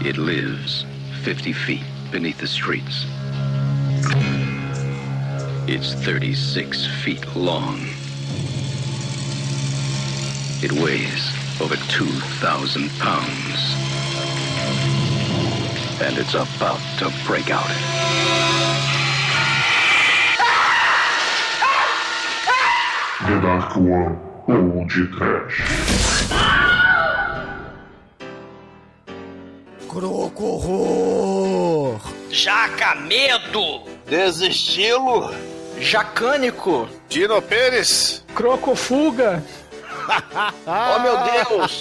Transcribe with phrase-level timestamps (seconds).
[0.00, 0.86] It lives
[1.22, 1.82] 50 feet
[2.12, 3.04] beneath the streets.
[5.66, 7.80] It's 36 feet long.
[10.62, 13.74] It weighs over 2,000 pounds.
[16.00, 17.68] And it's about to break out.
[23.26, 26.07] The Dark One Trash.
[29.98, 31.98] Crocorro!
[32.30, 33.82] Jaca Medo!
[34.06, 35.34] Desestilo.
[35.80, 36.88] Jacânico!
[37.08, 38.22] Dino Pérez.
[38.32, 39.42] Crocofuga.
[40.66, 41.80] Oh meu Deus!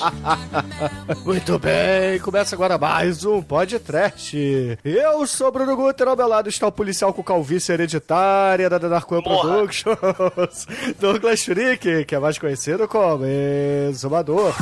[1.26, 4.78] Muito bem, começa agora mais um podcast.
[4.84, 9.12] Eu sou Bruno Guter, ao meu lado está o policial com calvície hereditária da Dark
[9.12, 9.42] One Morra.
[9.42, 10.68] Productions,
[11.00, 14.54] Douglas Freak, que é mais conhecido como Exumador.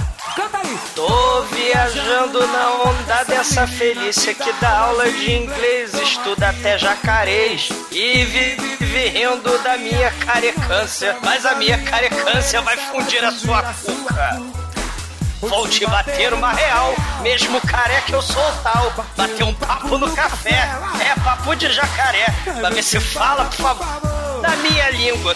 [0.96, 8.24] Tô viajando na onda dessa felícia que dá aula de inglês, estuda até jacarês e
[8.26, 11.18] vive rindo da minha carecância.
[11.22, 14.42] Mas a minha carecância vai fundir a sua cuca.
[15.42, 18.92] Vou te bater uma real, mesmo careca eu sou tal.
[19.16, 22.26] Bater um papo no café, é papo de jacaré.
[22.60, 25.34] Pra ver se fala, por favor, na minha língua.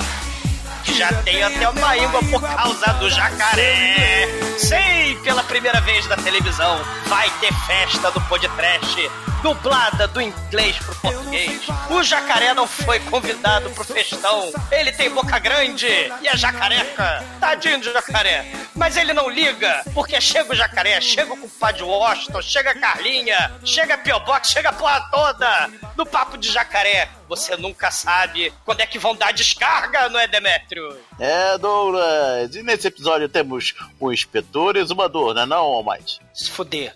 [0.97, 4.27] Já tenho até uma íngua por causa do jacaré.
[4.57, 10.95] Sim, pela primeira vez na televisão, vai ter festa do podcast, dublada do inglês pro
[10.95, 11.61] português.
[11.89, 14.51] O jacaré não foi convidado pro festão.
[14.71, 15.87] Ele tem boca grande
[16.21, 17.23] e é jacareca.
[17.39, 18.45] Tadinho de jacaré.
[18.75, 23.51] Mas ele não liga, porque chega o jacaré, chega o compadre Washington, chega a Carlinha,
[23.63, 27.09] chega a Piobox, chega a porra toda no papo de jacaré.
[27.29, 30.97] Você nunca sabe quando é que vão dar descarga, não é, Demétrio?
[31.19, 32.55] É, Douglas.
[32.55, 36.19] E nesse episódio temos um inspetor exumador, não é não, Almighty?
[36.33, 36.95] Se fuder.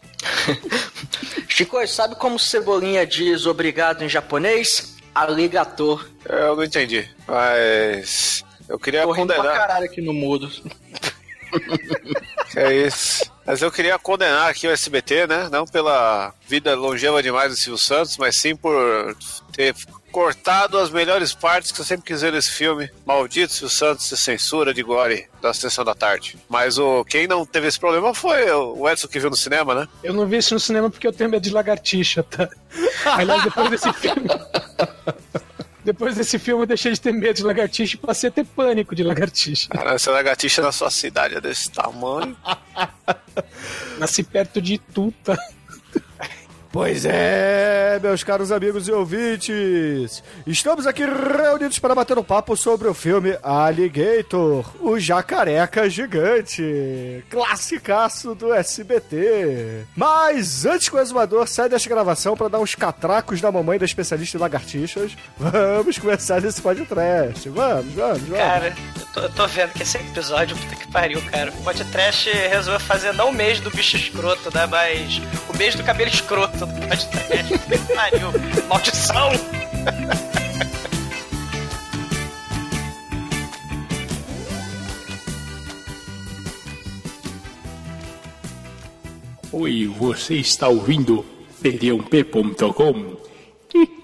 [1.48, 4.98] Chico, sabe como Cebolinha diz obrigado em japonês?
[5.14, 6.10] Aligator.
[6.26, 9.56] Eu não entendi, mas eu queria Tô rindo pra condenar.
[9.58, 10.50] caralho aqui no mudo.
[12.56, 13.24] É isso.
[13.46, 15.50] Mas eu queria condenar aqui o SBT, né?
[15.52, 19.16] Não pela vida longeva demais do Silvio Santos, mas sim por
[19.52, 19.76] ter
[20.14, 22.88] cortado as melhores partes que eu sempre quis ver nesse filme.
[23.04, 26.38] Maldito Silvio Santos e censura de Gore da Sessão da Tarde.
[26.48, 29.88] Mas o quem não teve esse problema foi o Edson que viu no cinema, né?
[30.04, 32.48] Eu não vi isso no cinema porque eu tenho medo de lagartixa, tá?
[33.06, 34.30] Aliás, depois desse filme.
[35.84, 38.96] Depois desse filme eu deixei de ter medo de lagartixa e passei a ter pânico
[38.96, 39.68] de lagartixa.
[39.68, 42.38] Cara, essa lagartixa na sua cidade é desse tamanho.
[44.00, 45.38] Nasci perto de Tuta.
[46.74, 52.88] Pois é, meus caros amigos e ouvintes, estamos aqui reunidos para bater um papo sobre
[52.88, 59.86] o filme Alligator, o jacareca gigante, classicaço do SBT.
[59.96, 63.86] Mas antes que o exumador saia desta gravação para dar uns catracos na mamãe da
[63.86, 67.50] especialista em lagartixas, vamos começar esse podcast.
[67.50, 68.36] Vamos, vamos, vamos.
[68.36, 71.52] Cara, eu tô, eu tô vendo que esse episódio, puta que pariu, cara.
[71.52, 74.66] O podcast resolveu fazer não o mês do bicho escroto, né?
[74.66, 75.22] Mas
[75.54, 77.58] o mês do cabelo escroto do podcast.
[77.96, 78.32] Pariu.
[78.68, 79.30] Maldição!
[89.52, 91.24] Oi, você está ouvindo
[91.62, 93.18] feriãop.com?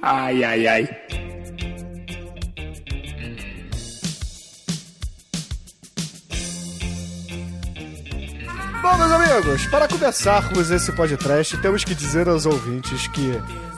[0.01, 1.28] Ai, ai, ai.
[8.81, 13.33] Bom, meus amigos, para começarmos esse podcast, temos que dizer aos ouvintes que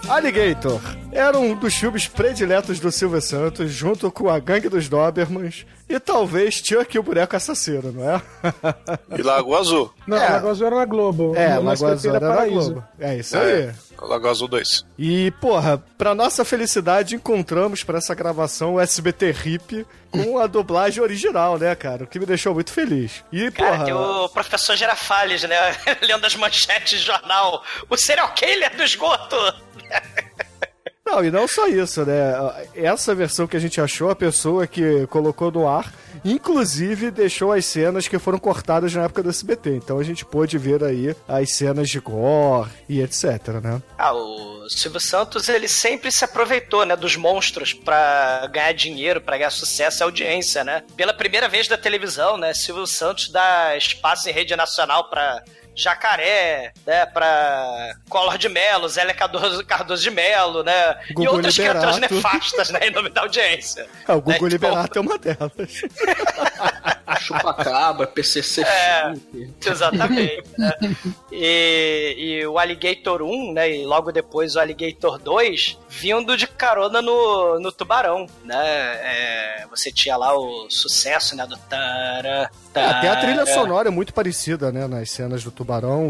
[0.07, 0.79] Alligator
[1.12, 6.00] era um dos filmes prediletos do Silvio Santos, junto com a Gangue dos Dobermans e
[6.00, 8.22] talvez Chuck e o Boneco Assassino, não é?
[9.17, 9.94] E Lago Azul.
[10.07, 10.29] Não, É.
[10.29, 11.35] Lagoa Azul era na Globo.
[11.35, 12.45] É, SBT Azul era na.
[12.45, 12.84] Globo.
[12.97, 13.51] É isso aí.
[13.63, 14.85] É, Lago Azul 2.
[14.97, 21.03] E, porra, pra nossa felicidade, encontramos pra essa gravação o SBT Hip com a dublagem
[21.03, 22.06] original, né, cara?
[22.06, 23.23] O que me deixou muito feliz.
[23.31, 23.85] E, Cara, porra...
[23.85, 25.57] tem o professor Girafales, né?
[26.01, 27.63] Lendo as manchetes de jornal.
[27.90, 29.35] O serial killer do esgoto!
[31.11, 32.32] Não, e não só isso, né?
[32.73, 35.91] Essa versão que a gente achou, a pessoa que colocou no ar,
[36.23, 39.72] inclusive deixou as cenas que foram cortadas na época do SBT.
[39.72, 43.26] Então a gente pôde ver aí as cenas de gore e etc,
[43.61, 43.82] né?
[43.97, 49.38] Ah, o Silvio Santos, ele sempre se aproveitou, né, dos monstros pra ganhar dinheiro, pra
[49.38, 50.82] ganhar sucesso e audiência, né?
[50.96, 55.43] Pela primeira vez da televisão, né, Silvio Santos dá espaço em rede nacional pra
[55.76, 61.96] Jacaré, né, pra Collor de Mello, Zélia Cardoso, Cardoso de Mello, né, e outras criaturas
[61.96, 62.16] Liberato.
[62.16, 63.88] nefastas, né, em nome da audiência.
[64.08, 65.52] É, o Google Né, Liberato é uma delas.
[67.20, 69.14] Chupacabra, PCC É.
[69.66, 70.44] Exatamente.
[70.58, 70.72] né?
[71.32, 73.70] E, e o Alligator 1, né?
[73.70, 78.58] E logo depois o Alligator 2, vindo de carona no, no Tubarão, né?
[78.64, 81.46] É, você tinha lá o sucesso, né?
[81.46, 82.50] Do Tara.
[82.74, 83.53] É, até a trilha tara.
[83.53, 84.88] sonora é muito parecida, né?
[84.88, 85.60] Nas cenas do tubarão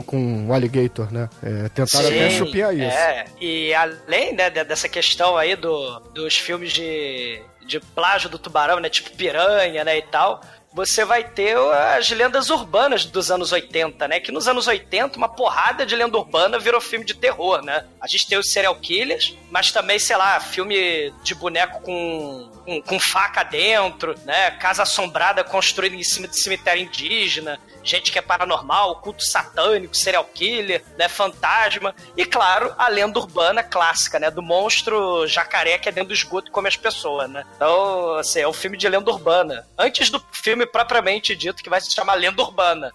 [0.02, 1.30] com o alligator, né?
[1.44, 2.98] É, tentaram Sim, até chupinhar isso.
[2.98, 8.38] É, e além né, de- dessa questão aí do, dos filmes de, de plágio do
[8.40, 8.90] tubarão, né?
[8.90, 9.98] Tipo piranha, né?
[9.98, 10.42] E tal.
[10.74, 14.20] Você vai ter as lendas urbanas dos anos 80, né?
[14.22, 17.86] Que nos anos 80, uma porrada de lenda urbana virou filme de terror, né?
[18.00, 22.82] A gente tem os serial killers, mas também, sei lá, filme de boneco com, com,
[22.82, 24.52] com faca dentro, né?
[24.52, 30.24] Casa assombrada construída em cima de cemitério indígena, gente que é paranormal, culto satânico, serial
[30.24, 31.10] killer, né?
[31.10, 31.94] Fantasma.
[32.16, 34.32] E, claro, a lenda urbana clássica, né?
[34.32, 37.44] Do monstro jacaré que é dentro do esgoto e come as pessoas, né?
[37.58, 39.68] Então, assim, é um filme de lenda urbana.
[39.78, 42.92] Antes do filme propriamente dito, que vai se chamar Lenda Urbana.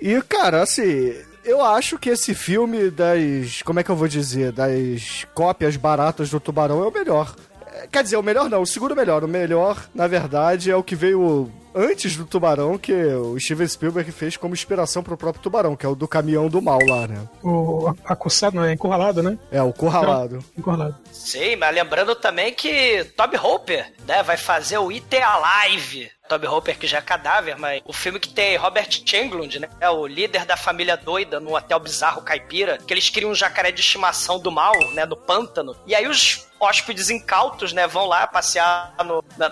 [0.00, 1.14] E, cara, assim,
[1.44, 3.62] eu acho que esse filme das.
[3.62, 4.52] Como é que eu vou dizer?
[4.52, 7.34] Das cópias baratas do Tubarão é o melhor.
[7.66, 9.22] É, Quer dizer, o melhor não, o segundo melhor.
[9.24, 14.12] O melhor, na verdade, é o que veio antes do Tubarão, que o Steven Spielberg
[14.12, 17.28] fez como inspiração pro próprio Tubarão, que é o do caminhão do mal lá, né?
[17.42, 19.36] O acossado, não é encurralado, né?
[19.50, 20.42] É, o Curralado.
[20.56, 20.96] Encurralado.
[21.12, 26.10] Sim, mas lembrando também que Toby Hooper, né, vai fazer o It Alive.
[26.28, 29.68] Toby Hooper, que já é cadáver, mas o filme que tem Robert Englund, né?
[29.78, 33.70] É o líder da família doida no hotel bizarro caipira, que eles criam um jacaré
[33.70, 35.04] de estimação do mal, né?
[35.04, 35.76] No pântano.
[35.86, 37.86] E aí os hóspedes incautos, né?
[37.86, 39.50] Vão lá passear no, na-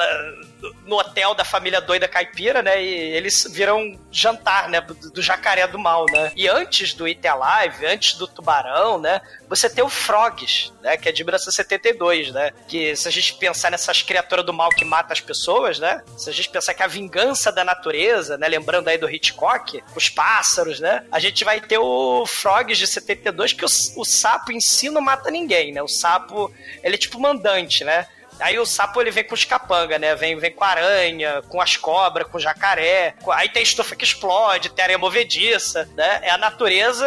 [0.84, 2.82] no hotel da família doida caipira, né?
[2.82, 4.80] E eles viram jantar, né?
[4.80, 6.32] Do, do jacaré do mal, né?
[6.36, 9.20] E antes do It Alive, antes do tubarão, né?
[9.48, 10.96] Você tem o Frogs, né?
[10.96, 12.52] Que é de 1972, né?
[12.68, 16.02] Que se a gente pensar nessas criaturas do mal que matam as pessoas, né?
[16.16, 18.48] Se a gente pensar que a vingança da natureza, né?
[18.48, 21.04] Lembrando aí do Hitchcock, os pássaros, né?
[21.10, 25.00] A gente vai ter o Frogs de 72, que o, o sapo em si não
[25.00, 25.82] mata ninguém, né?
[25.82, 26.52] O sapo,
[26.92, 28.06] ele é tipo mandante, né?
[28.40, 30.14] Aí o sapo ele vem com os capanga, né?
[30.14, 33.14] Vem, vem com aranha, com as cobras, com jacaré.
[33.30, 36.20] Aí tem estufa que explode, tem areia movediça, né?
[36.22, 37.06] É a natureza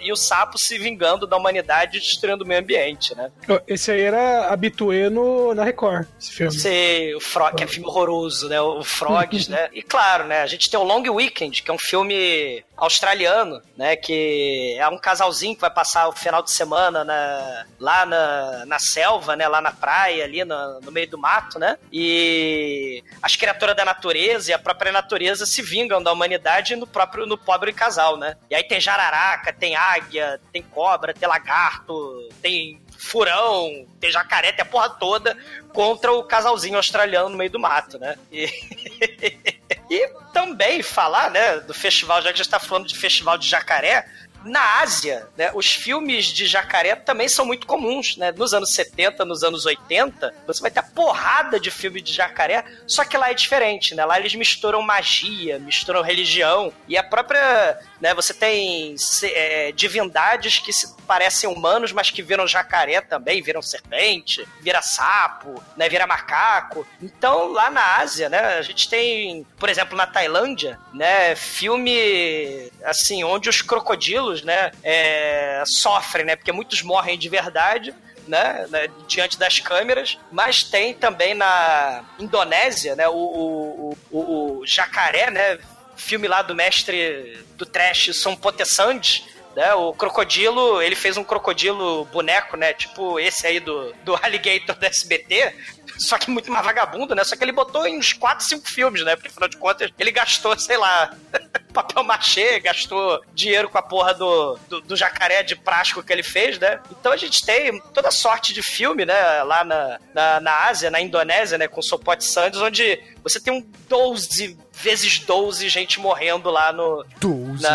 [0.00, 3.30] e o sapo se vingando da humanidade e destruindo o meio ambiente, né?
[3.66, 6.58] Esse aí era habituê no, na Record, esse filme.
[6.58, 8.60] Sei, o Frog, que é filme horroroso, né?
[8.60, 9.68] O Frogs, né?
[9.72, 10.42] E claro, né?
[10.42, 13.94] A gente tem o Long Weekend, que é um filme australiano, né?
[13.96, 18.78] Que é um casalzinho que vai passar o final de semana na- lá na, na
[18.78, 19.46] selva, né?
[19.46, 21.76] Lá na praia, ali no, no meio do mato, né?
[21.92, 27.26] E as criaturas da natureza e a própria natureza se vingam da humanidade no próprio
[27.26, 28.36] no pobre casal, né?
[28.50, 34.62] E aí tem jararaca, tem águia, tem cobra, tem lagarto, tem furão, tem jacaré, tem
[34.62, 35.36] a porra toda
[35.72, 38.16] contra o casalzinho australiano no meio do mato, né?
[38.30, 38.46] E,
[39.90, 43.48] e também falar, né, do festival, já que a gente tá falando de festival de
[43.48, 44.06] jacaré,
[44.44, 48.32] na Ásia, né, os filmes de jacaré também são muito comuns, né?
[48.32, 52.64] Nos anos 70, nos anos 80, você vai ter a porrada de filme de jacaré,
[52.86, 54.04] só que lá é diferente, né?
[54.04, 60.72] Lá eles misturam magia, misturam religião, e a própria, né, você tem é, divindades que
[60.72, 66.86] se parecem humanos, mas que viram jacaré também, viram serpente, vira sapo, né, vira macaco.
[67.02, 73.24] Então, lá na Ásia, né, a gente tem, por exemplo, na Tailândia, né, filme assim,
[73.24, 77.94] onde os crocodilos, né, é, sofrem, né, porque muitos morrem de verdade.
[78.28, 84.66] Né, né, diante das câmeras, mas tem também na Indonésia, né, o, o, o, o
[84.66, 85.58] jacaré, né,
[85.96, 89.24] filme lá do mestre do trash Som Potesand,
[89.60, 89.74] né?
[89.74, 92.72] O crocodilo, ele fez um crocodilo boneco, né?
[92.72, 95.54] Tipo esse aí do, do Alligator do SBT,
[95.98, 97.22] só que muito mais vagabundo, né?
[97.24, 99.14] Só que ele botou em uns 4, 5 filmes, né?
[99.14, 101.14] Porque afinal de contas, ele gastou, sei lá,
[101.74, 106.22] papel machê, gastou dinheiro com a porra do, do, do jacaré de plástico que ele
[106.22, 106.80] fez, né?
[106.90, 109.42] Então a gente tem toda sorte de filme, né?
[109.42, 111.68] Lá na, na, na Ásia, na Indonésia, né?
[111.68, 117.04] Com Sopot Sands, onde você tem um 12 vezes 12 gente morrendo lá no.
[117.20, 117.62] 12.
[117.62, 117.70] Na,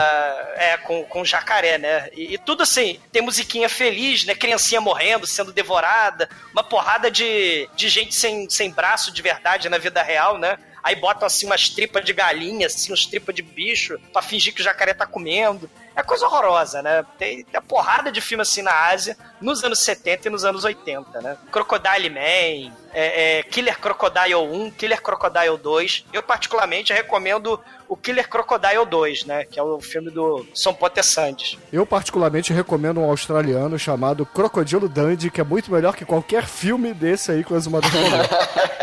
[0.56, 2.10] é, com, com jacaré, né?
[2.14, 4.36] E, e tudo assim, tem musiquinha feliz, né?
[4.36, 9.78] Criancinha morrendo, sendo devorada, uma porrada de, de gente sem, sem braço de verdade na
[9.78, 10.58] vida real, né?
[10.84, 14.62] Aí botam assim umas tripas de galinha, assim, uns tripas de bicho, pra fingir que
[14.62, 15.70] o jacaré tá comendo.
[15.96, 17.06] É coisa horrorosa, né?
[17.18, 20.66] Tem, tem a porrada de filme assim na Ásia, nos anos 70 e nos anos
[20.66, 21.38] 80, né?
[21.52, 26.06] Crocodile Man, é, é, Killer Crocodile 1, Killer Crocodile 2.
[26.12, 29.46] Eu, particularmente, recomendo o Killer Crocodile 2, né?
[29.46, 31.58] Que é o filme do São Potessantes.
[31.72, 36.94] Eu particularmente recomendo um australiano chamado Crocodilo Dundee, que é muito melhor que qualquer filme
[36.94, 38.10] desse aí que o Azumador falou.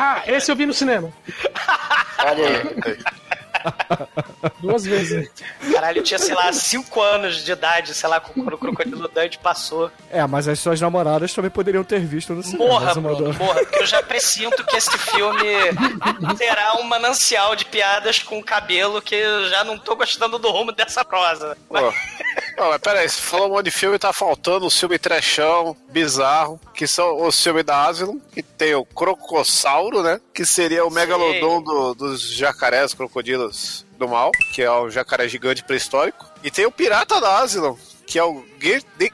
[0.00, 1.12] Ah, esse eu vi no cinema.
[2.24, 2.98] Olha aí.
[4.60, 5.30] Duas vezes.
[5.72, 9.38] Caralho, eu tinha, sei lá, 5 anos de idade, sei lá, quando o Crocodilo Dante
[9.38, 9.90] passou.
[10.10, 12.64] É, mas as suas namoradas também poderiam ter visto no cinema.
[12.64, 12.94] Morra.
[12.94, 15.44] Bruno, morra, porque eu já presinto que esse filme
[16.36, 20.72] será um manancial de piadas com cabelo que eu já não tô gostando do rumo
[20.72, 21.56] dessa prosa.
[21.68, 21.74] Pô.
[22.56, 25.76] Não, mas pera aí, você falou um monte de filme tá faltando o filme trechão,
[25.90, 30.20] bizarro, que são os filmes da Asylum, que tem o Crocossauro, né?
[30.34, 33.47] Que seria o megalodon do- dos jacarés, crocodilos
[33.98, 36.26] do mal, que é o jacaré gigante pré-histórico.
[36.42, 37.76] E tem o Pirata da Asylum,
[38.06, 38.44] que é o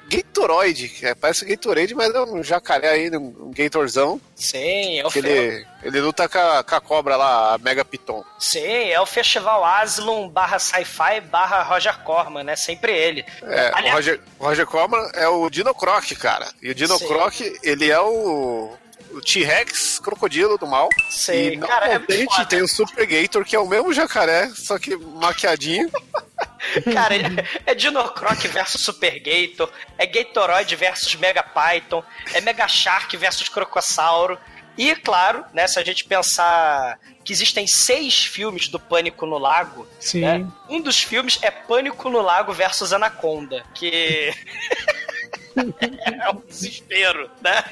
[0.08, 5.10] Gatoroid, que é, parece Gatorade, mas é um jacaré aí, um, Gatorzão, Sim, é o,
[5.16, 8.22] ele, ele luta com a, com a cobra lá, a Mega Piton.
[8.38, 8.60] Sim,
[8.90, 12.56] é o Festival Asylum barra Sci-Fi barra Roger Corman, né?
[12.56, 13.24] Sempre ele.
[13.42, 16.46] É, o Aliás- Roger, o Roger Corman é o Dino Croc, cara.
[16.62, 17.06] E o Dino Sim.
[17.08, 18.72] Croc, ele é o,
[19.14, 20.88] o T-Rex crocodilo do mal.
[21.10, 24.48] Sim, e não cara, é contente, tem o Super Gator, que é o mesmo jacaré,
[24.54, 25.90] só que maquiadinho.
[26.92, 27.20] Cara, é-
[27.66, 32.02] é Dinocroc versus Super Gator, é Gatoroid versus Mega Python,
[32.32, 34.38] é Mega Shark versus Crocossauro.
[34.76, 39.86] E, claro, né, se a gente pensar que existem seis filmes do Pânico no Lago,
[40.00, 40.20] Sim.
[40.22, 44.34] né, um dos filmes é Pânico no Lago versus Anaconda, que
[45.56, 47.62] é um desespero, né?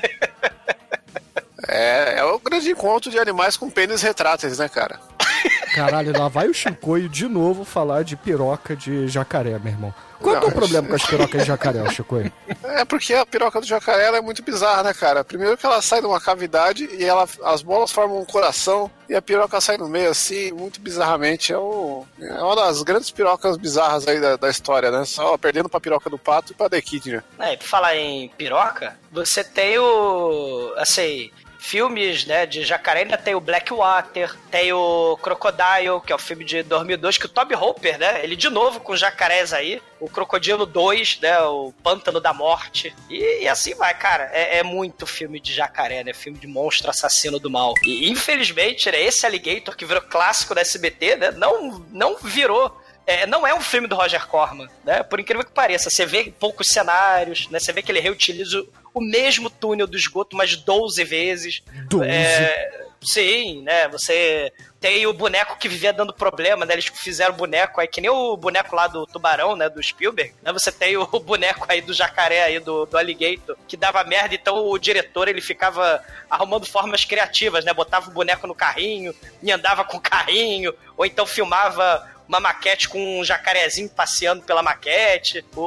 [1.69, 5.00] É, é o grande encontro de animais com pênis retráteis, né, cara?
[5.75, 9.95] Caralho, lá vai o Chicoio de novo falar de piroca de jacaré, meu irmão.
[10.21, 12.33] Qual é o Não, problema com as pirocas de jacaré, Chicoio?
[12.64, 15.25] É porque a piroca do jacaré ela é muito bizarra, né, cara?
[15.25, 19.14] Primeiro que ela sai de uma cavidade e ela, as bolas formam um coração e
[19.14, 21.52] a piroca sai no meio, assim, muito bizarramente.
[21.52, 25.04] É, o, é uma das grandes pirocas bizarras aí da, da história, né?
[25.04, 28.28] Só perdendo pra piroca do pato e pra The Kid, É, e por falar em
[28.31, 30.73] piroca, você tem o.
[30.76, 31.31] Assim.
[31.62, 36.45] Filmes, né, de jacaré, ainda tem o Blackwater, tem o Crocodile, que é o filme
[36.45, 40.66] de 2002, que o Toby Hopper, né, ele de novo com jacarés aí, o Crocodilo
[40.66, 45.38] 2, né, o Pântano da Morte, e, e assim vai, cara, é, é muito filme
[45.38, 47.75] de jacaré, né, filme de monstro assassino do mal.
[47.85, 53.26] E infelizmente, né, esse Alligator que virou clássico da SBT, né, não, não virou é,
[53.26, 55.02] não é um filme do Roger Corman, né?
[55.02, 57.59] Por incrível que pareça, você vê poucos cenários, né?
[57.59, 61.62] Você vê que ele reutiliza o mesmo túnel do esgoto mais 12 vezes.
[61.88, 62.09] 12?
[62.09, 63.88] É, sim, né?
[63.88, 66.75] Você tem o boneco que vivia dando problema, né?
[66.75, 69.68] Eles fizeram o boneco aí, que nem o boneco lá do Tubarão, né?
[69.68, 70.52] Do Spielberg, né?
[70.52, 74.64] Você tem o boneco aí do jacaré aí, do, do Alligator, que dava merda, então
[74.68, 77.75] o diretor, ele ficava arrumando formas criativas, né?
[77.75, 82.88] Botava o boneco no carrinho e andava com o carrinho, ou então filmava uma maquete
[82.88, 85.45] com um jacarezinho passeando pela maquete.
[85.55, 85.61] O,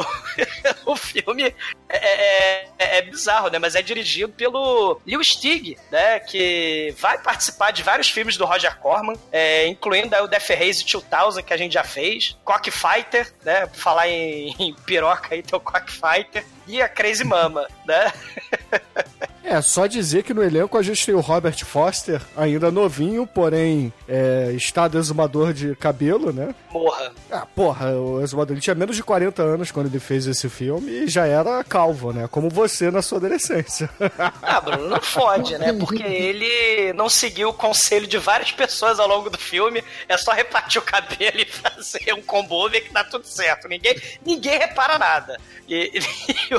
[0.00, 0.06] o,
[0.92, 1.54] o filme
[1.88, 3.58] é, é, é- é bizarro, né?
[3.58, 6.18] Mas é dirigido pelo Leo Stig, né?
[6.20, 11.42] Que vai participar de vários filmes do Roger Corman, é, incluindo o Death Race 2000,
[11.44, 13.66] que a gente já fez, Cockfighter, né?
[13.66, 16.44] Por falar em, em piroca aí, tem o Cockfighter.
[16.66, 18.12] E a Crazy Mama, né?
[19.44, 23.92] É, só dizer que no elenco a gente tem o Robert Foster, ainda novinho, porém
[24.08, 26.54] é, estado exumador de cabelo, né?
[26.70, 27.12] Morra.
[27.30, 30.90] Ah, porra, o exumador ele tinha menos de 40 anos quando ele fez esse filme
[30.90, 32.28] e já era calvo, né?
[32.30, 33.90] Como você na sua adolescência.
[34.42, 35.72] Ah, Bruno, não fode, né?
[35.72, 39.82] Porque ele não seguiu o conselho de várias pessoas ao longo do filme.
[40.08, 43.68] É só repartir o cabelo e fazer um combo over que dá tudo certo.
[43.68, 45.38] Ninguém, ninguém repara nada.
[45.68, 45.92] E,
[46.28, 46.54] e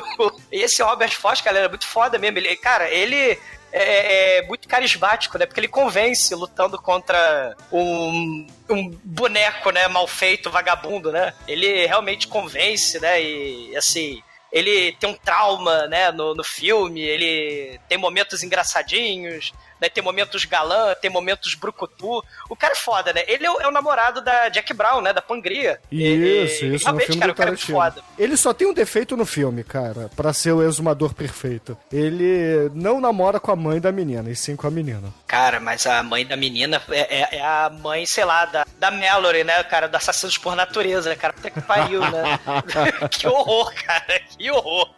[0.52, 2.38] e esse Robert Foster, ele é muito foda mesmo.
[2.38, 3.40] Ele, cara, ele
[3.72, 5.46] é, é muito carismático, né?
[5.46, 9.88] Porque ele convence lutando contra um, um boneco, né?
[9.88, 11.34] Mal feito, vagabundo, né?
[11.48, 13.22] Ele realmente convence, né?
[13.22, 14.22] E assim
[14.54, 19.52] ele tem um trauma, né, no, no filme, ele tem momentos engraçadinhos,
[19.84, 22.24] né, tem momentos galã, tem momentos brucutu.
[22.50, 23.24] O cara é foda, né?
[23.28, 25.80] Ele é o, é o namorado da Jack Brown, né, da Pangria.
[25.92, 28.02] Isso, E- isso, realmente, filme cara, do o cara é foda.
[28.18, 31.78] Ele só tem um defeito no filme, cara, pra ser o exumador perfeito.
[31.92, 35.14] Ele não namora com a mãe da menina, e sim com a menina.
[35.28, 38.90] Cara, mas a mãe da menina é, é- é a mãe, sei lá, da, da
[38.92, 41.34] Mallory, né, cara, do Assassinos por Natureza, né, cara?
[41.34, 42.40] Puta que pariu, né?
[43.12, 44.90] que horror, cara, que horror.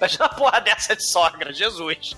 [0.00, 2.16] Mas uma porra dessa de sogra, Jesus.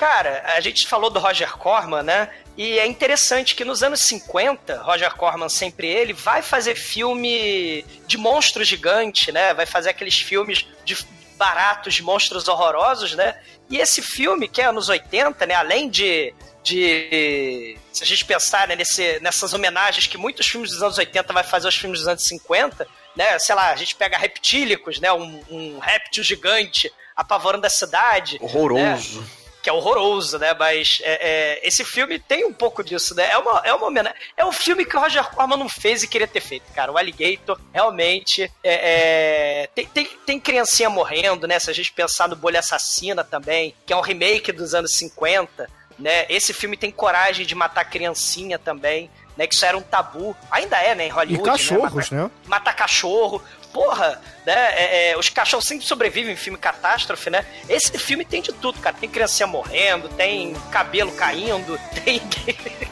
[0.00, 2.30] Cara, a gente falou do Roger Corman, né?
[2.56, 8.16] E é interessante que nos anos 50, Roger Corman, sempre ele, vai fazer filme de
[8.16, 9.52] monstro gigante, né?
[9.52, 10.96] Vai fazer aqueles filmes de
[11.36, 13.38] baratos, de monstros horrorosos, né?
[13.68, 15.54] E esse filme, que é anos 80, né?
[15.54, 16.32] Além de.
[16.62, 21.30] de se a gente pensar né, nesse, nessas homenagens que muitos filmes dos anos 80
[21.30, 23.38] vai fazer aos filmes dos anos 50, né?
[23.38, 25.12] Sei lá, a gente pega reptílicos, né?
[25.12, 28.38] Um, um réptil gigante apavorando a cidade.
[28.40, 29.20] Horroroso.
[29.20, 29.39] né?
[29.62, 30.54] Que é horroroso, né?
[30.58, 33.30] Mas é, é, esse filme tem um pouco disso, né?
[33.30, 34.18] É uma, é uma homenagem.
[34.36, 36.90] É um filme que o Roger Corman não fez e queria ter feito, cara.
[36.90, 41.58] O Alligator, realmente, é, é, tem, tem, tem criancinha morrendo, né?
[41.58, 45.68] Se a gente pensar no Bolha Assassina também, que é um remake dos anos 50,
[45.98, 46.26] né?
[46.28, 49.10] Esse filme tem coragem de matar criancinha também.
[49.36, 50.36] Né, que isso era um tabu.
[50.50, 51.48] Ainda é, né, em Hollywood.
[51.48, 52.24] E cachorros, né?
[52.24, 52.30] né?
[52.46, 54.54] Matar cachorro porra, né?
[54.54, 57.46] É, é, os cachorros sempre sobrevivem em filme catástrofe, né?
[57.68, 58.96] Esse filme tem de tudo, cara.
[58.98, 62.20] Tem criancinha morrendo, tem cabelo caindo, tem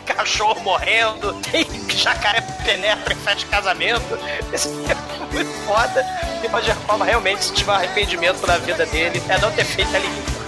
[0.06, 4.18] cachorro morrendo, tem jacaré penetra festa de casamento.
[4.52, 4.94] Esse filme é
[5.32, 6.04] muito foda.
[6.42, 9.94] E Roger Corman realmente, se tiver um arrependimento na vida dele, é não ter feito
[9.94, 10.38] a limite.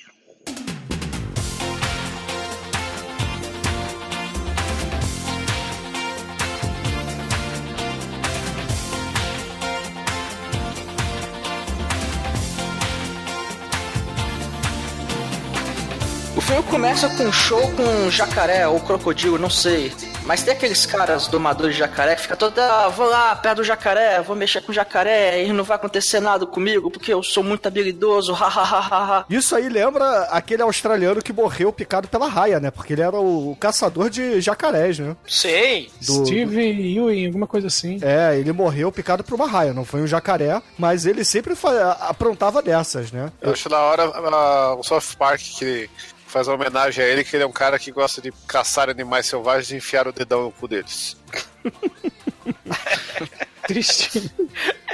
[16.34, 19.92] O filme começa com um show com um jacaré ou crocodilo, não sei.
[20.24, 23.64] Mas tem aqueles caras domadores de jacaré que fica todo, ah, vou lá perto do
[23.64, 27.42] jacaré, vou mexer com o jacaré e não vai acontecer nada comigo porque eu sou
[27.42, 29.26] muito habilidoso, hahaha.
[29.28, 32.70] Isso aí lembra aquele australiano que morreu picado pela raia, né?
[32.70, 35.14] Porque ele era o caçador de jacarés, né?
[35.28, 35.90] Sei.
[36.00, 36.24] Do...
[36.24, 37.98] Steve Ewing, alguma coisa assim.
[38.02, 41.54] É, ele morreu picado por uma raia, não foi um jacaré, mas ele sempre
[42.00, 43.30] aprontava dessas, né?
[43.42, 45.90] Eu acho da hora uh, o South Park que
[46.34, 49.26] faz uma homenagem a ele, que ele é um cara que gosta de caçar animais
[49.26, 51.16] selvagens e enfiar o dedão no cu deles.
[53.68, 54.32] Triste.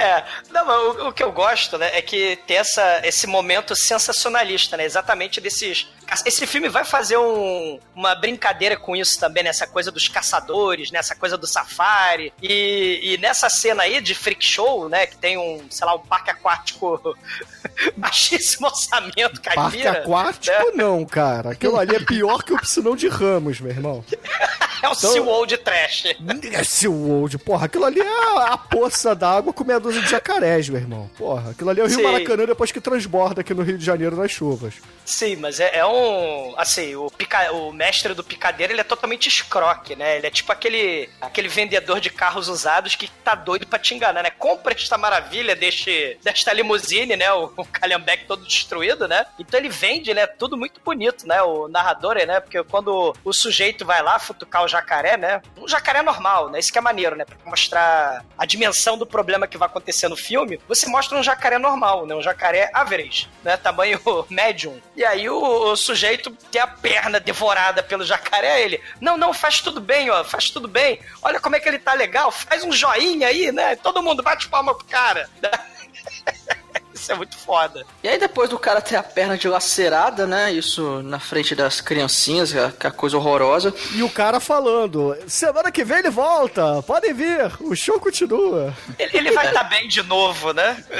[0.01, 3.75] É, não, mas o, o, que eu gosto, né, é que tem essa, esse momento
[3.75, 5.87] sensacionalista, né, exatamente desses...
[6.25, 10.91] Esse filme vai fazer um, uma brincadeira com isso também, nessa né, coisa dos caçadores,
[10.91, 15.15] nessa né, coisa do safari, e, e, nessa cena aí de freak show, né, que
[15.15, 17.15] tem um, sei lá, um parque aquático
[17.95, 19.61] baixíssimo orçamento, caipira.
[19.61, 20.83] Parque aquático né?
[20.83, 24.03] não, cara, aquilo ali é pior que o piscinão de Ramos, meu irmão.
[24.81, 26.05] é o então, SeaWorld trash.
[26.51, 30.79] É SeaWorld, porra, aquilo ali é a poça d'água com meia dúzia de jacarés, meu
[30.79, 31.09] irmão.
[31.17, 32.03] Porra, aquilo ali é o Rio Sim.
[32.03, 34.75] Maracanã depois que transborda aqui no Rio de Janeiro nas chuvas.
[35.05, 39.27] Sim, mas é, é um Assim, o, pica, o mestre do picadeiro ele é totalmente
[39.27, 40.17] escroque, né?
[40.17, 44.23] Ele é tipo aquele, aquele vendedor de carros usados que tá doido pra te enganar,
[44.23, 44.29] né?
[44.29, 47.31] Compra esta maravilha deste, desta limusine, né?
[47.33, 49.25] O, o Calhambeck todo destruído, né?
[49.39, 50.27] Então ele vende, né?
[50.27, 51.41] Tudo muito bonito, né?
[51.41, 52.39] O narrador, né?
[52.39, 55.41] Porque quando o sujeito vai lá futucar o jacaré, né?
[55.57, 56.59] Um jacaré normal, né?
[56.59, 57.25] Isso que é maneiro, né?
[57.25, 61.57] Pra mostrar a dimensão do problema que vai acontecer no filme, você mostra um jacaré
[61.57, 62.13] normal, né?
[62.13, 63.57] Um jacaré average, né?
[63.57, 64.79] Tamanho médium.
[64.95, 69.61] E aí o, o sujeito tem a perna devorada pelo jacaré, ele, não, não, faz
[69.61, 70.99] tudo bem, ó, faz tudo bem.
[71.21, 73.75] Olha como é que ele tá legal, faz um joinha aí, né?
[73.75, 75.29] Todo mundo bate palma pro cara.
[77.01, 77.83] Isso é muito foda.
[78.03, 80.53] E aí, depois do cara ter a perna dilacerada, né?
[80.53, 83.73] Isso na frente das criancinhas, que é a coisa horrorosa.
[83.95, 88.71] E o cara falando: semana que vem ele volta, podem vir, o show continua.
[88.99, 90.77] Ele, ele vai estar tá bem de novo, né?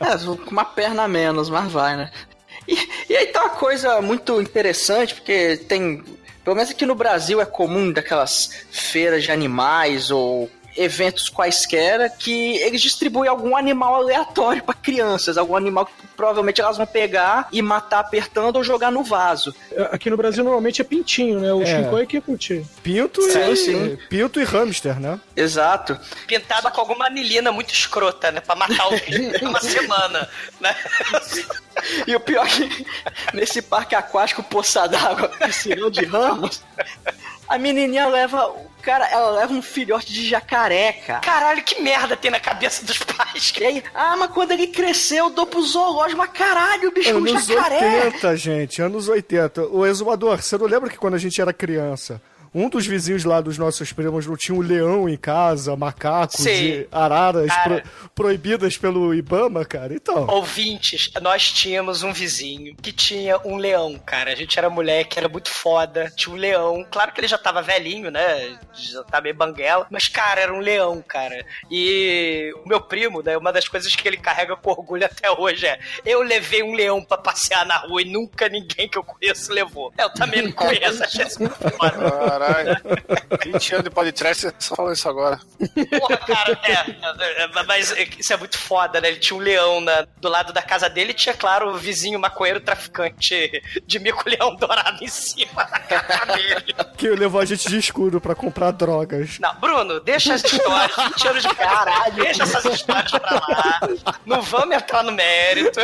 [0.00, 2.10] é, com uma perna a menos, mas vai, né?
[2.66, 2.76] E,
[3.10, 6.02] e aí tá uma coisa muito interessante, porque tem.
[6.42, 12.56] Pelo menos aqui no Brasil é comum daquelas feiras de animais ou eventos quaisquer que
[12.56, 17.62] eles distribuem algum animal aleatório para crianças, algum animal que provavelmente elas vão pegar e
[17.62, 19.54] matar apertando ou jogar no vaso.
[19.90, 21.52] Aqui no Brasil normalmente é pintinho, né?
[21.52, 22.02] O é.
[22.02, 22.64] É que é curtir.
[22.82, 23.98] Pinto sim, e sim.
[24.08, 25.20] pinto e hamster, né?
[25.36, 25.98] Exato.
[26.26, 30.28] Pintado com alguma anilina muito escrota, né, para matar o bicho uma semana,
[30.60, 30.76] né?
[32.06, 32.86] E o pior é que
[33.32, 36.62] nesse parque aquático poça d'água, piscinão de ramos,
[37.48, 38.54] a menininha leva
[38.84, 41.20] Cara, ela leva um filhote de jacaré, cara.
[41.20, 43.54] Caralho, que merda tem na cabeça dos pais.
[43.58, 46.18] E aí, ah, mas quando ele cresceu, eu dou pro zoológico.
[46.18, 47.78] Mas caralho, bicho, anos um jacaré.
[47.78, 49.68] Anos 80, gente, anos 80.
[49.68, 52.20] O exumador, você não lembra que quando a gente era criança,
[52.54, 56.50] um dos vizinhos lá dos nossos primos não tinha um leão em casa, macacos Sim.
[56.50, 57.82] e araras pro,
[58.14, 59.92] proibidas pelo Ibama, cara?
[59.92, 60.26] Então.
[60.28, 64.32] Ouvintes, nós tínhamos um vizinho que tinha um leão, cara.
[64.32, 66.12] A gente era moleque, era muito foda.
[66.14, 66.86] Tinha um leão.
[66.90, 68.56] Claro que ele já tava velhinho, né?
[68.72, 69.86] Já tá meio banguela.
[69.90, 71.44] Mas, cara, era um leão, cara.
[71.70, 73.36] E o meu primo, né?
[73.36, 77.02] Uma das coisas que ele carrega com orgulho até hoje é: eu levei um leão
[77.02, 79.92] pra passear na rua e nunca ninguém que eu conheço levou.
[79.98, 82.43] Eu também não conheço, achei isso muito foda.
[82.44, 82.76] Caralho.
[83.44, 85.40] 20 anos de podcast, você só falou isso agora.
[85.98, 89.08] Porra, cara, é, é, Mas isso é muito foda, né?
[89.08, 92.18] Ele tinha um leão na, do lado da casa dele e tinha, claro, o vizinho
[92.18, 96.74] maconheiro traficante de mico-leão dourado em cima da casa dele.
[96.96, 99.38] Que levou a gente de escuro pra comprar drogas.
[99.38, 103.80] Não, Bruno, deixa as histórias, 20 anos de caralho, deixa essas histórias pra lá.
[104.26, 105.80] Não vamos entrar no mérito.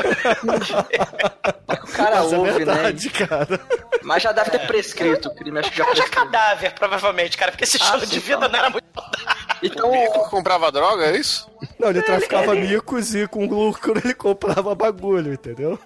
[1.83, 3.27] O cara Mas é ouve, verdade, né?
[3.27, 3.61] cara.
[4.03, 6.31] Mas já deve ter prescrito o crime, acho que já Cara, já é prescreveu.
[6.51, 8.85] Cadáver, provavelmente, cara, porque esse estilo de vida não era muito
[9.63, 11.51] Então, Mico que comprava droga, é isso?
[11.79, 15.79] Não, ele traficava micos e com lucro ele comprava bagulho, entendeu?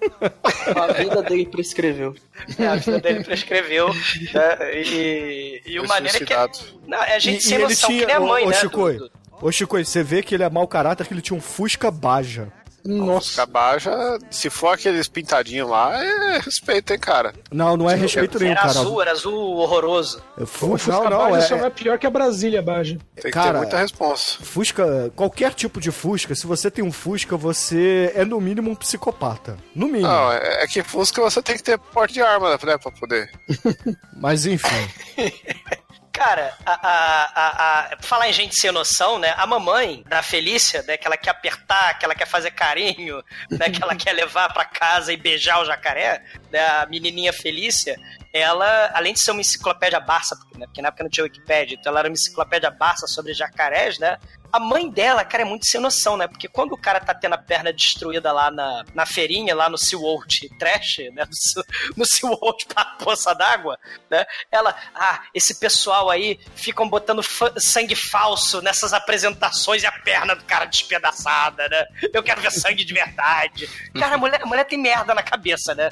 [0.75, 2.15] a vida dele prescreveu.
[2.57, 3.89] É, a vida dele prescreveu.
[3.93, 4.73] né?
[4.83, 6.33] E, e o maneiro é que.
[6.33, 6.79] suicidado.
[6.87, 7.99] Não, é a gente E, sem e ele noção, tinha.
[8.01, 8.55] que nem a mãe, ô, né?
[8.55, 11.37] Chicoi, do- do- ô, Chicoi, você vê que ele é mau caráter, que ele tinha
[11.37, 12.47] um Fusca Baja.
[12.85, 13.35] Nossa.
[13.37, 13.91] Cabaja,
[14.29, 17.33] se for aqueles pintadinhos lá, é respeito, hein, cara?
[17.51, 18.79] Não, não é respeito nenhum, Era cara.
[18.79, 20.21] azul, era azul horroroso.
[20.37, 22.61] É O Fusca, Fusca não, não, Baja é, só não é pior que a Brasília
[22.61, 22.97] Baja.
[23.15, 24.37] Tem que Cara, ter muita responsa.
[24.41, 28.75] Fusca, qualquer tipo de Fusca, se você tem um Fusca, você é no mínimo um
[28.75, 29.57] psicopata.
[29.75, 30.07] No mínimo.
[30.07, 33.29] Não, é é que Fusca você tem que ter porte de arma, né, pra poder.
[34.15, 34.87] Mas enfim.
[36.15, 39.33] Cara, a, a, a, a- falar em gente sem noção, né?
[39.37, 40.95] A mamãe da Felícia, né?
[40.95, 43.69] Que ela quer apertar, que ela quer fazer carinho, né?
[43.69, 46.65] Que ela quer levar pra casa e beijar o jacaré, né?
[46.65, 47.99] A menininha Felícia,
[48.35, 51.77] ela, além de ser uma enciclopédia Barça, porque, né, porque na época não tinha Wikipédia,
[51.79, 54.19] então ela era uma enciclopédia Barça sobre jacarés, né?
[54.51, 56.27] A mãe dela, cara, é muito sem noção, né?
[56.27, 59.77] Porque quando o cara tá tendo a perna destruída lá na, na feirinha, lá no
[59.77, 61.25] SeaWorld Trash, né?
[61.25, 61.63] No,
[61.97, 63.77] no SeaWorld pra poça d'água,
[64.09, 64.25] né?
[64.51, 67.21] Ela, ah, esse pessoal aí ficam botando
[67.57, 71.85] sangue falso nessas apresentações e a perna do cara despedaçada, né?
[72.13, 73.69] Eu quero ver sangue de verdade.
[73.97, 75.89] Cara, a mulher, a mulher tem merda na cabeça, né?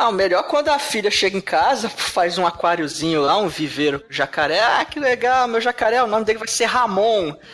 [0.00, 4.02] Ah, o melhor quando a filha chega em casa, faz um aquáriozinho lá, um viveiro
[4.08, 4.58] jacaré.
[4.58, 7.34] Ah, que legal, meu jacaré, o nome dele vai ser Ramon.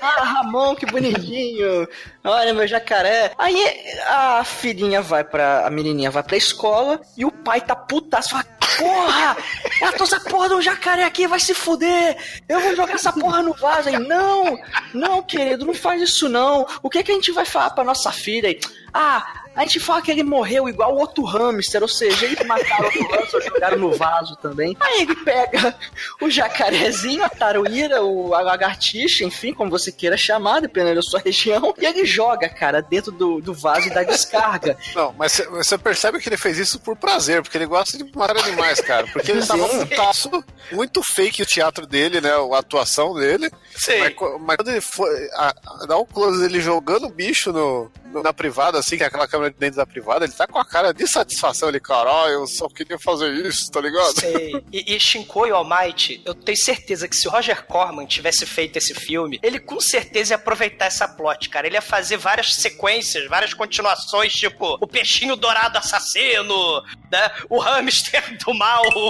[0.00, 1.88] Ah, Ramon, que bonitinho.
[2.22, 3.32] Olha, meu jacaré.
[3.36, 3.58] Aí
[4.06, 5.66] a filhinha vai pra.
[5.66, 8.30] A menininha vai pra escola e o pai tá putaço.
[8.30, 8.44] Fala,
[8.78, 9.36] porra!
[9.80, 12.16] Ela trouxe a porra de um jacaré aqui, vai se fuder!
[12.48, 13.98] Eu vou jogar essa porra no vaso aí.
[13.98, 14.56] Não!
[14.94, 16.66] Não, querido, não faz isso não.
[16.82, 18.60] O que, que a gente vai falar pra nossa filha aí?
[18.94, 22.84] Ah, a gente fala que ele morreu igual o outro hamster, ou seja, eles mataram
[22.84, 24.76] o outro hamster, jogaram no vaso também.
[24.78, 25.74] Aí ele pega
[26.20, 31.20] o jacarezinho, a taruíra, o, a lagartixa, enfim, como você queira chamar, dependendo da sua
[31.20, 34.76] região, e ele joga, cara, dentro do, do vaso e dá descarga.
[34.94, 38.04] Não, mas cê- você percebe que ele fez isso por prazer, porque ele gosta de
[38.16, 39.06] matar animais, cara.
[39.12, 39.48] Porque ele Sim.
[39.48, 42.30] tava um taço muito fake o teatro dele, né?
[42.52, 43.50] A atuação dele.
[43.74, 43.98] Sim.
[44.00, 45.28] Mas, mas quando ele foi.
[45.34, 47.90] A, a- dá um close dele jogando o bicho no-
[48.22, 50.64] na privada, assim, que é aquela câmera de dentro da privada, ele tá com a
[50.64, 54.20] cara de satisfação ali, caralho, eu só queria fazer isso, tá ligado?
[54.20, 54.64] Sei.
[54.72, 58.94] E, e Shinkoi Almighty, eu tenho certeza que se o Roger Corman tivesse feito esse
[58.94, 61.66] filme, ele com certeza ia aproveitar essa plot, cara.
[61.66, 67.30] Ele ia fazer várias sequências, várias continuações, tipo o peixinho dourado assassino, né?
[67.48, 69.08] O hamster do mal, o,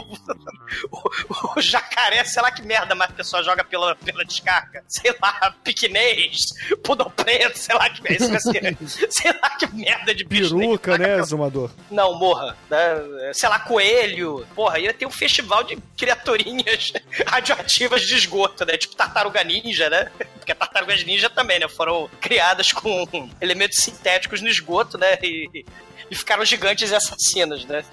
[0.90, 4.84] o- o jacaré, sei lá que merda mais a pessoa joga pela, pela descarga.
[4.88, 6.46] Sei lá, piquenês,
[6.82, 8.02] pudor preto, sei lá que
[8.40, 8.76] ser.
[9.10, 10.56] Sei lá que merda de bicho.
[10.56, 11.70] Peruca, né, Zumador?
[11.90, 12.56] não, morra.
[12.70, 13.32] Né?
[13.32, 14.46] Sei lá, coelho.
[14.54, 16.92] Porra, ia ter um festival de criaturinhas
[17.26, 18.76] radioativas de esgoto, né?
[18.76, 20.10] Tipo tartaruga ninja, né?
[20.38, 21.68] Porque tartarugas ninja também, né?
[21.68, 25.18] Foram criadas com elementos sintéticos no esgoto, né?
[25.22, 25.64] E,
[26.10, 27.84] e ficaram gigantes e assassinos, né?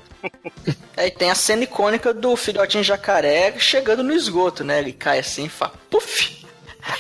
[0.95, 4.79] Aí tem a cena icônica do filhotinho jacaré chegando no esgoto, né?
[4.79, 6.42] Ele cai assim e fala, puf!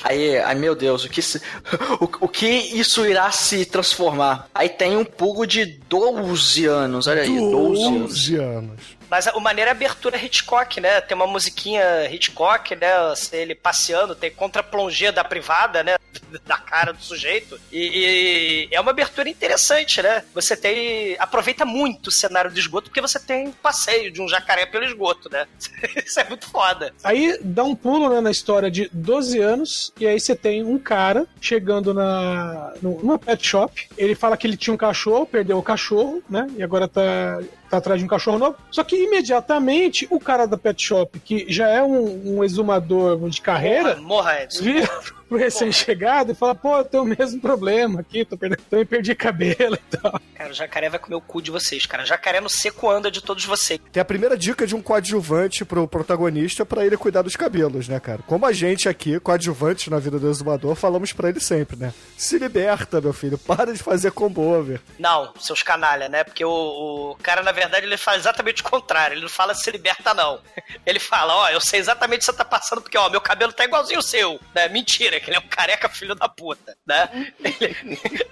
[0.03, 1.41] Aí, ai meu Deus, o que, se-
[2.01, 4.47] o, o que isso irá se transformar?
[4.53, 8.01] Aí tem um pulo de 12 anos, olha aí, 12 anos.
[8.13, 8.79] 12 anos.
[9.13, 10.99] Mas o maneiro é a abertura Hitchcock, né?
[10.99, 12.87] Tem uma musiquinha Hitchcock, né?
[13.31, 15.97] Ele passeando, tem contra-plongê da privada, né?
[16.47, 17.59] Da cara do sujeito.
[17.71, 20.23] E, e é uma abertura interessante, né?
[20.33, 21.15] Você tem.
[21.19, 25.29] Aproveita muito o cenário do esgoto, porque você tem passeio de um jacaré pelo esgoto,
[25.31, 25.45] né?
[26.03, 26.91] Isso é muito foda.
[27.03, 30.79] Aí dá um pulo né, na história de 12 anos, e aí você tem um
[30.79, 33.87] cara chegando na numa pet shop.
[33.95, 36.47] Ele fala que ele tinha um cachorro, perdeu o cachorro, né?
[36.57, 37.39] E agora tá,
[37.73, 38.55] tá atrás de um cachorro novo.
[38.71, 43.41] Só que imediatamente o cara da pet shop, que já é um, um exumador de
[43.41, 44.63] carreira, Morra, morra Edson.
[44.63, 44.89] vira,
[45.33, 49.15] pro recém-chegado e fala, pô, eu tenho o mesmo problema aqui, tô perdendo, também perdi
[49.15, 50.21] cabelo e tal.
[50.35, 52.05] Cara, o jacaré vai comer o cu de vocês, cara.
[52.05, 53.79] Jacaré no seco anda de todos vocês.
[53.91, 57.99] Tem a primeira dica de um coadjuvante pro protagonista pra ele cuidar dos cabelos, né,
[57.99, 58.21] cara?
[58.27, 61.93] Como a gente aqui, coadjuvantes na vida do exumador, falamos pra ele sempre, né?
[62.15, 64.81] Se liberta, meu filho, para de fazer combo over.
[64.99, 66.23] Não, seus canalha, né?
[66.23, 69.15] Porque o, o cara, na verdade, ele fala exatamente o contrário.
[69.15, 70.39] Ele não fala se liberta, não.
[70.85, 73.53] Ele fala, ó, eu sei exatamente o que você tá passando, porque, ó, meu cabelo
[73.53, 74.39] tá igualzinho o seu.
[74.53, 74.67] Né?
[74.67, 77.31] Mentira, ele é um careca filho da puta, né?
[77.43, 77.75] Ele,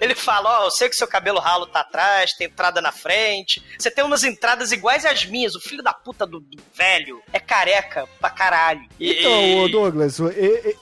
[0.00, 3.62] ele fala, ó, eu sei que seu cabelo ralo tá atrás, tem entrada na frente.
[3.78, 5.54] Você tem umas entradas iguais às minhas.
[5.54, 8.82] O filho da puta do, do velho é careca pra caralho.
[8.98, 10.18] E- Então, ô Douglas,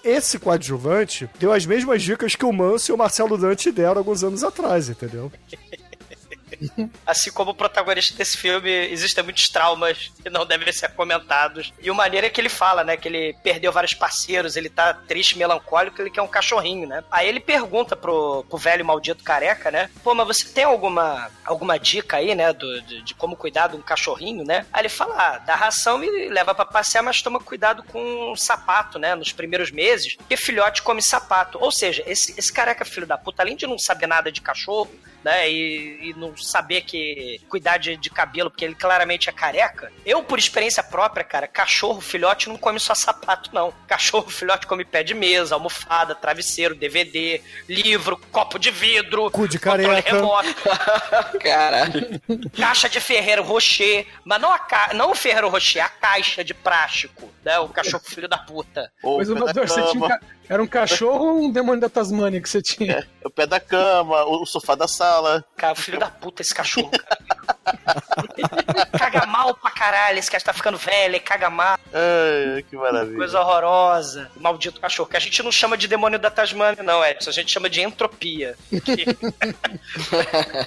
[0.05, 4.23] esse coadjuvante deu as mesmas dicas que o Manso e o Marcelo Dante deram alguns
[4.25, 5.31] anos atrás, entendeu?
[7.07, 11.73] Assim como o protagonista desse filme, existem muitos traumas que não devem ser comentados.
[11.81, 12.97] E o maneiro é que ele fala, né?
[12.97, 17.03] Que ele perdeu vários parceiros, ele tá triste, melancólico, ele quer um cachorrinho, né?
[17.11, 19.91] Aí ele pergunta pro, pro velho maldito careca, né?
[20.03, 22.53] Pô, mas você tem alguma, alguma dica aí, né?
[22.53, 24.67] do- de, de como cuidar de um cachorrinho, né?
[24.73, 28.37] Aí ele fala, ah, dá ração e leva pra passear, mas toma cuidado com o
[28.37, 29.15] sapato, né?
[29.15, 31.59] Nos primeiros meses, porque filhote come sapato.
[31.61, 34.91] Ou seja, esse, esse careca filho da puta, além de não saber nada de cachorro,
[35.25, 35.51] né?
[35.51, 39.93] E, e não saber que cuidar de, de cabelo, porque ele claramente é careca.
[40.05, 43.73] Eu, por experiência própria, cara, cachorro filhote não come só sapato, não.
[43.87, 49.59] Cachorro filhote come pé de mesa, almofada, travesseiro, DVD, livro, copo de vidro, Cu de
[49.59, 50.17] controle careca.
[50.17, 50.55] remoto,
[51.41, 52.21] Caralho.
[52.57, 54.91] caixa de Ferreiro Rocher, mas não, a ca...
[54.95, 57.59] não o Ferreiro Rocher, a caixa de plástico, né?
[57.59, 58.91] O cachorro filho da puta.
[59.03, 60.21] Mas o Mador, você tinha
[60.51, 63.07] Era um cachorro ou um demônio da Tasmânia que você tinha?
[63.25, 65.45] o pé da cama, o sofá da sala.
[65.57, 67.19] Cara, filho da puta esse cachorro, cara.
[68.99, 73.17] caga mal pra caralho, esse cara tá ficando velho, ele caga mal, Ai, que maravilha.
[73.17, 74.31] coisa horrorosa.
[74.37, 77.53] Maldito cachorro, que a gente não chama de demônio da Tasmânia, não, Edson, a gente
[77.53, 78.57] chama de entropia.
[78.71, 79.05] Que,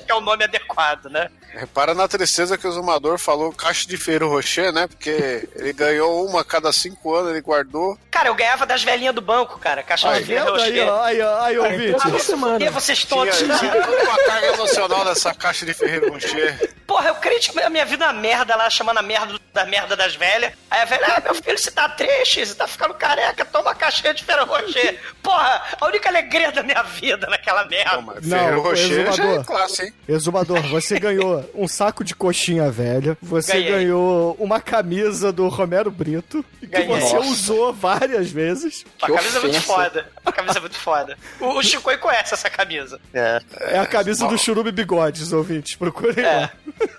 [0.06, 1.30] que é o nome adequado, né?
[1.54, 4.88] Repara na tristeza que o Zumador falou caixa de Ferro Rocher, né?
[4.88, 7.98] Porque ele ganhou uma a cada cinco anos, ele guardou.
[8.10, 11.02] Cara, eu ganhava das velhinhas do banco, cara, caixa Tá de Ferreiro vendo aí, ó,
[11.02, 11.96] aí, ó, aí, ouvinte?
[11.96, 12.64] então Ah, semana.
[12.66, 13.38] e vocês todos.
[13.38, 16.74] Tinha, tinha toda uma carga emocional nessa caixa de Ferreiro Rocher.
[16.86, 19.96] Porra, eu crente a minha vida é uma merda lá, chamando a merda da merda
[19.96, 20.52] das velhas.
[20.70, 23.76] Aí a velha, ah, meu filho, você tá triste, você tá ficando careca, toma uma
[23.76, 25.00] caixinha de Ferro Rocher.
[25.24, 27.98] Porra, a única alegria da minha vida naquela merda.
[28.22, 29.46] Não, Ferreiro Rocher já é exumador.
[29.46, 29.94] classe, hein?
[30.08, 33.72] Exumador, você ganhou um saco de coxinha velha, você Ganhei.
[33.72, 36.88] ganhou uma camisa do Romero Brito, que Ganhei.
[36.88, 37.28] você Nossa.
[37.30, 38.86] usou várias vezes.
[39.02, 39.54] a que camisa é muito.
[39.64, 40.10] Foda.
[40.26, 41.18] A camisa é muito foda.
[41.40, 43.00] O, o Chico conhece essa camisa.
[43.14, 43.40] É.
[43.60, 45.76] É a camisa do Churume Bigodes, ouvintes.
[45.76, 46.50] Procurem É.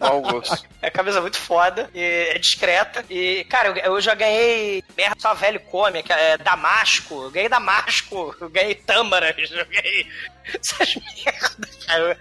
[0.00, 0.11] lá.
[0.20, 0.66] Gosto.
[0.83, 2.00] É a camisa muito foda, e
[2.35, 3.05] é discreta.
[3.11, 7.24] E, cara, eu, eu já ganhei merda só velho come, que é Damasco.
[7.24, 10.07] Eu ganhei Damasco, eu ganhei Tâmaras, eu ganhei
[10.52, 12.18] essas merdas, cara.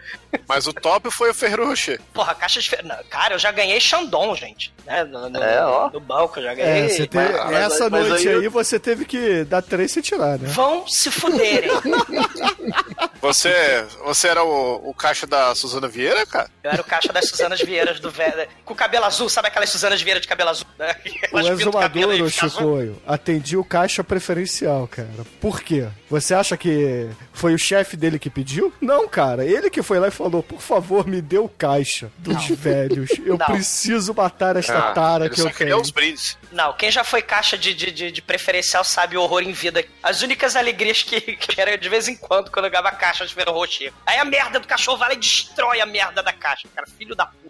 [0.48, 2.00] Mas o top foi o Ferreiro Rocher.
[2.14, 2.70] Porra, caixa de.
[2.70, 4.74] fe- não, Cara, eu já ganhei Xandão, gente.
[4.86, 5.04] Né?
[5.04, 5.90] No, no- É, ó.
[5.90, 6.86] no banco, eu já ganhei.
[6.86, 9.96] É, você teve- mas- essa mas noite aí aí, eu- você teve que dar três
[9.96, 10.48] e tirar, né?
[10.50, 11.70] Vão se fuderem.
[13.24, 16.50] Você, você era o, o caixa da Suzana Vieira, cara?
[16.62, 18.46] Eu era o caixa das Suzanas Vieiras do velho.
[18.66, 20.68] Com cabelo azul, sabe aquelas Suzanas Vieiras de cabelo azul?
[20.78, 20.94] Né?
[21.32, 22.30] O o exumador.
[22.30, 25.08] Chicoio, atendia o caixa preferencial, cara.
[25.40, 25.88] Por quê?
[26.10, 28.74] Você acha que foi o chefe dele que pediu?
[28.82, 29.46] Não, cara.
[29.46, 33.10] Ele que foi lá e falou: por favor, me dê o caixa dos velhos.
[33.26, 33.46] Eu Não.
[33.46, 35.80] preciso matar esta tara Ah, ele que eu tenho.
[35.80, 36.38] os brindes.
[36.52, 39.86] Não, quem já foi caixa de, de, de, de preferencial sabe o horror em vida.
[40.02, 43.34] As únicas alegrias que, que era de vez em quando quando eu ganhava caixa de
[43.34, 43.94] Ferro Rocher.
[44.06, 46.88] Aí a merda do cachorro vai lá e destrói a merda da caixa, cara.
[46.98, 47.44] Filho da puta.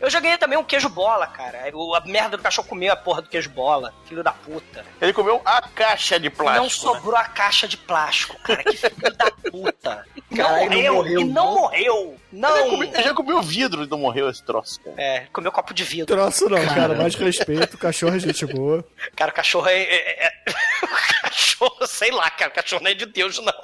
[0.00, 1.58] Eu já ganhei também um queijo bola, cara.
[1.68, 3.92] A merda do cachorro comeu a porra do queijo bola.
[4.06, 4.84] Filho da puta.
[5.00, 6.62] Ele comeu a caixa de plástico.
[6.62, 8.62] não sobrou a caixa de plástico, cara.
[8.62, 10.06] Que filho da puta.
[10.28, 11.54] Não Caralho, não morreu, morreu, e não não?
[11.54, 12.16] morreu.
[12.32, 12.70] Ele já Não.
[12.70, 14.80] comeu- ele já comeu vidro e não morreu esse troço.
[14.80, 15.00] Cara.
[15.00, 16.14] É, comeu copo de vidro.
[16.14, 16.94] Troço não, cara.
[16.94, 17.74] Mais respeito.
[17.74, 18.84] O cachorro é gente boa.
[19.14, 19.80] Cara, o cachorro é.
[19.82, 20.32] é- é-
[20.84, 22.50] o cachorro, sei lá, cara.
[22.50, 23.54] O cachorro não é de Deus, não.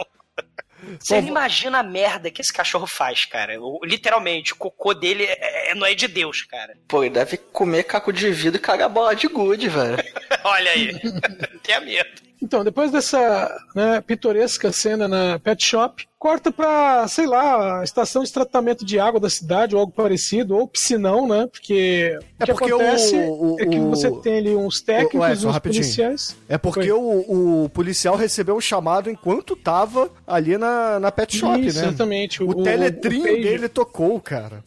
[1.01, 3.61] Você não imagina a merda que esse cachorro faz, cara.
[3.61, 6.75] O- literalmente, o cocô dele é- é- não é de Deus, cara.
[6.89, 9.97] Pô, ele deve comer caco de vidro e cagar bola de gude, velho.
[10.45, 10.93] Olha aí.
[11.63, 12.32] Tenha medo.
[12.43, 18.23] Então, depois dessa né, pitoresca cena na pet shop, corta pra, sei lá, a estação
[18.25, 21.47] de tratamento de água da cidade ou algo parecido, ou piscinão, né?
[21.51, 25.21] Porque É o que porque acontece o- o- é que você tem ali uns técnicos,
[25.21, 25.83] o Edson, uns rapidinho.
[25.85, 26.37] policiais.
[26.49, 31.61] É porque o, o policial recebeu um chamado enquanto tava ali na, na pet shop,
[31.61, 31.87] Isso, né?
[31.89, 32.43] Exatamente.
[32.43, 33.43] O, o teletrim o pager.
[33.43, 34.65] dele tocou, cara.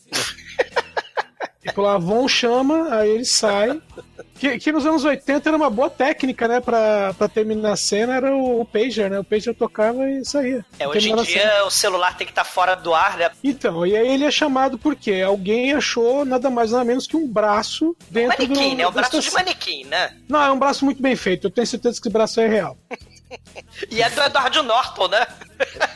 [1.65, 3.81] Tipo, lá, Von chama, aí ele sai.
[4.35, 6.59] Que, que nos anos 80 era uma boa técnica, né?
[6.59, 9.19] Pra, pra terminar a cena, era o, o pager, né?
[9.19, 10.63] O pager tocava e saía.
[10.77, 13.31] É, hoje em dia o celular tem que estar fora do ar, né?
[13.43, 17.27] Então, e aí ele é chamado porque alguém achou nada mais nada menos que um
[17.27, 18.77] braço dentro Manequim, do.
[18.77, 18.87] né?
[18.87, 20.15] O da braço de manequim, né?
[20.29, 21.47] Não, é um braço muito bem feito.
[21.47, 22.77] Eu tenho certeza que esse braço é real.
[23.89, 25.27] E é do Edward Norton, né?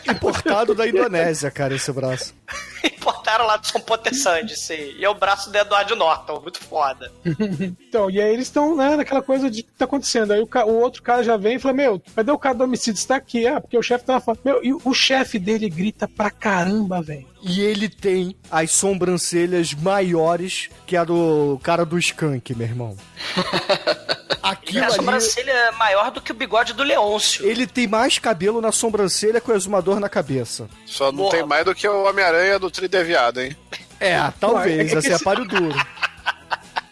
[0.10, 2.34] Importado da Indonésia, cara, esse braço.
[3.29, 4.95] Importaram lá do São Potessande, sim.
[4.97, 7.11] E é o braço do Edward Norton, muito foda.
[7.89, 10.31] Então, e aí eles estão, né, naquela coisa de que tá acontecendo.
[10.31, 12.99] Aí o, o outro cara já vem e fala: Meu, cadê o cara do homicídio?
[12.99, 13.47] Está aqui.
[13.47, 14.41] Ah, porque o chefe tava falando.
[14.43, 17.27] Meu, e o chefe dele grita pra caramba, velho.
[17.41, 22.97] E ele tem as sobrancelhas maiores que a do cara do Skank, meu irmão.
[24.43, 27.45] Aquilo a sobrancelha é maior do que o bigode do Leôncio.
[27.45, 30.67] ele tem mais cabelo na sobrancelha que o exumador na cabeça.
[30.86, 31.38] Só não Porra.
[31.38, 33.56] tem mais do que o Homem-Aranha do Trideviado, hein?
[33.99, 35.75] É, talvez, assim, é esse- páreo duro.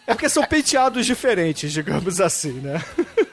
[0.08, 2.82] É porque são penteados diferentes, digamos assim, né?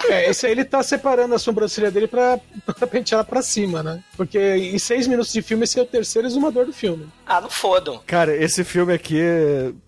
[0.09, 4.03] É, esse aí ele tá separando a sobrancelha dele pra, pra pentear pra cima, né?
[4.17, 7.07] Porque em seis minutos de filme esse é o terceiro exumador do filme.
[7.25, 8.01] Ah, não fodam.
[8.05, 9.17] Cara, esse filme aqui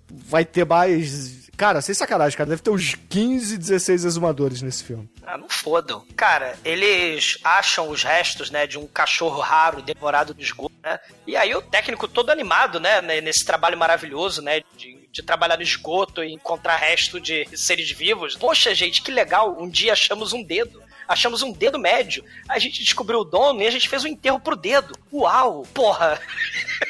[0.09, 1.46] vai ter mais.
[1.57, 5.09] Cara, sem sacanagem, cara, deve ter uns 15, 16 exumadores nesse filme.
[5.25, 6.05] Ah, não fodam.
[6.15, 10.99] Cara, eles acham os restos, né, de um cachorro raro devorado no esgoto, né?
[11.25, 15.63] E aí o técnico todo animado, né, nesse trabalho maravilhoso, né, de, de trabalhar no
[15.63, 18.35] esgoto e encontrar resto de seres vivos.
[18.35, 19.57] Poxa, gente, que legal.
[19.59, 20.79] Um dia achamos um dedo.
[21.07, 22.23] Achamos um dedo médio.
[22.49, 24.93] A gente descobriu o dono e a gente fez um enterro pro dedo.
[25.11, 25.63] Uau!
[25.73, 26.19] Porra!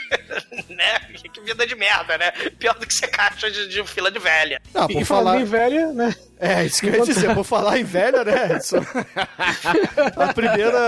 [0.69, 0.99] né?
[1.34, 2.32] Que vida de merda, né?
[2.58, 4.62] Pior do que ser caixa de, de fila de velha.
[4.73, 5.41] Ah, e por falando falar.
[5.41, 6.15] em velha, né?
[6.39, 8.58] É, isso que eu ia dizer, por falar em velha, né?
[8.58, 8.75] Isso-
[10.15, 10.80] a, primeira,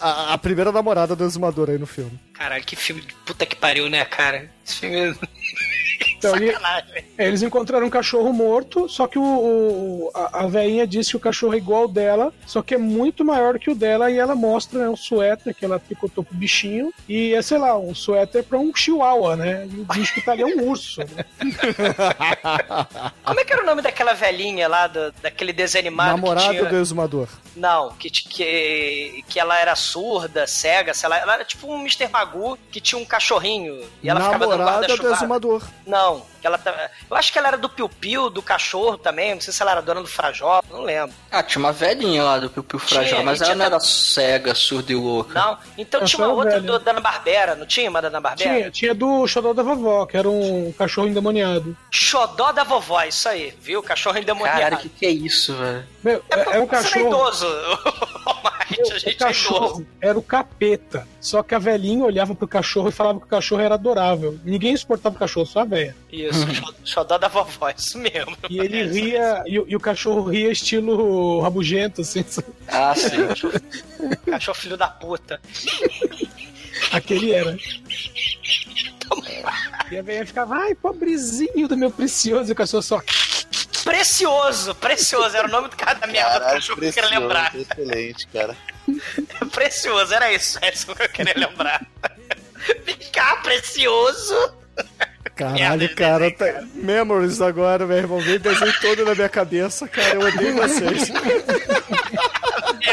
[0.00, 2.18] a, a primeira namorada do exumador aí no filme.
[2.32, 4.50] Caralho, que filme de puta que pariu, né, cara?
[4.66, 5.16] Esse filme.
[6.16, 7.04] Então, ele- Sacanagem.
[7.18, 11.20] Eles encontraram um cachorro morto, só que o, o- a, a veinha disse que o
[11.20, 14.34] cachorro é igual ao dela, só que é muito maior que o dela, e ela
[14.34, 18.42] mostra né, um suéter que ela tricotou pro bichinho, e é, sei lá, um suéter
[18.44, 19.66] pra um chihuahua, né?
[19.70, 21.00] E o bicho que tá ali é um urso.
[21.02, 21.24] né?
[23.24, 26.48] Como é que era o nome daquela velhinha lá, do- daquele desenho animado que Namorada
[26.50, 26.64] tinha...
[26.64, 27.28] do exumador.
[27.56, 31.18] Não, que, que, que ela era surda, cega, sei lá.
[31.18, 32.08] Ela era tipo um Mr.
[32.08, 33.80] Magoo que tinha um cachorrinho.
[34.02, 35.12] E ela ficava dando Namorada do guarda-chuva.
[35.14, 35.62] exumador.
[35.86, 36.33] Não, Tchau!
[36.44, 36.90] Que ela tá...
[37.10, 39.32] Eu acho que ela era do Piu Piu, do cachorro também.
[39.34, 41.14] Não sei se ela era dona do Frajó, não lembro.
[41.30, 44.54] Ah, tinha uma velhinha lá do Piu Piu Frajó, Tinha, mas ela não era cega,
[44.54, 45.38] surda e louca.
[45.40, 45.58] Não?
[45.78, 46.72] Então Essa tinha uma outra velha.
[46.72, 48.50] do Dana Barbera, não tinha uma Dana Barbera?
[48.56, 51.74] Tinha, tinha do xodó da vovó, que era um cachorro endemoniado.
[51.90, 53.82] Xodó da vovó, isso aí, viu?
[53.82, 54.60] Cachorro endemoniado.
[54.60, 55.84] Cara, que que é isso, velho?
[56.02, 57.06] Meu, é, é um não é cachorro.
[57.06, 57.46] idoso,
[58.44, 61.06] a O gente é cachorro era o capeta.
[61.20, 64.38] Só que a velhinha olhava pro cachorro e falava que o cachorro era adorável.
[64.44, 65.96] Ninguém suportava o cachorro, só a velha.
[66.12, 68.36] Isso, xo- xodó da vovó, isso mesmo.
[68.50, 72.24] E ele ria, e, o- e o cachorro ria estilo rabugento, assim.
[72.28, 72.48] sabe?
[72.68, 73.10] Ah, sim.
[74.30, 75.40] Cachorro filho da puta.
[76.92, 77.56] Aquele era.
[79.90, 82.50] E a velha ficava, ai, pobrezinho do meu precioso.
[82.50, 83.00] E o cachorro só.
[83.84, 87.08] Precioso, precioso, era o nome do cara da merda do Caralho, cachorro que eu queria
[87.08, 87.54] precioso, lembrar.
[87.54, 88.56] excelente, cara.
[89.52, 91.86] Precioso, era isso, é isso que eu queria lembrar.
[92.84, 94.34] Vem cá, precioso.
[95.34, 96.62] Caralho, Merda, cara, tá...
[96.74, 98.20] Memories agora, meu irmão.
[98.20, 100.14] Veio o desenho todo na minha cabeça, cara.
[100.14, 101.10] Eu odeio vocês.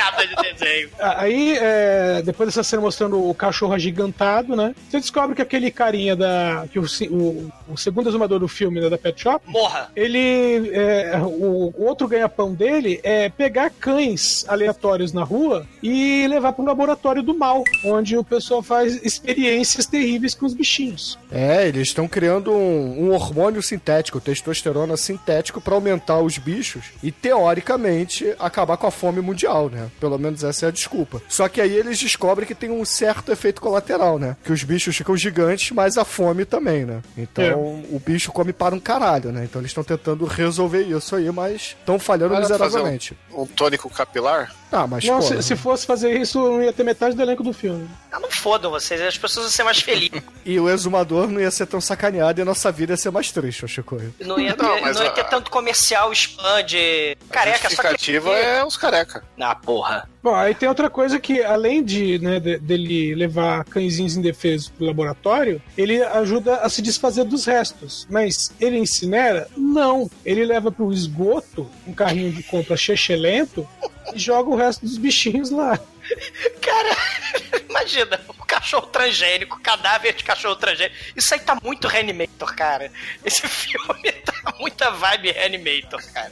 [0.02, 0.90] Merda de desenho.
[1.00, 4.76] Ah, Aí, é, depois dessa cena mostrando o cachorro agigantado, né?
[4.90, 6.66] Você descobre que aquele carinha da.
[6.72, 9.90] que o, o, o segundo exumador do filme, né, da Pet Shop, Morra.
[9.96, 10.70] ele.
[10.74, 16.64] é, o, o outro ganha-pão dele é pegar cães aleatórios na rua e levar para
[16.64, 21.18] um laboratório do mal, onde o pessoal faz experiências terríveis com os bichinhos.
[21.32, 27.12] É, eles estão criando um, um hormônio sintético, testosterona sintético, pra aumentar os bichos e,
[27.12, 29.90] teoricamente, acabar com a fome mundial, né?
[30.02, 31.22] Pelo menos essa é a desculpa.
[31.30, 34.36] Só que aí eles descobrem que tem um certo efeito colateral, né?
[34.44, 37.02] Que os bichos ficam gigantes, mas a fome também, né?
[37.16, 37.54] Então É.
[37.56, 39.44] o bicho come para um caralho, né?
[39.46, 43.18] Então eles estão tentando resolver isso aí, mas estão falhando era fazer miseravelmente.
[43.32, 44.52] Um tônico capilar?
[44.72, 47.44] Ah, mas Não, pô, se, se fosse fazer isso, não ia ter metade do elenco
[47.44, 47.90] do filme.
[48.12, 50.22] Ah, não fodam vocês, as pessoas vão ser mais felizes.
[50.46, 53.32] E o exumador não ia ser tão sacaneado e a nossa vida ia ser mais
[53.32, 54.02] triste, Chico.
[54.22, 57.68] Não ia ter, Não, não, ia a- ter tanto comercial spam de A careca, só
[57.68, 57.90] que.
[57.90, 59.24] justificativa é os careca.
[59.40, 60.10] Ah, porra.
[60.24, 64.86] Bom, aí tem outra coisa que, além de, né, de- dele levar cãezinhos indefesos pro
[64.86, 68.06] laboratório, ele ajuda a se desfazer dos restos.
[68.10, 69.48] Mas ele incinera?
[69.58, 70.10] Não.
[70.24, 73.68] Ele leva pro esgoto um carrinho de compra chechelento
[74.14, 75.80] e joga o resto dos bichinhos lá.
[76.62, 76.98] Cara,
[77.70, 80.96] imagina, o cachorro transgênico, cadáver de cachorro transgênico.
[81.16, 82.92] Isso aí tá muito Reanimator, cara.
[83.26, 86.32] Esse filme tá muita vibe Reanimator, cara.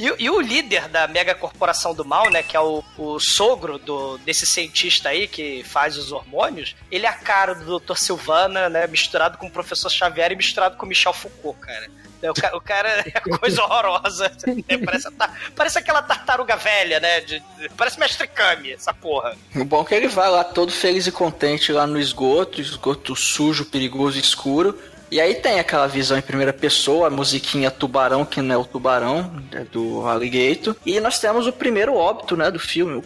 [0.00, 3.78] E, e, o líder da mega corporação do mal, né, que é o, o sogro
[3.78, 7.96] do, desse cientista aí que faz os hormônios, ele é a cara do Dr.
[7.96, 11.86] Silvana, né, misturado com o professor Xavier e misturado com o Michel Foucault, cara.
[12.22, 14.30] O, ca o cara é coisa horrorosa.
[14.68, 15.08] É, parece,
[15.54, 17.20] parece aquela tartaruga velha, né?
[17.20, 19.36] De, de, parece mestre Kami, essa porra.
[19.54, 23.16] O bom é que ele vai lá todo feliz e contente lá no esgoto, esgoto
[23.16, 24.78] sujo, perigoso e escuro.
[25.10, 28.64] E aí tem aquela visão em primeira pessoa, a musiquinha Tubarão, que não é o
[28.64, 30.76] Tubarão, é do Alligator.
[30.86, 33.02] E nós temos o primeiro óbito, né, do filme.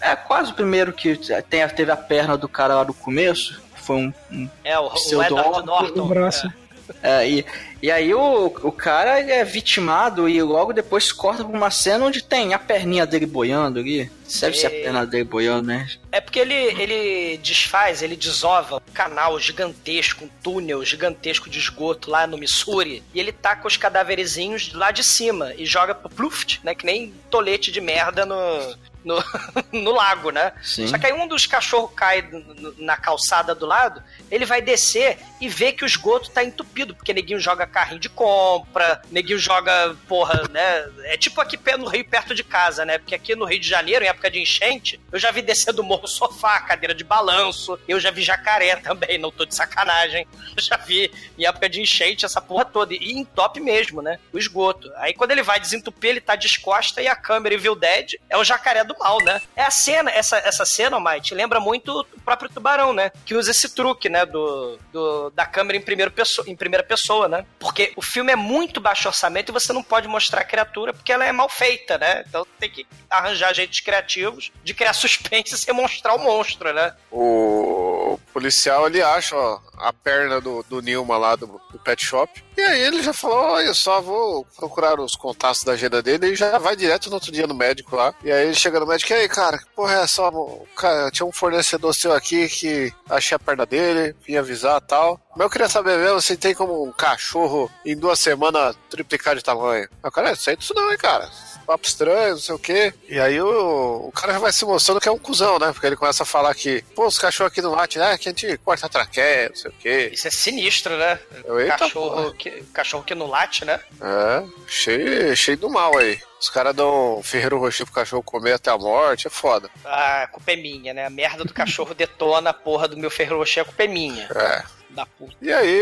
[0.00, 3.62] É quase o primeiro que tem, teve a perna do cara lá do começo.
[3.74, 4.12] Foi um.
[4.30, 6.02] um é, o, o Edward Norton.
[6.02, 6.46] Um braço.
[6.46, 6.65] É.
[7.02, 7.44] É, e,
[7.82, 12.22] e aí o, o cara é vitimado e logo depois corta pra uma cena onde
[12.22, 14.10] tem a perninha dele boiando ali.
[14.40, 15.88] Deve ser a perna dele boiando, né?
[16.10, 22.10] É porque ele, ele desfaz, ele desova um canal gigantesco, um túnel gigantesco de esgoto
[22.10, 26.60] lá no Missouri, e ele taca os cadáverezinhos lá de cima e joga pro Pluft,
[26.64, 26.74] né?
[26.74, 28.74] Que nem tolete de merda no,
[29.06, 29.22] no,
[29.72, 30.52] no lago, né?
[30.62, 30.88] Sim.
[30.88, 32.28] Só que aí um dos cachorros cai
[32.76, 37.14] na calçada do lado, ele vai descer e vê que o esgoto tá entupido, porque
[37.14, 40.90] neguinho joga carrinho de compra, neguinho joga, porra, né?
[41.04, 42.98] É tipo aqui no Rio, perto de casa, né?
[42.98, 45.84] Porque aqui no Rio de Janeiro, em época de enchente, eu já vi descer do
[45.84, 50.26] morro sofá, cadeira de balanço, eu já vi jacaré também, não tô de sacanagem.
[50.56, 52.94] Eu já vi em época de enchente essa porra toda.
[52.94, 54.18] E entope mesmo, né?
[54.32, 54.90] O esgoto.
[54.96, 58.44] Aí quando ele vai desentupir, ele tá descosta e a câmera Evil Dead é o
[58.44, 59.40] jacaré do mal, né?
[59.54, 63.10] É a cena, essa, essa cena, Mike, lembra muito o próprio tubarão, né?
[63.24, 64.24] Que usa esse truque, né?
[64.26, 67.44] Do, do, da câmera em, primeiro pessoa, em primeira pessoa, né?
[67.58, 71.12] Porque o filme é muito baixo orçamento e você não pode mostrar a criatura porque
[71.12, 72.24] ela é mal feita, né?
[72.28, 76.94] Então tem que arranjar jeitos criativos de criar suspense sem mostrar o monstro, né?
[77.10, 82.44] O policial ele acha ó, a perna do, do Nilma lá do, do, pet shop.
[82.56, 86.36] E aí ele já falou: olha só, vou procurar os contatos da agenda dele e
[86.36, 88.14] já vai direto no outro dia no médico lá.
[88.22, 90.30] E aí ele chega no médico e aí, cara, porra, é só.
[90.76, 95.20] Cara, tinha um fornecedor seu aqui que achei a perna dele, vim avisar tal.
[95.36, 99.42] Mas eu queria saber mesmo se tem como um cachorro em duas semanas triplicar de
[99.42, 99.88] tamanho.
[100.02, 101.28] Ah, cara, não sei disso não, hein, cara
[101.66, 102.94] papo estranho, não sei o quê.
[103.08, 105.72] E aí o, o cara já vai se mostrando que é um cuzão, né?
[105.72, 108.16] Porque ele começa a falar que, pô, os cachorros aqui no late, né?
[108.16, 110.10] Que a gente corta a traqueia, não sei o quê.
[110.12, 111.18] Isso é sinistro, né?
[111.58, 113.80] Eita, cachorro, que, cachorro que no late, né?
[114.00, 116.20] É, cheio, cheio do mal aí.
[116.40, 119.70] Os caras dão ferreiro roxo pro cachorro comer até a morte, é foda.
[119.84, 121.06] Ah, a culpa é minha, né?
[121.06, 124.24] A merda do cachorro detona a porra do meu ferreiro roxo, a culpa é minha.
[124.24, 125.36] É da puta.
[125.40, 125.80] E aí,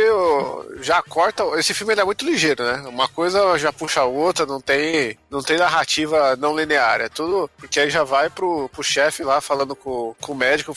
[0.81, 1.45] já corta.
[1.57, 2.85] Esse filme ele é muito ligeiro, né?
[2.89, 7.01] Uma coisa já puxa a outra, não tem, não tem narrativa não linear.
[7.01, 7.49] É tudo.
[7.57, 10.77] Porque aí já vai pro, pro chefe lá falando com, com o médico.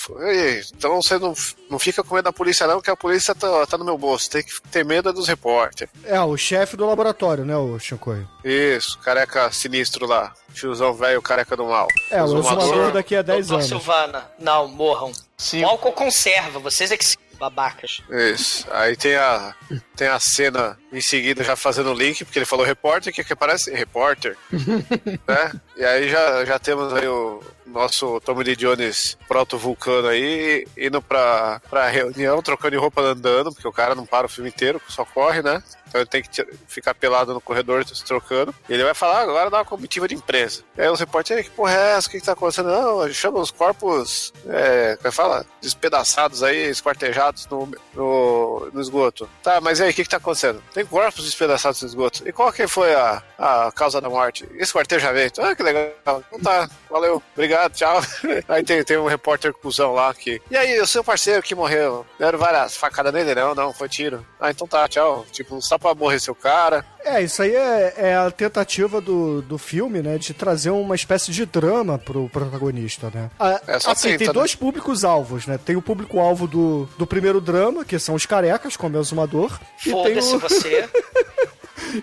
[0.74, 1.34] então você não,
[1.70, 4.30] não fica com medo da polícia, não, que a polícia tá, tá no meu bolso.
[4.30, 5.92] Tem que ter medo dos repórteres.
[6.06, 8.26] É, o chefe do laboratório, né, o Shinkoi?
[8.44, 10.34] Isso, careca sinistro lá.
[10.54, 11.88] Tiozão velho, careca do mal.
[12.10, 13.68] É, o exumador daqui a 10 anos.
[13.68, 15.12] Silvana, não, morram.
[15.38, 15.64] Sim.
[15.64, 18.02] O álcool conserva, vocês é que se babacas.
[18.10, 18.68] Isso.
[18.72, 19.56] Aí tem a,
[19.96, 23.36] tem a cena em seguida já fazendo o link, porque ele falou repórter, que, que
[23.36, 24.36] parece repórter.
[24.52, 25.52] né?
[25.76, 31.62] E aí já, já temos aí o nosso Tommy Lee Jones proto-vulcano aí, indo pra,
[31.70, 35.06] pra reunião, trocando de roupa andando, porque o cara não para o filme inteiro, só
[35.06, 35.62] corre, né?
[35.88, 38.54] Então ele tem que ficar pelado no corredor se trocando.
[38.68, 40.64] E ele vai falar, agora dá uma comitiva de imprensa.
[40.78, 42.08] E aí os repórteres, que porra é essa?
[42.08, 42.70] O que, que tá acontecendo?
[42.70, 45.46] Não, chama os corpos, é, como é fala?
[45.62, 49.30] Despedaçados aí, esquartejados no, no, no esgoto.
[49.44, 50.62] Tá, mas e aí, o que, que tá acontecendo?
[50.74, 52.28] Tem corpos despedaçados no esgoto.
[52.28, 54.48] E qual que foi a, a causa da morte?
[54.56, 55.42] Esquartejamento.
[55.42, 56.24] Ah, que legal.
[56.28, 58.02] Então tá, valeu, obrigado, tchau.
[58.48, 60.42] Aí tem, tem um repórter cuzão lá que.
[60.50, 62.06] E aí, o seu parceiro que morreu?
[62.20, 63.36] Deram várias facadas nele?
[63.36, 64.26] Não, não, foi tiro.
[64.40, 65.26] Ah, então tá, tchau.
[65.32, 66.84] Tipo, só pra morrer seu cara.
[67.06, 70.18] É, isso aí é, é, a tentativa do, do filme, né?
[70.18, 73.30] De trazer uma espécie de drama pro protagonista, né?
[73.40, 74.34] A, é, só assim, tenta, tem né?
[74.34, 75.58] dois públicos-alvos, né?
[75.58, 79.58] Tem o público-alvo do, do primeiro drama, que são os carecas, como é o Zumador.
[79.80, 80.40] E tem Foda-se o...
[80.40, 80.90] você.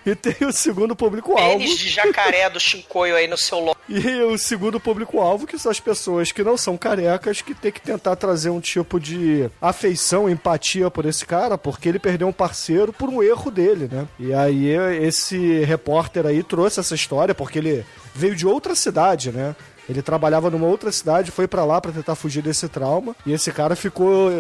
[0.05, 1.59] e tem o segundo público-alvo.
[1.59, 3.77] Pênis de jacaré do Shinkoio aí no seu logo.
[3.89, 7.81] E o segundo público-alvo, que são as pessoas que não são carecas, que tem que
[7.81, 12.93] tentar trazer um tipo de afeição, empatia por esse cara, porque ele perdeu um parceiro
[12.93, 14.07] por um erro dele, né?
[14.19, 14.69] E aí
[15.03, 17.85] esse repórter aí trouxe essa história, porque ele
[18.15, 19.55] veio de outra cidade, né?
[19.89, 23.15] Ele trabalhava numa outra cidade, foi pra lá pra tentar fugir desse trauma.
[23.27, 24.31] E esse cara ficou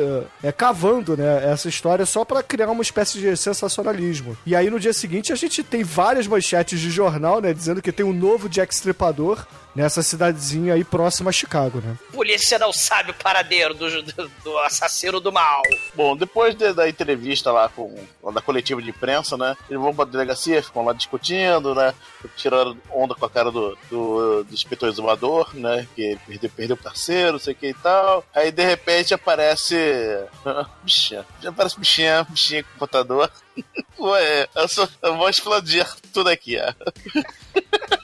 [0.43, 4.37] é, cavando, né, essa história só pra criar uma espécie de sensacionalismo.
[4.47, 7.93] E aí no dia seguinte a gente tem várias manchetes de jornal, né, dizendo que
[7.93, 11.97] tem um novo Jack Stripador nessa cidadezinha aí próxima a Chicago, né?
[12.13, 15.63] Polícia não sabe o paradeiro do, do, do assassino do mal.
[15.95, 17.95] Bom, depois de- da entrevista lá com
[18.33, 19.57] da coletiva de imprensa, né?
[19.69, 21.93] Eles vão pra delegacia, ficam lá discutindo, né?
[22.37, 25.87] Tirando onda com a cara do, do, do inspetor exumador, né?
[25.95, 28.25] Que perdeu, perdeu o parceiro, não sei o que e tal.
[28.35, 29.77] Aí de repente aparece.
[30.83, 31.25] Bichinha.
[31.47, 33.31] Aparece bichinha, bichinha com computador.
[33.99, 36.73] Ué, eu, só, eu vou explodir tudo aqui, ó.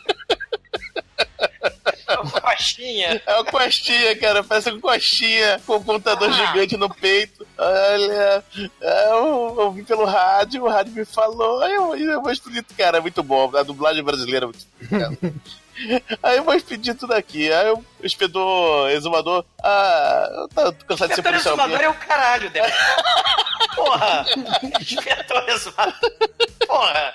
[2.41, 3.23] Coxinha.
[3.27, 4.43] É uma costinha, cara.
[4.43, 7.47] Parece uma costinha com um computador gigante no peito.
[7.57, 8.45] Olha,
[8.81, 11.65] é, eu ouvi pelo rádio, o rádio me falou.
[11.67, 13.51] Eu, eu vou expedir, cara, é muito bom.
[13.57, 15.41] A dublagem brasileira é muito.
[16.23, 17.53] Aí eu vou expedir tudo aqui.
[17.53, 21.55] Aí o inspetor, exumador, ah, eu tô cansado de ser policial.
[21.55, 21.85] exumador mesmo.
[21.85, 22.79] é o caralho, Demetrio.
[23.77, 24.27] Porra!
[24.81, 25.95] Inspetor exumador.
[26.67, 27.15] Porra!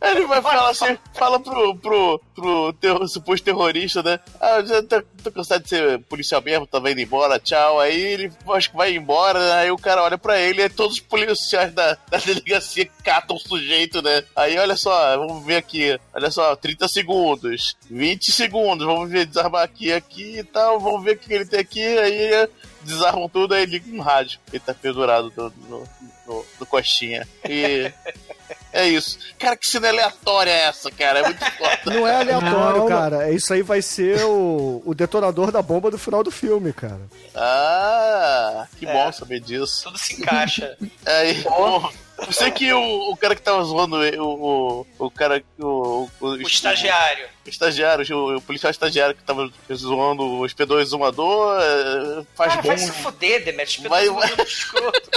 [0.00, 4.18] Aí ele vai falar assim, fala pro, pro, pro terro- suposto terrorista, né?
[4.40, 7.78] Ah, eu já tô, tô cansado de ser policial mesmo, tô indo embora, tchau.
[7.80, 9.52] Aí ele acho que vai embora, né?
[9.54, 13.40] aí o cara olha pra ele e todos os policiais da, da delegacia catam o
[13.40, 14.22] sujeito, né?
[14.34, 19.64] Aí olha só, vamos ver aqui, olha só, 30 segundos, 20 segundos, vamos ver, desarmar
[19.64, 22.48] aqui, aqui e tal, vamos ver o que ele tem aqui, aí
[22.82, 24.38] desarmam tudo, aí liga no rádio.
[24.52, 25.88] Ele tá pendurado no, no,
[26.26, 27.26] no, no coxinha.
[27.48, 27.92] E.
[28.72, 29.18] É isso.
[29.38, 31.18] Cara, que cena aleatória é essa, cara?
[31.20, 31.80] É muito foda.
[31.86, 33.30] Não é aleatório, Não, cara.
[33.32, 37.00] Isso aí vai ser o, o detonador da bomba do final do filme, cara.
[37.34, 38.92] Ah, que É.
[38.92, 39.84] bom saber disso.
[39.84, 40.76] Tudo se encaixa.
[41.04, 41.90] Aí, bom,
[42.26, 45.42] eu sei que o, o cara que tava zoando o, o, o cara.
[45.58, 47.26] O, o, O estagiário.
[47.46, 52.68] O estagiário, o, policial estagiário que tava zoando o hospedor exumador, é, faz Cara, bom.
[52.68, 53.88] vai se fuder, Demetrio.
[53.88, 55.10] Vai- Inspetor exumador escroto.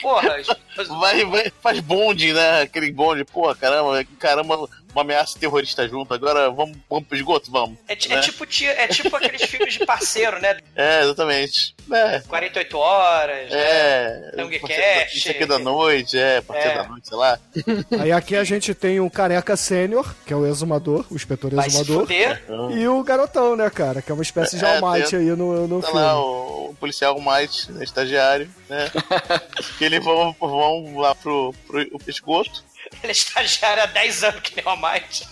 [0.00, 0.36] Porra,
[0.98, 2.62] Vai, vai, faz bonde, né?
[2.62, 6.12] Aquele bonde, pô, caramba, caramba, uma ameaça terrorista junto.
[6.14, 7.78] Agora vamos, vamos pro esgoto, vamos.
[7.88, 8.16] É, ti- né?
[8.16, 10.56] é tipo, ti- é tipo aqueles filmes de parceiro, né?
[10.74, 11.74] É, exatamente.
[11.92, 12.20] É.
[12.20, 13.56] 48 horas, né?
[13.58, 14.32] É.
[14.36, 15.18] Tanguecast.
[15.18, 16.82] Isso aqui da noite, é, parceiro É.
[16.82, 17.38] da noite, sei lá.
[18.00, 21.68] Aí aqui a gente tem um careca sênior, que é o exumador, o inspetor Vai
[21.70, 22.02] se exumador.
[22.06, 22.42] fuder.
[22.78, 24.00] E o garotão, né, cara?
[24.02, 26.00] Que é uma espécie de É, almighty aí no, no Tá filme.
[26.02, 28.90] lá o, o policial Might, né, estagiário, né?
[29.78, 32.64] que eles vão, vão lá pro, pro esgoto.
[33.02, 35.26] Ele é estagiário há 10 anos que nem o Might.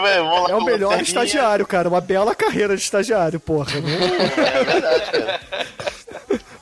[0.00, 1.02] Vão lá É o melhor lanterninha.
[1.02, 1.88] estagiário, cara.
[1.88, 3.72] Uma bela carreira de estagiário, porra.
[3.80, 5.40] Não- É verdade, cara.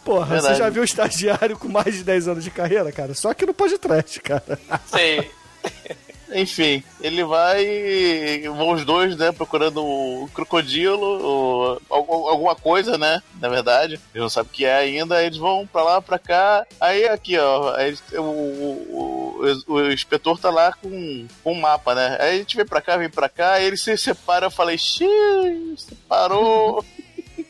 [0.04, 0.54] Porra, Verdade.
[0.56, 3.12] você já viu estagiário com mais de 10 anos de carreira, cara?
[3.14, 4.58] Só que no podcast, cara.
[4.86, 5.30] Sei.
[6.32, 8.42] Enfim, ele vai.
[8.42, 9.32] Vão os dois, né?
[9.32, 13.22] Procurando o crocodilo, alguma coisa, né?
[13.40, 13.94] Na verdade.
[14.14, 15.16] Eles não sabem o que é ainda.
[15.16, 16.66] aí Eles vão pra lá, pra cá.
[16.80, 17.74] Aí aqui, ó.
[17.74, 22.16] aí o, o, o, o inspetor tá lá com, com um mapa, né?
[22.20, 23.52] Aí a gente vem pra cá, vem pra cá.
[23.52, 24.46] Aí ele se separa.
[24.46, 26.84] Eu falei, xiii, separou.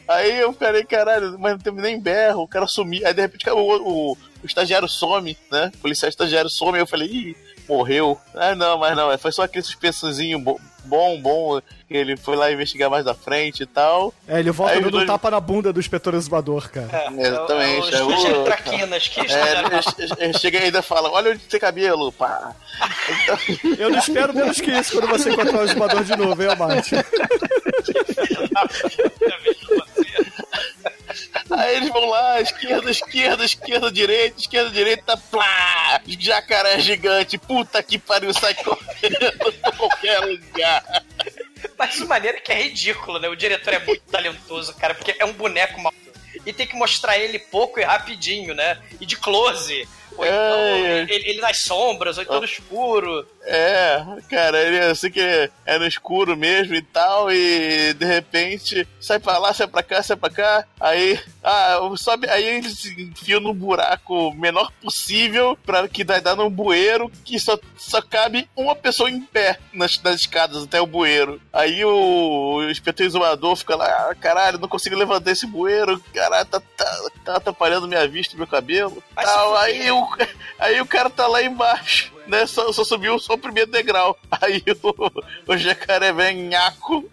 [0.07, 3.07] Aí eu falei, caralho, mas não teve nem berro, o cara sumiu.
[3.07, 5.71] Aí de repente o, o, o estagiário some, né?
[5.75, 6.79] O policial estagiário some.
[6.79, 7.37] Eu falei, ih,
[7.69, 8.19] morreu.
[8.35, 11.61] Ah, não, mas não, foi só aquele suspensozinho bo- bom, bom.
[11.87, 14.13] que Ele foi lá investigar mais da frente e tal.
[14.27, 16.89] É, ele volta dando um dois- tapa na bunda do inspetor exumador, cara.
[16.93, 20.63] É, Exatamente, é o- é Os o- traquinas que É, estagiário ele, ele chega e
[20.65, 22.55] ainda fala, olha onde tem cabelo, pá.
[23.23, 23.39] Então,
[23.79, 26.95] Eu não espero menos que isso quando você encontrar o exumador de novo, hein, Amate?
[31.51, 36.01] Aí eles vão lá, esquerda, esquerda, esquerda, direita, esquerda, direita, plá!
[36.19, 41.05] Jacaré gigante, puta que pariu, sai correndo pra qualquer lugar.
[41.79, 43.29] Mas o maneiro é que é ridículo, né?
[43.29, 45.93] O diretor é muito talentoso, cara, porque é um boneco mal.
[46.47, 48.81] E tem que mostrar ele pouco e rapidinho, né?
[49.01, 49.89] E de close.
[50.17, 51.01] Ou então É.
[51.09, 53.27] ele, ele nas sombras, ou então no escuro.
[53.51, 59.19] É, cara, ele assim que é no escuro mesmo e tal, e de repente sai
[59.19, 63.41] pra lá, sai pra cá, sai pra cá, aí, ah, sobe, aí ele se enfia
[63.41, 68.77] num buraco menor possível pra que dá, dá num bueiro que só, só cabe uma
[68.77, 71.41] pessoa em pé nas, nas escadas até o bueiro.
[71.51, 76.45] Aí o, o inspetor exumador fica lá, ah, caralho, não consigo levantar esse bueiro, caralho,
[76.45, 79.03] tá, tá, tá atrapalhando minha vista e meu cabelo.
[79.15, 80.07] Tal, aí, o,
[80.61, 82.47] aí o cara tá lá embaixo, né?
[82.47, 84.19] Só, só subiu só o primeiro degrau.
[84.41, 87.11] Aí o, o jacaré vem nhaco.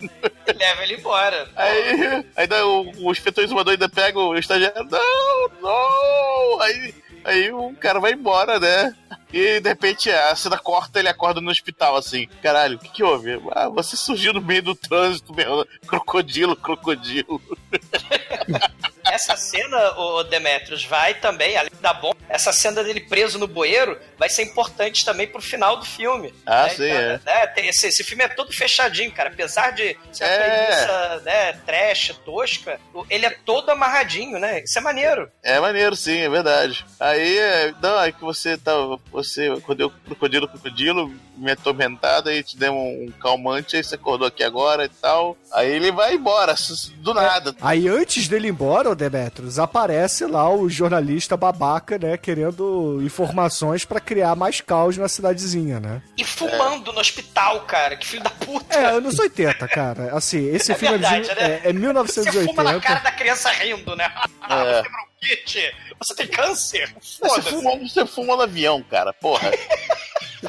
[0.56, 1.48] Leva ele embora.
[1.56, 4.88] Aí, dá o, o inspetor exumador ainda pega o estagiário.
[4.90, 6.60] Não, não!
[6.62, 6.94] Aí,
[7.24, 8.94] aí o cara vai embora, né?
[9.32, 12.28] E de repente a cena corta, ele acorda no hospital assim.
[12.42, 13.40] Caralho, o que, que houve?
[13.52, 15.66] Ah, você surgiu no meio do trânsito, meu.
[15.86, 17.40] Crocodilo, crocodilo.
[19.04, 23.98] Essa cena, o Demetrius, vai também, além da bomba, essa cena dele preso no bueiro
[24.18, 26.32] vai ser importante também pro final do filme.
[26.46, 26.68] Ah, né?
[26.70, 27.20] sim, Então, é.
[27.24, 29.28] né, tem esse, esse filme é todo fechadinho, cara.
[29.30, 30.38] Apesar de ser uma É.
[30.66, 32.80] premissa né, trash, tosca,
[33.10, 34.60] ele é todo amarradinho, né?
[34.62, 35.30] Isso é maneiro.
[35.42, 36.84] É maneiro, sim, é verdade.
[36.98, 38.72] Aí, é, não, aí que você tá.
[39.10, 44.26] Você acordou crocodilo, crocodilo, me atormentado, aí te deu um, um calmante, aí você acordou
[44.28, 45.36] aqui agora e tal.
[45.52, 46.54] Aí ele vai embora,
[46.98, 47.54] do nada.
[47.60, 53.84] Aí antes dele ir embora, o Demetrius, aparece lá o jornalista babaca, né, querendo informações
[53.84, 56.02] pra criar mais caos na cidadezinha, né?
[56.16, 57.96] E fumando no hospital, cara.
[57.96, 58.74] Que filho da puta.
[58.74, 60.14] É, anos 80, cara.
[60.16, 61.60] Assim, esse É filme verdade, é, de, né?
[61.64, 62.80] é, é Você fuma na 1980.
[62.80, 64.12] cara da criança rindo, né?
[64.42, 64.74] Ah, É.
[64.74, 66.94] você tem bronquite, você tem câncer.
[67.00, 69.50] Você fuma, você fuma no avião, cara, porra.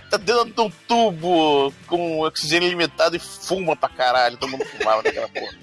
[0.10, 4.38] Tá dentro de um tubo com oxigênio limitado e fuma pra caralho.
[4.38, 5.54] Todo mundo fumava naquela porra.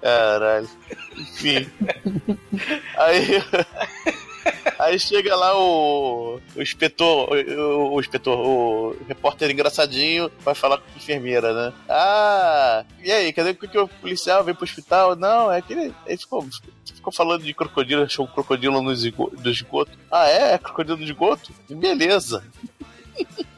[0.00, 0.68] Caralho.
[1.16, 1.70] Enfim.
[2.96, 3.42] Aí.
[4.78, 10.84] Aí chega lá o, o inspetor, o, o inspetor, o repórter engraçadinho, vai falar com
[10.94, 11.72] a enfermeira, né?
[11.86, 15.14] Ah, e aí, cadê que o policial veio pro hospital?
[15.14, 16.46] Não, é que ele, ficou,
[16.94, 19.92] ficou falando de crocodilo, achou um crocodilo no esgo- do esgoto.
[20.10, 20.54] Ah, é?
[20.54, 21.52] É crocodilo do esgoto?
[21.68, 22.42] Beleza.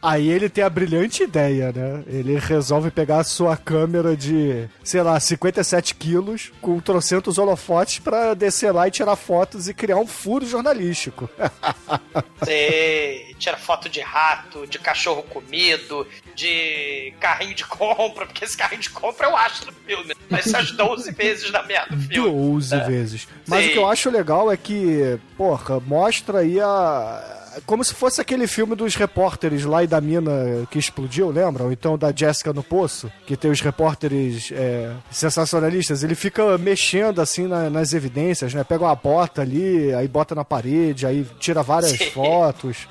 [0.00, 2.04] Aí ele tem a brilhante ideia, né?
[2.06, 8.32] Ele resolve pegar a sua câmera de, sei lá, 57 quilos, com trocentos holofotes pra
[8.32, 11.28] descer lá e tirar fotos e criar um furo jornalístico.
[12.38, 18.82] Você tira foto de rato, de cachorro comido, de carrinho de compra, porque esse carrinho
[18.82, 20.14] de compra eu acho no filme.
[20.30, 22.30] Vai ser as 12 vezes na merda do filme.
[22.30, 23.28] 12 vezes.
[23.48, 23.70] Mas Sim.
[23.70, 27.37] o que eu acho legal é que, porra, mostra aí a.
[27.66, 31.64] Como se fosse aquele filme dos repórteres lá e da mina que explodiu, lembra?
[31.64, 36.02] Ou então da Jessica no Poço, que tem os repórteres é, sensacionalistas.
[36.02, 38.64] Ele fica mexendo assim na- nas evidências, né?
[38.64, 42.10] Pega uma bota ali, aí bota na parede, aí tira várias Sim.
[42.10, 42.88] fotos.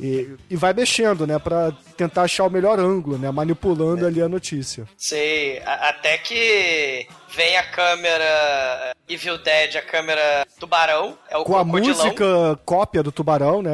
[0.00, 1.38] E, e vai mexendo, né?
[1.38, 3.30] Pra tentar achar o melhor ângulo, né?
[3.30, 4.86] Manipulando ali a notícia.
[4.96, 11.56] Sei, a- até que vem a câmera Evil Dead, a câmera tubarão, é o com
[11.56, 13.70] a música cópia do Tubarão, né?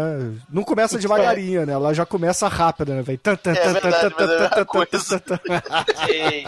[0.51, 1.73] Não começa devagarinho, né?
[1.73, 3.03] Ela já começa rápida, né?
[3.03, 3.51] Vem É
[6.09, 6.45] é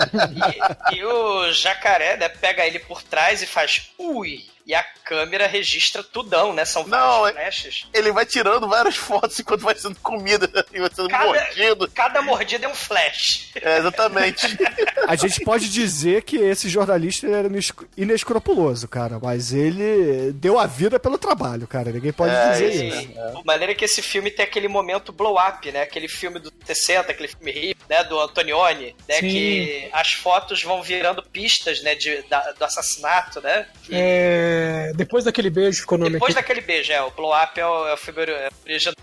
[0.95, 4.45] e o jacaré, né, pega ele por trás e faz ui.
[4.67, 6.65] E a câmera registra tudão, né?
[6.65, 7.87] São Não, vários é- flashes.
[7.95, 11.91] Ele vai tirando várias fotos enquanto vai sendo comida e vai sendo Cada- mordido.
[11.95, 13.51] Cada mordida é um flash.
[13.55, 14.45] É, exatamente.
[15.07, 20.67] A gente pode dizer que esse jornalista era ines- inescrupuloso, cara, mas ele deu a
[20.67, 21.93] vida pelo trabalho, cara.
[21.93, 23.37] Ninguém pode É, dizer isso, isso.
[23.39, 25.83] De maneira que esse filme tem aquele momento blow up, né?
[25.83, 28.03] Aquele filme do 60, aquele filme hippie, né?
[28.03, 29.15] Do Antonioni, né?
[29.21, 29.29] Sim.
[29.29, 31.95] Que as fotos vão virando pistas, né?
[31.95, 33.67] De, da- do assassinato, né?
[33.93, 34.56] É,
[34.97, 36.43] depois daquele beijo ficou o nome Depois aqui.
[36.43, 38.49] daquele beijo, é, o blow up é o, é o filme é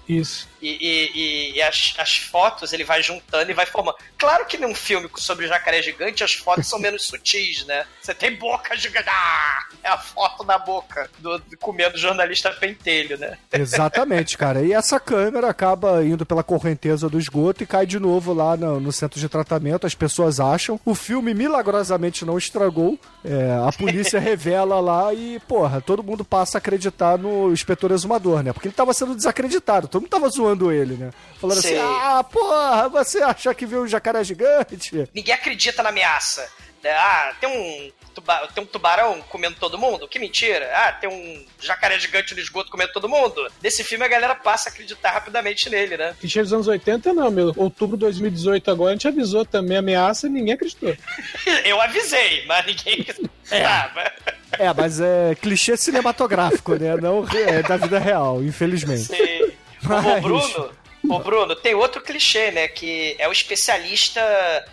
[0.08, 0.48] Isso.
[0.62, 3.98] E, e- e- e as, as fotos ele vai juntando e vai formando.
[4.18, 7.86] Claro que num filme sobre jacaré gigante as fotos são menos sutis, né?
[8.02, 9.10] Você tem boca gigante.
[9.10, 9.60] Ah!
[9.84, 13.38] É a foto da boca do, do comendo jornalista pentelho, né?
[13.52, 14.62] Exatamente, cara.
[14.62, 18.80] E essa câmera acaba indo pela correnteza do esgoto e cai de novo lá no,
[18.80, 19.86] no centro de tratamento.
[19.86, 20.80] As pessoas acham.
[20.86, 22.98] O filme milagrosamente não estragou.
[23.26, 28.42] É, a polícia revela lá e, porra, todo mundo passa a acreditar no inspetor exumador,
[28.44, 28.52] né?
[28.54, 29.88] Porque ele tava sendo desacreditado.
[29.88, 31.12] Todo mundo tava zoando ele, né?
[31.40, 31.78] Falando Sei.
[31.78, 35.08] assim: ah, porra, você acha que viu um jacaré gigante?
[35.14, 36.42] Ninguém acredita na ameaça.
[36.84, 36.92] né?
[36.92, 40.08] Ah, tem um, tuba- tem um tubarão comendo todo mundo?
[40.08, 40.70] Que mentira.
[40.76, 43.50] Ah, tem um jacaré gigante no esgoto comendo todo mundo?
[43.62, 46.14] Nesse filme a galera passa a acreditar rapidamente nele, né?
[46.20, 47.54] Clichê dos anos 80, não, meu.
[47.56, 50.96] Outubro de 2018 agora, a gente avisou também ameaça e ninguém acreditou.
[51.66, 53.06] Eu avisei, mas ninguém.
[53.52, 54.12] Ah, mas-
[54.60, 56.96] É, mas é clichê cinematográfico, né?
[56.98, 59.04] Não é da vida real, infelizmente.
[59.06, 59.44] Sim.
[59.86, 60.70] Ô, Mas- Bruno,
[61.10, 62.68] ô, Bruno, tem outro clichê, né?
[62.68, 64.22] Que é o especialista,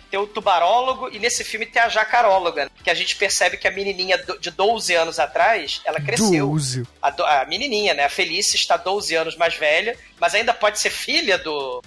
[0.09, 2.69] tem o tubarólogo e nesse filme tem a jacaróloga.
[2.83, 6.47] Que a gente percebe que a menininha de 12 anos atrás, ela cresceu.
[6.47, 6.83] Doze.
[7.01, 8.05] A, do- a menininha, né?
[8.05, 11.81] A Felice está 12 anos mais velha, mas ainda pode ser filha do,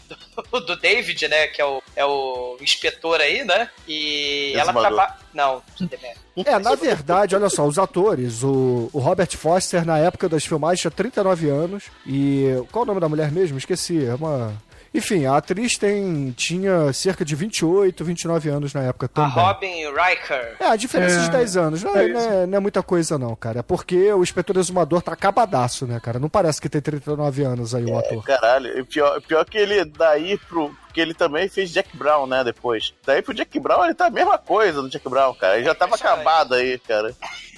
[0.52, 1.46] do, do David, né?
[1.46, 3.70] Que é o, é o inspetor aí, né?
[3.88, 4.82] E ela Exumador.
[4.82, 5.23] trabalha.
[5.34, 5.60] Não.
[6.44, 10.80] É, na verdade, olha só, os atores, o, o Robert Foster, na época das filmagens,
[10.80, 11.84] tinha 39 anos.
[12.06, 12.46] E.
[12.70, 13.58] Qual o nome da mulher mesmo?
[13.58, 14.04] Esqueci.
[14.06, 14.54] É uma.
[14.94, 19.32] Enfim, a atriz tem, tinha cerca de 28, 29 anos na época A também.
[19.44, 20.56] Robin Riker.
[20.60, 21.82] É, a diferença É, de 10 anos.
[21.82, 23.58] Não é, é não é- não é muita coisa, não, cara.
[23.58, 26.20] É porque o inspetor exumador tá acabadaço, né, cara?
[26.20, 28.22] Não parece que tem 39 anos aí o ator.
[28.24, 30.72] Caralho, e pior, pior que ele daí pro.
[30.84, 32.94] Porque ele também fez Jack Brown, né, depois.
[33.04, 35.56] Daí pro Jack Brown ele tá a mesma coisa do Jack Brown, cara.
[35.56, 37.12] Ele já tava acabado aí, cara.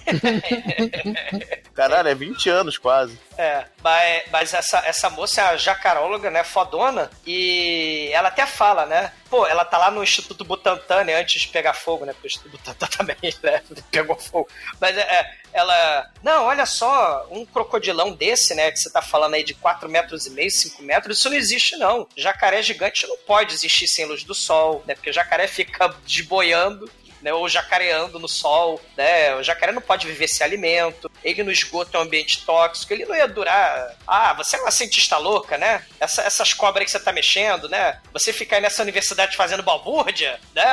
[1.75, 3.19] Caralho, é 20 anos quase.
[3.37, 8.87] É, mas, mas essa, essa moça é a jacaróloga, né, fodona, e ela até fala,
[8.87, 12.27] né, pô, ela tá lá no Instituto Butantan, né, antes de pegar fogo, né, porque
[12.27, 14.49] o Instituto Butantan também, né, pegou fogo.
[14.81, 19.45] Mas é, ela, não, olha só, um crocodilão desse, né, que você tá falando aí
[19.45, 22.09] de 4 metros e meio, 5 metros, isso não existe não.
[22.17, 26.91] Jacaré gigante não pode existir sem luz do sol, né, porque jacaré fica desboiando
[27.27, 29.35] né, ou jacareando no sol, né?
[29.35, 33.05] O jacaré não pode viver sem alimento, ele no esgoto é um ambiente tóxico, ele
[33.05, 33.97] não ia durar.
[34.07, 35.85] Ah, você é uma cientista louca, né?
[35.99, 37.99] Essa, essas cobras que você tá mexendo, né?
[38.13, 40.65] Você ficar nessa universidade fazendo balbúrdia, né?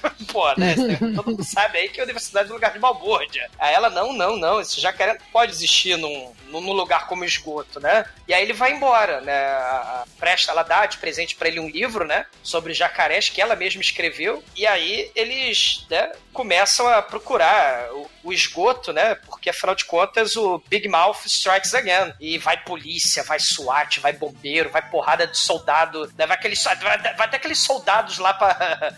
[0.32, 0.74] Pô, né?
[1.14, 3.50] Todo mundo sabe aí que a universidade é um lugar de balbúrdia.
[3.58, 7.80] Aí ela, não, não, não, esse jacaré não pode existir num, num lugar como esgoto,
[7.80, 8.06] né?
[8.26, 9.36] E aí ele vai embora, né?
[9.36, 12.24] A presta, ela dá de presente para ele um livro, né?
[12.42, 14.42] Sobre jacarés que ela mesma escreveu.
[14.56, 15.97] E aí eles né,
[16.32, 19.14] começam a procurar o, o, esgoto, né?
[19.14, 22.12] Porque afinal de contas o Big Mouth strikes again.
[22.20, 26.98] E vai polícia, vai SWAT, vai bombeiro, vai porrada de soldado, né, vai, aqueles, vai,
[26.98, 28.94] vai até aqueles soldados lá pra.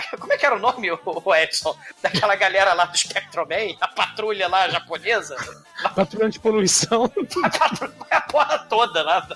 [0.18, 1.76] Como é que era o nome, o Edson?
[2.00, 5.36] Daquela galera lá do Spectroman, a patrulha lá japonesa?
[5.94, 7.10] Patrulha de poluição.
[7.42, 9.26] A patrulha a porra toda lá.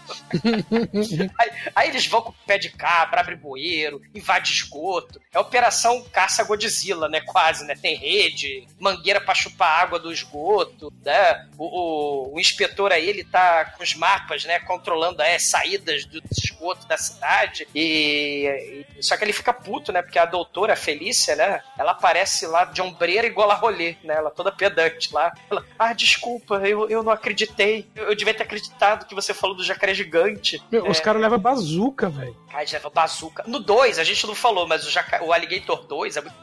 [1.38, 5.20] aí, aí, eles vão com o pé de cabra, abre bueiro, invade esgoto.
[5.32, 7.20] É operação caça Godzilla, né?
[7.20, 7.74] Quase, né?
[7.74, 11.48] Tem rede, mangueira pra chupar água do esgoto, né?
[11.58, 14.60] O, o, o inspetor aí, ele tá com os mapas, né?
[14.60, 17.66] Controlando as saídas do esgoto da cidade.
[17.74, 20.02] E, e, Só que ele fica puto, né?
[20.02, 21.62] Porque a doutora Felícia, né?
[21.78, 24.14] Ela aparece lá de ombreira igual a rolê, né?
[24.14, 25.32] Ela toda pedante lá.
[25.50, 27.88] Ela, ah, desculpa, eu, eu não acreditei.
[27.94, 30.62] Eu, eu devia ter acreditado que você falou do jacaré gigante.
[30.70, 30.90] Meu, é...
[30.90, 32.36] Os caras levam bazuca, velho.
[32.50, 33.44] Cara, leva bazuca.
[33.46, 35.24] No 2, a gente não falou, mas o, jaca...
[35.24, 36.34] o Alligator 2 é muito.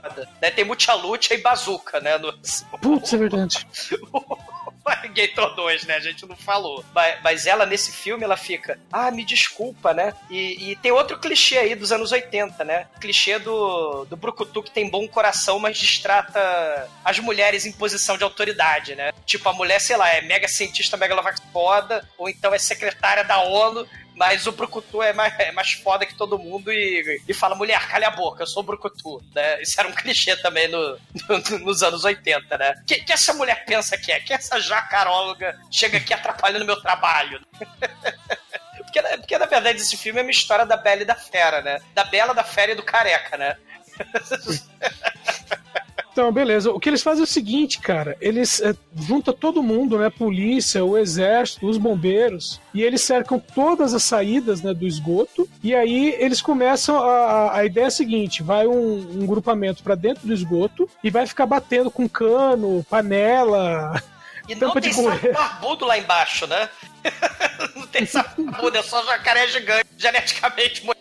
[0.41, 0.51] Né?
[0.51, 2.17] Tem muita luta e bazuca, né?
[2.17, 2.33] No...
[2.81, 3.67] Putz, é verdade.
[4.85, 5.95] Alligator 2, né?
[5.95, 6.83] A gente não falou.
[6.93, 10.13] Mas, mas, ela, nesse filme, ela fica, ah, me desculpa, né?
[10.29, 12.87] E, e, tem outro clichê aí dos anos 80, né?
[12.99, 18.23] Clichê do, do Brucutu que tem bom coração, mas distrata as mulheres em posição de
[18.23, 19.11] autoridade, né?
[19.25, 21.11] Tipo, a mulher, sei lá, é mega cientista, mega
[21.53, 23.87] foda, ou então é secretária da ONU,
[24.21, 27.87] mas o Brucutu é mais, é mais foda que todo mundo e, e fala, mulher,
[27.87, 29.59] calha a boca, eu sou o Brucutu, né?
[29.63, 32.83] Isso era um clichê também no, no, nos anos 80, né?
[32.85, 34.19] Que, que essa mulher pensa que é?
[34.19, 37.43] Que essa jacaróloga chega aqui atrapalhando meu trabalho?
[38.77, 41.81] porque, porque, na verdade, esse filme é uma história da Bela e da Fera, né?
[41.95, 43.57] Da Bela, da Fera e do Careca, né?
[46.11, 46.71] Então, beleza.
[46.71, 48.17] O que eles fazem é o seguinte, cara.
[48.19, 50.09] Eles é, juntam todo mundo, né?
[50.09, 52.59] Polícia, o exército, os bombeiros.
[52.73, 55.47] E eles cercam todas as saídas né, do esgoto.
[55.63, 57.55] E aí eles começam a.
[57.55, 61.25] A ideia é a seguinte: vai um, um grupamento para dentro do esgoto e vai
[61.25, 64.01] ficar batendo com cano, panela.
[64.49, 66.67] E não tem sapo barbudo lá embaixo, né?
[67.75, 70.99] não tem sapo barbudo, é só jacaré gigante, geneticamente muito.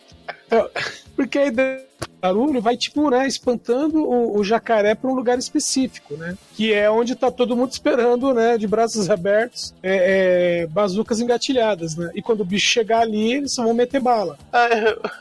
[0.51, 0.69] É,
[1.15, 1.90] porque a ideia
[2.21, 6.37] barulho vai, tipo, né, espantando o, o jacaré para um lugar específico, né?
[6.55, 11.95] Que é onde tá todo mundo esperando, né, de braços abertos, é, é, bazucas engatilhadas,
[11.95, 12.11] né?
[12.13, 14.37] E quando o bicho chegar ali, eles só vão meter bala.
[14.51, 14.71] Aí,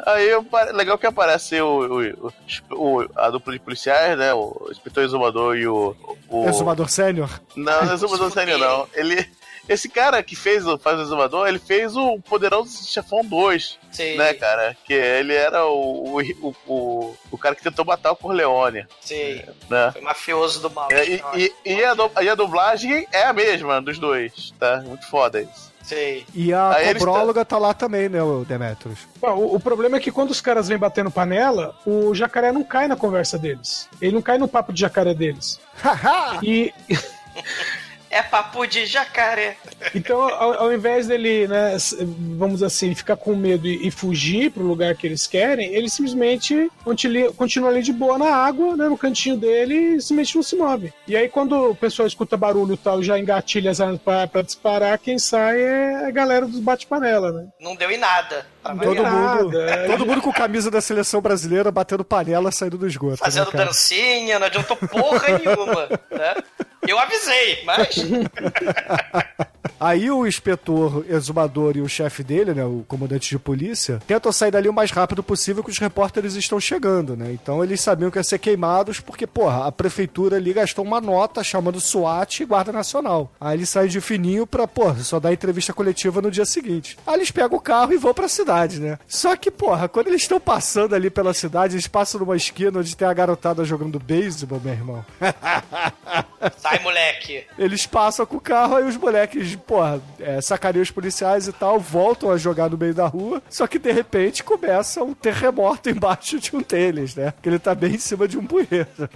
[0.06, 2.32] aí legal que aparece o, o,
[2.70, 4.34] o, a dupla de policiais, né?
[4.34, 5.96] O inspetor exumador e o.
[6.28, 6.48] o...
[6.48, 7.40] Exumador sênior?
[7.56, 8.86] Não, não é exumador sênior, não.
[8.94, 9.26] Ele
[9.70, 13.78] esse cara que fez o Faz o Exumador, ele fez o Poderoso Chefão 2.
[13.92, 14.16] Sim.
[14.16, 14.76] Né, cara?
[14.84, 18.84] Que ele era o, o, o, o cara que tentou matar o Corleone.
[19.00, 19.40] Sim.
[19.68, 19.92] Né?
[19.92, 20.88] Foi mafioso do mal.
[20.90, 24.82] É, e, e, e, a, e a dublagem é a mesma dos dois, tá?
[24.84, 25.70] Muito foda isso.
[25.84, 26.24] Sim.
[26.34, 27.44] E a Aí tá...
[27.44, 27.58] tá...
[27.58, 29.06] lá também, né, o Demetrius?
[29.22, 32.88] o, o, problema é que quando os caras vêm batendo panela, o jacaré não cai
[32.88, 33.88] na conversa deles.
[34.00, 35.60] Ele não cai no papo de jacaré deles.
[36.42, 36.74] e.
[38.10, 39.56] É papo de jacaré.
[39.94, 41.76] Então, ao, ao, invés dele, né,
[42.36, 46.70] vamos assim, ficar com medo e, e fugir pro lugar que eles querem, ele simplesmente
[47.36, 50.92] continua ali de boa na água, né, no cantinho dele e simplesmente não se move.
[51.06, 54.42] E aí, quando o pessoal escuta barulho e tal, já engatilha as armas pra, pra
[54.42, 57.46] disparar, quem sai é a galera dos bate-panela, né?
[57.60, 58.44] Não deu em nada.
[58.62, 59.86] Todo, mundo, é.
[59.86, 63.12] todo mundo com camisa da seleção brasileira batendo panela saindo do esgoto.
[63.12, 65.88] Né, Fazendo né, dancinha, não adiantou porra nenhuma.
[66.10, 66.34] Né?
[66.86, 67.96] Eu avisei, mas.
[69.80, 74.50] Aí o inspetor exumador e o chefe dele, né, o comandante de polícia, tentam sair
[74.50, 77.32] dali o mais rápido possível que os repórteres estão chegando, né?
[77.32, 81.42] Então eles sabiam que ia ser queimados porque, porra, a prefeitura ali gastou uma nota
[81.42, 83.32] chamando SWAT e Guarda Nacional.
[83.40, 86.98] Aí eles saem de fininho pra, porra, só dar entrevista coletiva no dia seguinte.
[87.06, 88.98] Aí eles pegam o carro e vão pra cidade, né?
[89.06, 92.96] Só que, porra, quando eles estão passando ali pela cidade, eles passam numa esquina onde
[92.96, 95.04] tem a garotada jogando beisebol, meu irmão.
[96.58, 97.44] Sai, moleque.
[97.58, 101.78] Eles passam com o carro, aí os moleques, porra, é, sacaneiam os policiais e tal,
[101.78, 106.38] voltam a jogar no meio da rua, só que de repente começa um terremoto embaixo
[106.38, 107.32] de um deles, né?
[107.42, 108.68] Que ele tá bem em cima de um bueiro.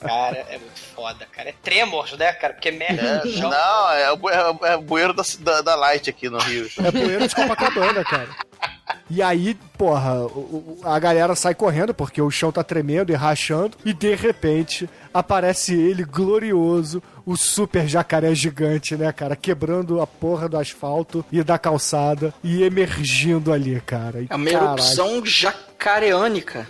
[0.00, 1.48] Cara, é muito foda, cara.
[1.48, 2.52] É Tremors, né, cara?
[2.54, 3.48] Porque merda É, chão.
[3.50, 4.28] não, é o,
[4.68, 6.68] é, é bueiro da, da, da Light aqui no Rio.
[6.84, 8.28] É bueiro de Copacabana, cara.
[9.08, 10.14] E aí, porra,
[10.84, 13.76] a galera sai correndo porque o chão tá tremendo e rachando.
[13.84, 19.34] E de repente aparece ele glorioso, o super jacaré gigante, né, cara?
[19.34, 24.20] Quebrando a porra do asfalto e da calçada e emergindo ali, cara.
[24.20, 26.66] E, É uma caralho, erupção jacareânica.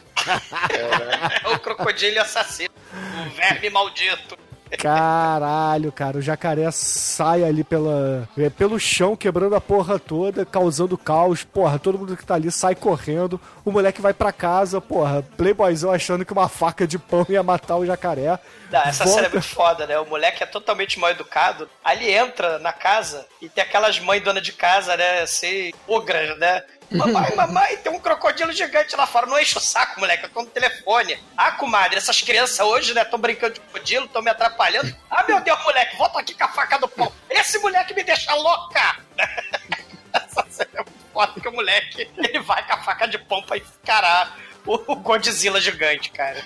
[1.45, 2.71] É o crocodilo assassino.
[2.93, 4.39] O verme maldito.
[4.79, 10.97] Caralho, cara, o jacaré sai ali pela, é, pelo chão, quebrando a porra toda, causando
[10.97, 11.43] caos.
[11.43, 13.41] Porra, todo mundo que tá ali sai correndo.
[13.65, 17.77] O moleque vai pra casa, porra, playboyzão achando que uma faca de pão ia matar
[17.79, 18.39] o jacaré.
[18.71, 19.99] Não, essa Volta- cena é muito foda, né?
[19.99, 21.69] O moleque é totalmente mal educado.
[21.91, 25.23] Ele entra na casa e tem aquelas mães dona de casa, né?
[25.23, 26.63] Assim, ogras, né?
[26.91, 29.27] Mamãe, mamãe, tem um crocodilo gigante lá fora.
[29.27, 30.25] Não enche o saco, moleque.
[30.25, 31.19] Eu tô no telefone.
[31.37, 33.05] Ah, comadre, essas crianças hoje, né?
[33.05, 34.95] Tão brincando de crocodilo, tão me atrapalhando.
[35.11, 37.13] Ah, meu Deus, moleque, volta aqui com a faca do pão.
[37.29, 38.97] Esse moleque me deixa louca.
[40.13, 44.37] Essa é foda, porque o moleque, ele vai com a faca de pão pra encarar
[44.67, 46.45] o o Godzilla gigante, cara.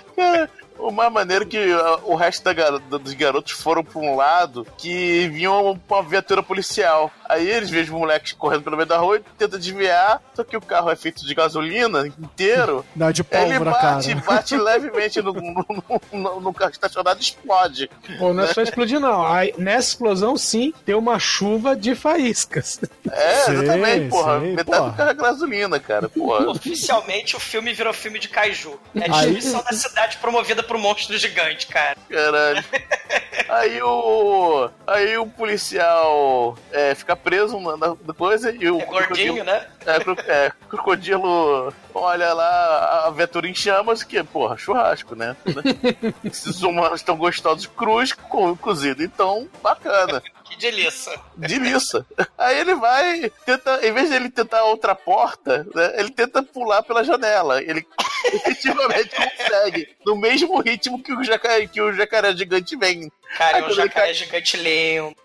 [0.92, 4.66] Mais maneiro é que ah, o resto da garo- dos garotos foram pra um lado
[4.76, 7.10] que vinham pra uma viatura policial.
[7.28, 10.56] Aí eles veem os moleques correndo pelo meio da rua e tentam desviar, só que
[10.56, 12.84] o carro é feito de gasolina inteiro.
[12.94, 14.22] Dá de Ele pólvora, bate, cara.
[14.26, 15.64] bate levemente no, no,
[16.12, 17.90] no- no carro estacionado e explode.
[18.18, 19.24] Pô, não é só explodir, não.
[19.26, 22.80] Aí, nessa explosão, sim, tem uma chuva de faíscas.
[23.10, 24.40] É, Sim, exatamente, porra.
[24.40, 24.90] sim, metade porra.
[24.90, 26.48] do carro é gasolina, cara, porra.
[26.50, 28.78] Oficialmente o filme virou filme de kaiju.
[28.94, 31.96] É Aí- destruição da cidade promovida um monstro gigante, cara.
[32.08, 32.64] Caralho.
[33.48, 34.70] Aí o.
[34.86, 38.80] Aí o policial é, fica preso na, na coisa e o.
[38.80, 39.66] É gordinho, né?
[39.86, 45.36] É, cro- é, crocodilo olha lá a viatura em chamas, que, porra, churrasco, né?
[46.24, 50.22] Esses humanos estão gostosos cruz, co- cozido, então, bacana.
[50.54, 51.20] Que delícia.
[51.36, 52.06] Delícia.
[52.38, 56.82] Aí ele vai, tenta, em vez de ele tentar outra porta, né, ele tenta pular
[56.82, 57.60] pela janela.
[57.62, 57.84] Ele
[58.32, 63.10] efetivamente consegue, no mesmo ritmo que o jacaré, que o jacaré gigante vem.
[63.36, 65.16] Cara, é um jacaré cai- gigante lento.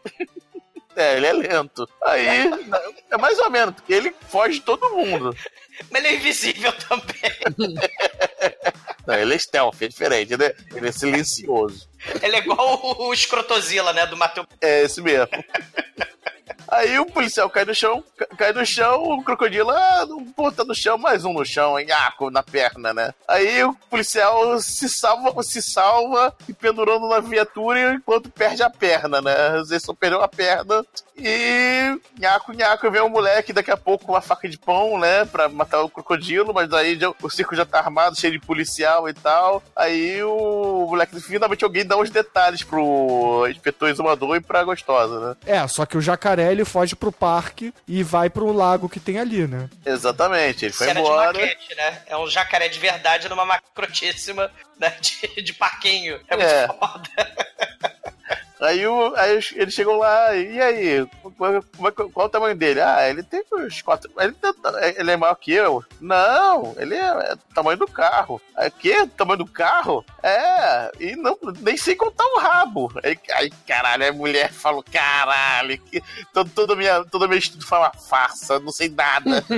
[0.96, 1.88] É, ele é lento.
[2.04, 2.50] Aí,
[3.10, 5.34] é mais ou menos, porque ele foge de todo mundo.
[5.90, 7.32] Mas ele é invisível também.
[9.08, 10.54] Não, ele é stealth, é diferente, né?
[10.76, 11.88] Ele é silencioso.
[12.22, 14.06] Ele é igual o, escrotozilla, né?
[14.06, 14.48] Do Matheus.
[14.62, 15.28] É esse mesmo.
[16.72, 20.64] Aí o policial cai no chão, ca- cai no chão, o crocodilo, ah, pô, tá
[20.64, 23.12] no chão, mais um no chão, hein, ah, na perna, né?
[23.28, 29.20] Aí o policial se salva, se salva e pendurando na viatura enquanto perde a perna,
[29.20, 29.34] né?
[29.68, 30.86] Vezes só perdeu a perna
[31.18, 35.26] e nhaco, nhaco, vem um moleque daqui a pouco com uma faca de pão, né,
[35.26, 39.10] pra matar o crocodilo, mas aí já- o circo já tá armado, cheio de policial
[39.10, 39.62] e tal.
[39.76, 45.36] Aí o moleque, finalmente alguém dá uns detalhes pro inspetor exumador e pra gostosa, né?
[45.46, 49.18] É, só que o jacaré ele foge pro parque e vai pro lago que tem
[49.20, 49.68] ali, né?
[49.86, 51.34] Exatamente, ele foi Cena de embora.
[51.34, 52.02] maquete, né?
[52.08, 54.96] É um jacaré de verdade numa macrotíssima né?
[55.02, 56.20] de, de parquinho.
[56.28, 56.68] É muito É.
[56.68, 57.10] foda.
[58.62, 60.88] Aí, o, aí eles chegam lá, e aí?
[61.00, 62.82] É que- qual o tamanho dele?
[62.82, 64.12] Ah, ele tem uns quatro.
[64.20, 64.54] Ele, tem-
[64.98, 65.84] ele é maior que eu?
[66.02, 68.42] Não, ele é, é tamanho do carro.
[68.58, 69.08] Aí, que?
[69.08, 70.04] Tamanho do carro?
[70.22, 72.92] É, e não, nem sei contar o rabo.
[73.02, 76.04] Aí, aí caralho, a mulher falou: caralho, que,
[76.34, 79.44] todo, todo, minha, todo meu estudo uma farsa, não sei nada.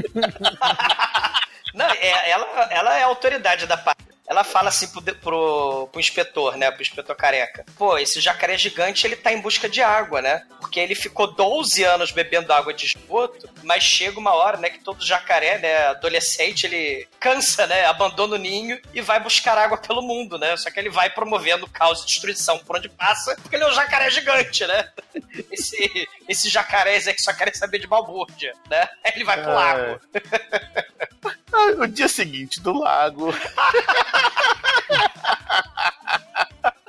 [1.73, 4.03] Não, é- ela, ela é autoridade da parte.
[4.31, 6.71] Ela fala assim pro, pro, pro inspetor, né?
[6.71, 7.65] Pro inspetor careca.
[7.77, 10.45] Pô, esse jacaré gigante, ele tá em busca de água, né?
[10.61, 14.79] Porque ele ficou 12 anos bebendo água de esgoto, mas chega uma hora, né, que
[14.79, 17.83] todo jacaré, né, adolescente, ele cansa, né?
[17.87, 20.55] Abandona o ninho e vai buscar água pelo mundo, né?
[20.55, 23.73] Só que ele vai promovendo caos e destruição por onde passa, porque ele é um
[23.73, 24.89] jacaré gigante, né?
[25.51, 28.87] Esse, esse jacarés é que só querem saber de balbúrdia, né?
[29.03, 29.53] Aí ele vai pro É.
[29.53, 30.01] lago.
[31.79, 33.33] O dia seguinte, do lago.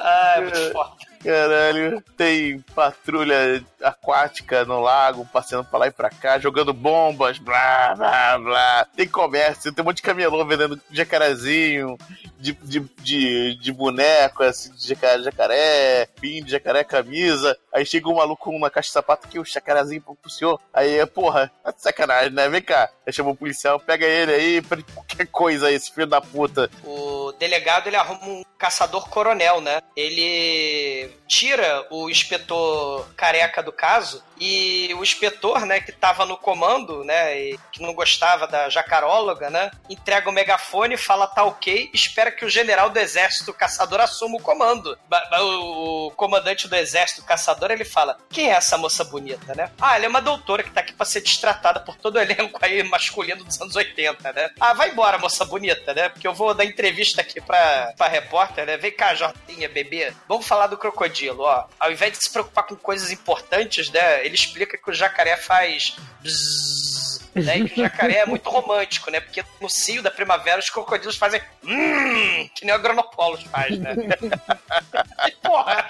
[0.05, 1.12] Ah, é muito foda.
[1.25, 7.95] Caralho, tem patrulha aquática no lago, passeando pra lá e pra cá, jogando bombas, blá,
[7.95, 8.87] blá, blá.
[8.97, 11.97] Tem comércio, tem um monte de camelô vendendo jacarezinho,
[12.39, 17.57] de, de, de, de boneco, assim, de jacaré, jacaré, pin de jacaré, camisa.
[17.73, 20.61] Aí chega um maluco com uma caixa de sapato que o jacarezinho pro, senhor.
[20.75, 22.49] Aí, porra, tá de sacanagem, né?
[22.49, 22.91] Vem cá.
[23.07, 24.63] Aí chama o policial, pega ele aí,
[24.93, 26.69] qualquer coisa aí, esse filho da puta.
[26.85, 29.81] O delegado ele arruma um caçador coronel, né?
[29.97, 37.05] Ele tira o inspetor careca do caso e o inspetor, né, que tava no comando,
[37.05, 42.33] né, e que não gostava da jacaróloga, né, entrega o megafone, fala tá ok, espera
[42.33, 44.99] que o general do exército caçador assuma o comando.
[45.41, 49.71] O, comandante do exército caçador, ele fala, quem é essa moça bonita, né?
[49.81, 52.59] Ah, ela é uma doutora que tá aqui pra ser destratada por todo o elenco
[52.61, 54.51] aí masculino dos anos 80, né?
[54.61, 56.09] Ah, vai embora, moça bonita, né?
[56.09, 58.77] Porque eu vou dar entrevista aqui pra, pra repórter, né?
[58.77, 60.13] Vem cá, Jortinha, bebê.
[60.29, 61.02] Vamos falar do crocodilo,
[61.43, 61.65] ó.
[61.79, 64.25] Ao invés de se preocupar com coisas importantes, né?
[64.25, 67.59] Ele explica que o jacaré faz bzzz, né?
[67.59, 69.21] E que o jacaré é muito romântico, né?
[69.21, 73.95] Porque no cio da primavera os crocodilos fazem hum, que nem o Agronopolos faz, né?
[75.29, 75.89] e porra,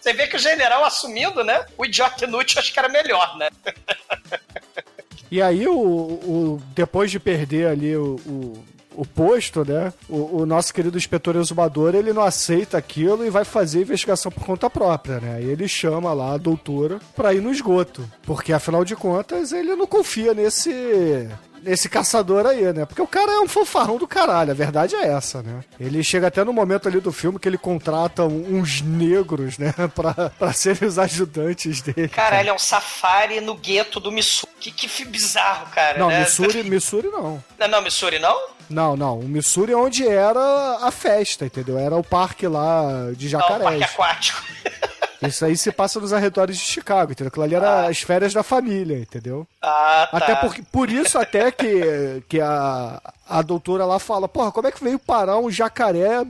[0.00, 1.66] você vê que o general assumindo, né?
[1.76, 3.48] O idiota inútil acho que era melhor, né?
[5.30, 8.64] E aí, o, o- depois de perder ali o,
[8.98, 9.92] o posto, né?
[10.08, 14.32] O, o nosso querido inspetor exumador, ele não aceita aquilo e vai fazer a investigação
[14.32, 15.40] por conta própria, né?
[15.40, 18.04] E ele chama lá a doutora pra ir no esgoto.
[18.24, 21.28] Porque, afinal de contas, ele não confia nesse.
[21.68, 22.86] Nesse caçador aí, né?
[22.86, 25.60] Porque o cara é um fanfarrão do caralho, a verdade é essa, né?
[25.78, 29.74] Ele chega até no momento ali do filme que ele contrata uns negros, né?
[29.94, 32.08] Pra, pra serem os ajudantes dele.
[32.08, 34.52] Cara, ele é um safari no gueto do Missouri.
[34.60, 35.98] Que, que bizarro, cara.
[35.98, 36.20] Não, né?
[36.20, 37.42] Missouri, Missouri não.
[37.58, 38.48] Não, não, Missouri não?
[38.70, 39.18] Não, não.
[39.18, 41.78] O Missouri é onde era a festa, entendeu?
[41.78, 43.82] Era o parque lá de Não, parque jacarés.
[43.82, 44.42] aquático.
[45.22, 47.28] Isso aí se passa nos arredores de Chicago, entendeu?
[47.28, 49.46] Aquilo ali era as férias da família, entendeu?
[49.60, 50.18] Ah, tá.
[50.18, 54.72] Até porque, por isso até que, que a, a doutora lá fala, porra, como é
[54.72, 56.24] que veio parar um jacaré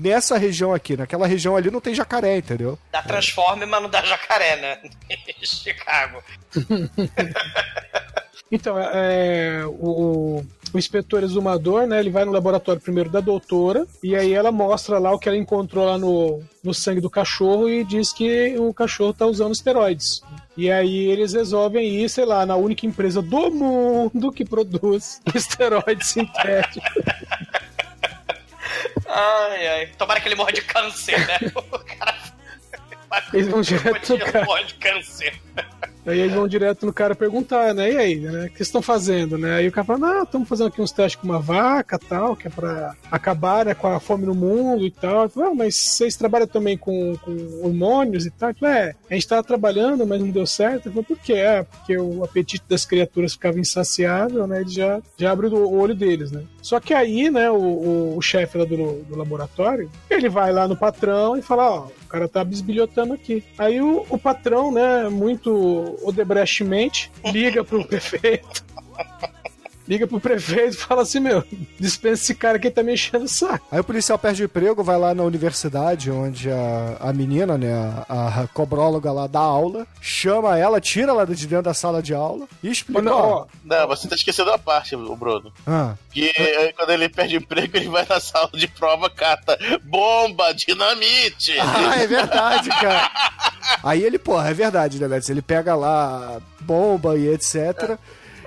[0.00, 0.96] nessa região aqui?
[0.96, 2.78] Naquela região ali não tem jacaré, entendeu?
[2.90, 4.78] Dá transforme, mas não dá jacaré, né?
[5.44, 6.22] Chicago.
[8.52, 11.98] Então, é, o, o inspetor exumador, né?
[12.00, 15.38] Ele vai no laboratório primeiro da doutora e aí ela mostra lá o que ela
[15.38, 20.22] encontrou lá no, no sangue do cachorro e diz que o cachorro tá usando esteroides.
[20.56, 26.08] E aí eles resolvem ir, sei lá, na única empresa do mundo que produz esteroides
[26.08, 26.90] sintéticos.
[29.06, 29.86] Ai, ai.
[29.98, 31.38] Tomara que ele morra de câncer, né?
[31.72, 32.14] O cara.
[33.32, 34.44] Eles vão direto cara.
[34.44, 35.40] morre de câncer.
[36.06, 37.92] Aí eles vão direto no cara perguntar, né?
[37.92, 38.46] E aí, né?
[38.46, 39.56] O que estão fazendo, né?
[39.56, 42.46] Aí o cara fala, não, estamos fazendo aqui uns testes com uma vaca tal, que
[42.46, 45.28] é pra acabar né, com a fome no mundo e tal.
[45.28, 47.32] Falo, ah, mas vocês trabalham também com, com
[47.62, 48.54] hormônios e tal?
[48.54, 50.86] Falo, é, a gente tava trabalhando, mas não deu certo.
[50.86, 51.34] Eu falo, por quê?
[51.34, 54.60] É, porque o apetite das criaturas ficava insaciável, né?
[54.60, 56.42] Ele já, já abre o olho deles, né?
[56.62, 60.66] Só que aí, né, o, o, o chefe lá do, do laboratório, ele vai lá
[60.66, 63.42] no patrão e fala, ó, cara tá bisbilhotando aqui.
[63.56, 68.64] Aí o, o patrão, né, muito odebrechtmente, liga pro prefeito.
[69.90, 71.42] Liga pro prefeito e fala assim, meu,
[71.80, 73.66] dispensa esse cara que tá me enchendo o saco.
[73.72, 77.72] Aí o policial perde o emprego, vai lá na universidade, onde a, a menina, né,
[78.08, 82.14] a, a cobróloga lá dá aula, chama ela, tira ela de dentro da sala de
[82.14, 85.52] aula e explica, Não, ó, Não, você tá esquecendo a parte, o Bruno.
[85.66, 86.32] ah, Que
[86.76, 91.58] quando ele perde emprego, ele vai na sala de prova, cata bomba, dinamite.
[91.58, 93.10] Ah, é verdade, cara.
[93.82, 95.20] Aí ele, porra, é verdade, né?
[95.28, 97.56] Ele pega lá bomba e etc.
[97.92, 97.98] O,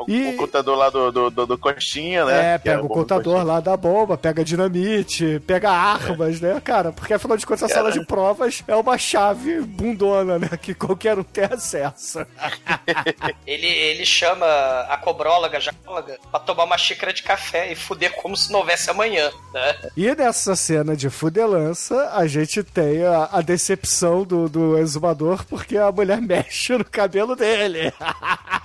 [0.07, 2.55] E- o contador lá do, do, do, do Coxinha, né?
[2.55, 6.91] É, Que pega o contador lá da bomba, pega dinamite, pega armas, né, cara?
[6.91, 10.49] Porque afinal de contas a sala de provas é uma chave bundona, né?
[10.61, 12.25] Que qualquer um tem acesso.
[13.45, 14.45] Ele, ele chama
[14.89, 18.59] a cobróloga, a jacóloga, pra tomar uma xícara de café e fuder como se não
[18.59, 19.75] houvesse amanhã, né?
[19.95, 25.77] E nessa cena de fudelança, a gente tem a, a decepção do, do exumador porque
[25.77, 27.91] a mulher mexe no cabelo dele.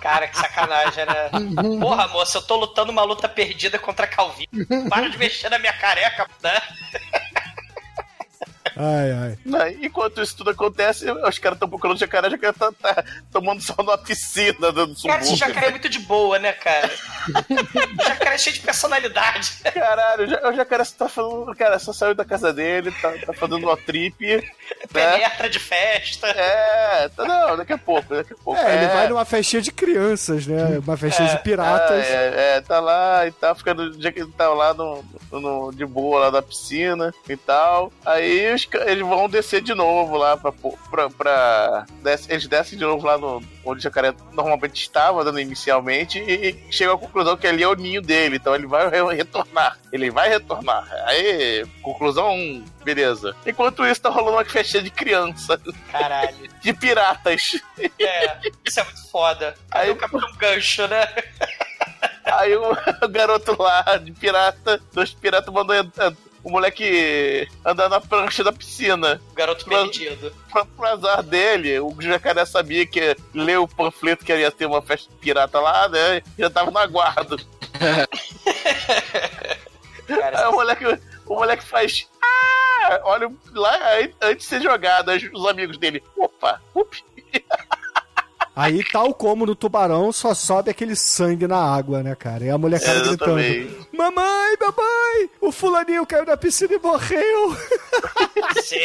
[0.01, 1.28] Cara, que sacanagem, né?
[1.81, 4.49] Porra, moça, eu tô lutando uma luta perdida contra a.
[4.89, 6.61] Para de mexer na minha careca, né?
[8.81, 9.39] Ai, ai.
[9.45, 13.61] Não, enquanto isso tudo acontece, os caras estão procurando jacaré, o jacaré tá, tá tomando
[13.61, 15.37] sol numa piscina dando Cara, esse subúrbio.
[15.37, 16.89] jacaré é muito de boa, né, cara?
[17.99, 19.53] O jacaré é cheio de personalidade.
[19.75, 23.11] Caralho, o ja- o jacaré só tá falando, cara, só saiu da casa dele, tá,
[23.27, 24.49] tá fazendo uma trip.
[24.95, 25.13] Né?
[25.19, 26.27] Penetra de festa.
[26.29, 28.59] É, tá, não, daqui a pouco, daqui a pouco.
[28.59, 30.79] É, ele vai numa festinha de crianças, né?
[30.79, 32.07] Uma festinha de piratas.
[32.07, 35.85] É, é, tá lá e tal, ficando dia que ele tá lá no, no- de
[35.85, 37.93] boa lá na piscina e tal.
[38.05, 40.53] Aí os eles vão descer de novo lá pra.
[40.91, 45.39] pra, pra desce- eles descem de novo lá no, onde o jacaré normalmente estava, dando
[45.41, 49.15] inicialmente, e chega à conclusão que ali é o ninho dele, então ele vai re-
[49.15, 49.79] retornar.
[49.93, 50.87] Ele vai retornar.
[51.07, 52.35] Aí, conclusão,
[52.85, 53.35] beleza.
[53.47, 55.61] Enquanto isso, tá rolando uma festinha de criança,
[55.93, 56.35] Caralho.
[56.61, 57.61] de piratas.
[58.01, 59.55] É, isso é muito foda.
[59.71, 61.07] Cadê Aí- o Capitão Gancho, né?
[62.25, 62.77] Aí o,
[63.09, 65.75] garoto lá de pirata, dois piratas mandou
[66.49, 69.21] o moleque andar na prancha da piscina.
[69.31, 70.35] O garoto Pro- perdido.
[70.51, 74.81] Pro, pro azar dele, o jacaré sabia que leu o panfleto que ia ter uma
[74.81, 76.23] festa pirata lá, né?
[76.39, 77.37] Já tava no aguardo.
[80.07, 80.85] Cara, Aí o moleque,
[81.27, 82.09] o moleque faz.
[82.23, 83.01] Ah!
[83.05, 83.79] Olha lá,
[84.23, 86.03] antes de ser jogado, os amigos dele.
[86.17, 87.05] Opa, up.
[88.59, 92.45] Aí, tal como no tubarão, só sobe aquele sangue na água, né, cara?
[92.45, 93.89] E a molecada gritando: Exatamente.
[93.97, 97.57] Mamãe, mamãe, o fulaninho caiu na piscina e morreu.
[98.61, 98.79] Sim.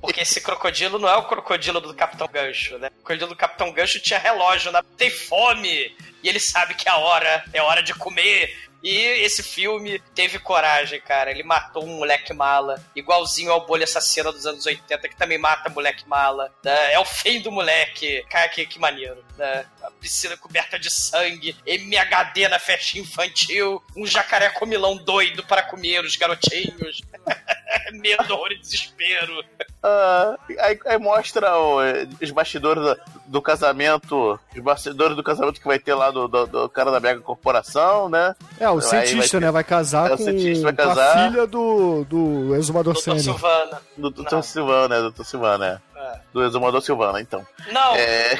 [0.00, 2.88] Porque esse crocodilo não é o crocodilo do Capitão Gancho, né?
[2.88, 4.80] O crocodilo do Capitão Gancho tinha relógio, né?
[4.96, 5.94] tem fome!
[6.22, 8.50] E ele sabe que a hora é hora de comer.
[8.82, 11.30] E esse filme teve coragem, cara.
[11.30, 15.70] Ele matou um moleque mala, igualzinho ao Bolha Assassina dos anos 80, que também mata
[15.70, 16.52] moleque mala.
[16.64, 16.92] né?
[16.92, 18.24] É o fim do moleque.
[18.28, 19.24] Cara, que, que maneiro.
[19.38, 19.64] Né?
[19.82, 26.04] A piscina coberta de sangue, MHD na festinha infantil, um jacaré comilão doido para comer
[26.04, 27.02] os garotinhos.
[27.92, 29.44] Medo, horror e desespero.
[29.82, 31.78] Ah, aí, aí mostra o-
[32.20, 34.38] os bastidores do, do casamento.
[34.54, 38.08] Os bastidores do casamento que vai ter lá do, do- do cara da mega corporação,
[38.08, 38.34] né?
[38.58, 39.50] É, o Aí cientista, vai ter- né?
[39.50, 41.30] Vai casar É, o com, cientista vai com a casar.
[41.30, 43.22] filha do, do exumador Doutor sênior.
[43.38, 43.82] Silvana.
[43.96, 44.42] Do Dr.
[44.42, 45.10] Silvana, né?
[45.10, 45.24] Dr.
[45.24, 45.91] Silvana, é.
[46.32, 47.46] Do exumador Silvana, então.
[47.72, 48.38] Não, É,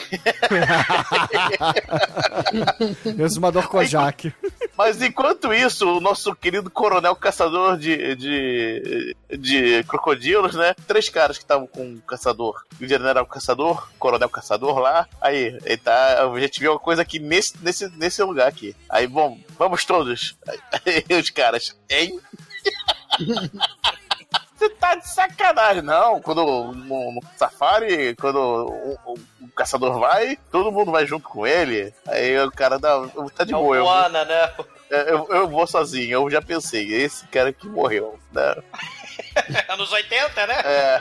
[3.19, 4.35] Exumador Kojak.
[4.77, 10.75] mas enquanto isso, o nosso querido coronel caçador de, de, de crocodilos, né?
[10.87, 12.63] Três caras que estavam com o caçador.
[12.81, 15.07] O general caçador, coronel caçador lá.
[15.21, 16.25] Aí, ele tá.
[16.25, 18.75] A gente viu uma coisa aqui nesse, nesse, nesse lugar aqui.
[18.89, 20.37] Aí, bom, vamos todos.
[20.85, 22.19] Aí, os caras, hein?
[24.63, 26.21] Você tá de sacanagem, não.
[26.21, 31.45] Quando no, no safari, quando o, o- o caçador vai, todo mundo vai junto com
[31.45, 31.93] ele.
[32.07, 32.91] Aí o cara dá,
[33.35, 33.77] tá de é boa.
[33.77, 34.53] Eu, né?
[34.91, 38.55] eu, eu vou sozinho, eu já pensei, esse cara que morreu, né?
[39.69, 40.55] Anos 80, né?
[40.65, 41.01] É.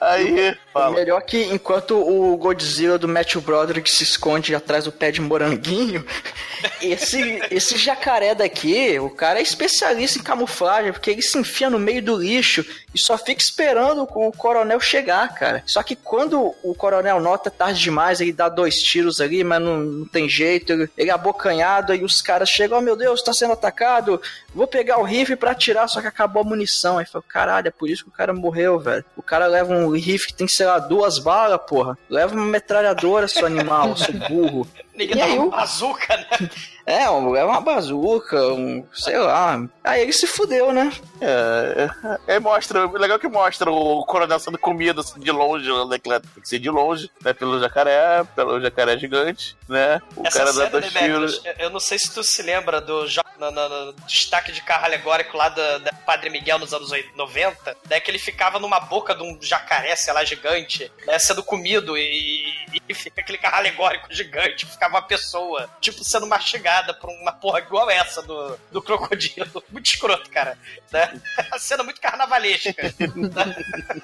[0.00, 0.96] Aí, fala.
[0.96, 6.04] Melhor que enquanto o Godzilla do Matthew Broderick se esconde atrás do pé de moranguinho,
[6.82, 11.78] esse, esse jacaré daqui, o cara é especialista em camuflagem, porque ele se enfia no
[11.78, 12.64] meio do lixo
[12.94, 15.62] e só fica esperando o coronel chegar, cara.
[15.66, 19.60] Só que quando o coronel nota é tarde demais, ele dá dois tiros ali, mas
[19.62, 23.22] não, não tem jeito, ele, ele é abocanhado, aí os caras chegam, oh meu Deus,
[23.22, 24.20] tá sendo atacado,
[24.54, 26.98] vou pegar o rifle pra atirar, só que acabou a munição.
[26.98, 29.04] Aí fala, caralho, é por isso que o cara morreu, velho.
[29.16, 31.96] O cara leva um rifle que tem, sei lá, duas balas, porra.
[32.10, 34.66] Leva uma metralhadora, seu animal, seu burro.
[34.94, 36.50] Ninguém E dá aí uma o- bazuca, né?
[36.84, 39.60] É, um- leva uma bazuca, um, sei lá.
[39.84, 40.92] Aí ele se fudeu, né?
[41.20, 41.88] É,
[42.28, 45.98] é, é, mostra, legal que mostra o coronel sendo comido assim, de longe, né?
[45.98, 47.32] que Tem que ser de longe, né?
[47.32, 50.00] Pelo jacaré, pelo jacaré gigante, né?
[50.16, 51.40] O Essa cara dá dois tiros.
[51.58, 54.84] eu- não sei se tu se lembra do jo- no, no- no destaque de carro
[54.84, 58.78] alegórico lá da, da Padre Miguel nos anos 80, 90, né, que ele ficava numa
[58.80, 62.44] boca de um jacaré, sei lá, gigante, né, sendo comido e,
[62.88, 66.26] e fica aquele carro alegórico gigante, ficava uma pessoa, tipo, sendo
[66.72, 69.62] mastigada por uma porra igual essa do, do crocodilo.
[69.70, 70.56] Muito escroto, cara.
[70.90, 71.20] Né?
[71.50, 72.74] A cena muito carnavalesca.
[72.82, 72.90] né?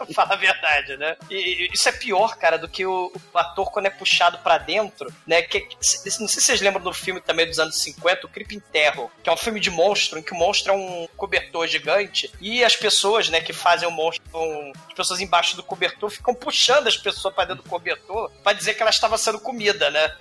[0.15, 1.17] Fala a verdade, né?
[1.31, 5.13] E, isso é pior, cara, do que o, o ator quando é puxado pra dentro,
[5.27, 5.43] né?
[5.43, 9.11] Que, não sei se vocês lembram do filme também dos anos 50, o Creeping Terror,
[9.23, 12.65] que é um filme de monstro, em que o monstro é um cobertor gigante e
[12.65, 16.87] as pessoas, né, que fazem o monstro, vão- as pessoas embaixo do cobertor ficam puxando
[16.89, 20.15] as pessoas pra dentro do cobertor pra dizer que ela estava sendo comida, né?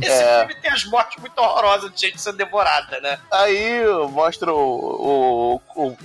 [0.00, 0.38] Esse É.
[0.40, 3.18] filme tem as mortes muito horrorosas de gente sendo devorada, né?
[3.30, 5.96] Aí mostra o, o, o-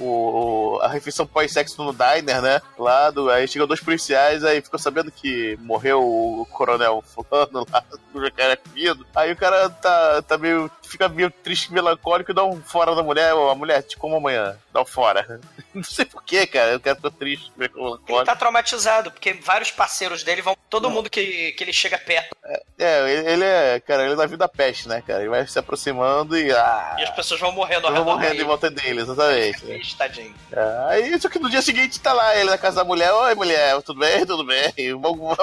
[0.75, 2.61] o- a refeição pós-sexo no diner, né?
[2.77, 7.83] Lá do, aí chegam dois policiais, aí ficou sabendo que morreu o coronel fulano lá,
[8.13, 9.05] do jacaré comido.
[9.15, 10.69] Aí o cara tá, tá meio.
[10.83, 14.57] fica meio triste, melancólico e dá um fora da mulher, a mulher, te como amanhã,
[14.73, 15.39] dá um fora.
[15.73, 18.25] Não sei porquê, cara, o cara ficou triste, meio Ele melancólico.
[18.25, 20.55] tá traumatizado, porque vários parceiros dele vão.
[20.69, 22.35] Todo mundo que, que ele chega perto
[22.79, 25.19] É, ele é, cara, ele é da vida peste, né, cara?
[25.21, 26.51] Ele vai se aproximando e.
[26.51, 29.65] Ah, e as pessoas vão morrendo ao redor morrendo em volta dele, exatamente.
[29.65, 29.79] né?
[29.97, 30.33] Tadinho.
[30.51, 33.11] É, Aí, só que no dia seguinte tá lá ele na casa da mulher.
[33.11, 34.25] Oi, mulher, tudo bem?
[34.31, 34.71] Tudo bem?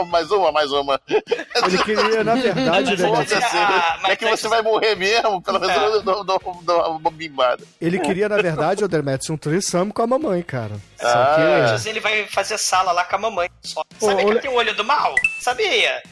[0.08, 1.00] Mais uma, mais uma.
[1.08, 3.08] Ele queria, na verdade, né.
[4.02, 5.86] Ah, é que você vai morrer mesmo, pelo menos É.
[5.86, 7.62] eu dou, dou, dou uma bimbada.
[7.80, 10.76] Ele queria, na verdade, o Dermetis, um trissamo com a mamãe, cara.
[10.98, 11.42] Só Ah, que...
[11.72, 13.50] Antes ele vai fazer sala lá com a mamãe.
[13.62, 13.82] Só.
[14.00, 15.14] Sabia que tem o olho do mal?
[15.40, 16.02] Sabia?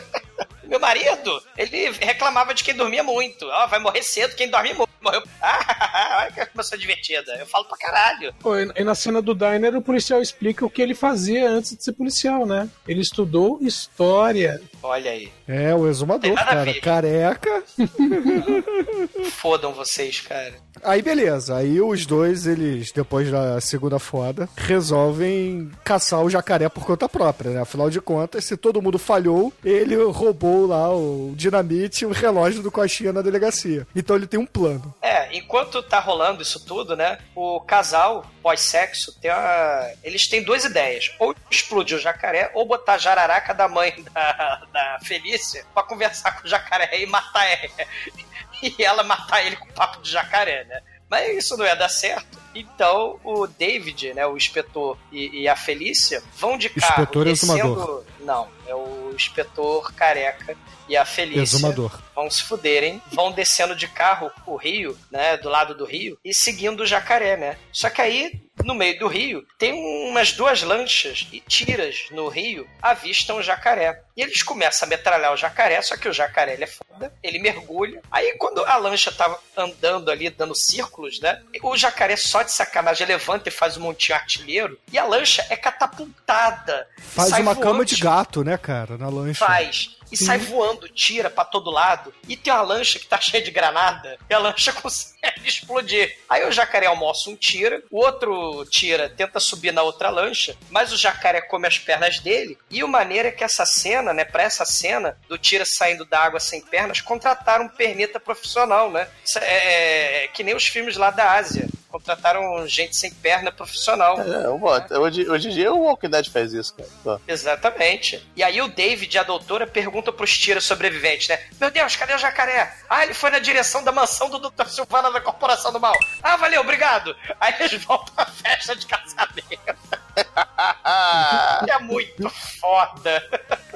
[0.66, 3.46] Meu marido, ele reclamava de quem dormia muito.
[3.46, 4.90] Ó, vai morrer cedo quem dorme muito.
[5.00, 5.22] Morreu.
[5.98, 7.36] Ah, olha que começou divertida.
[7.36, 8.34] Eu falo pra caralho.
[8.40, 11.82] Pô, e na cena do Diner, o policial explica o que ele fazia antes de
[11.82, 12.68] ser policial, né?
[12.86, 14.60] Ele estudou história.
[14.82, 15.32] Olha aí.
[15.48, 16.74] É, o exumador, cara.
[16.80, 17.62] Careca.
[19.30, 20.54] Fodam vocês, cara.
[20.82, 26.84] Aí beleza, aí os dois, eles, depois da segunda foda, resolvem caçar o jacaré por
[26.84, 27.60] conta própria, né?
[27.60, 32.62] Afinal de contas, se todo mundo falhou, ele roubou lá o dinamite e o relógio
[32.62, 33.86] do Coxinha na delegacia.
[33.94, 34.94] Então ele tem um plano.
[35.00, 37.18] É, enquanto tá rolando isso tudo, né?
[37.34, 39.90] O casal, pós-sexo, tem uma...
[40.02, 41.12] eles têm duas ideias.
[41.18, 46.40] Ou explodir o jacaré, ou botar a jararaca da mãe da, da Felícia pra conversar
[46.40, 47.72] com o jacaré e matar ele.
[48.62, 50.80] E ela matar ele com papo de jacaré, né?
[51.08, 52.38] Mas isso não ia dar certo.
[52.54, 57.58] Então o David, né, o inspetor e, e a Felícia vão de carro Inspetor descendo.
[57.58, 58.04] exumador.
[58.20, 60.56] Não, é o inspetor careca
[60.88, 62.00] e a Felícia Exumador.
[62.14, 66.32] vão se fuderem, vão descendo de carro o rio, né, do lado do rio, e
[66.32, 67.58] seguindo o jacaré, né?
[67.72, 69.72] Só que aí, no meio do rio, tem
[70.08, 74.02] umas duas lanchas e tiras no rio avistam o jacaré.
[74.16, 77.38] E eles começam a metralhar o jacaré, só que o jacaré ele é foda, ele
[77.38, 78.00] mergulha.
[78.10, 81.42] Aí quando a lancha tava andando ali, dando círculos, né?
[81.62, 85.56] O jacaré só de sacanagem levanta e faz um montinho artilheiro, e a lancha é
[85.56, 86.88] catapultada.
[86.98, 89.44] Faz uma voando cama de gato, né, cara, na lancha.
[89.44, 89.95] Faz.
[90.10, 92.12] E sai voando, tira pra todo lado.
[92.28, 94.18] E tem uma lancha que tá cheia de granada.
[94.28, 96.16] E a lancha consegue explodir.
[96.28, 100.92] Aí o jacaré almoça um tira, o outro tira tenta subir na outra lancha, mas
[100.92, 102.58] o jacaré come as pernas dele.
[102.70, 106.20] E o maneiro é que essa cena, né, pra essa cena do tira saindo da
[106.20, 109.08] água sem pernas, contrataram um perneta profissional, né?
[109.24, 111.68] Isso é, é que nem os filmes lá da Ásia.
[111.96, 114.20] Contrataram gente sem perna profissional.
[114.20, 114.92] É, eu boto.
[114.98, 117.18] hoje, hoje em dia o Walking Dead faz isso, cara.
[117.26, 118.22] Exatamente.
[118.36, 121.40] E aí o David e a doutora perguntam pros tiras sobreviventes, né?
[121.58, 122.70] Meu Deus, cadê o jacaré?
[122.90, 124.66] Ah, ele foi na direção da mansão do Dr.
[124.66, 125.94] Silvana da Corporação do Mal.
[126.22, 127.16] Ah, valeu, obrigado.
[127.40, 129.78] Aí eles vão pra festa de casamento.
[131.66, 132.28] é muito
[132.60, 133.22] foda.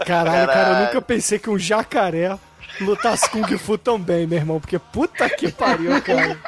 [0.04, 0.86] Caralho, cara, eu Caralho.
[0.86, 2.38] nunca pensei que um jacaré
[2.80, 4.60] lutasse Kung Fu tão bem, meu irmão.
[4.60, 6.38] Porque puta que pariu, cara.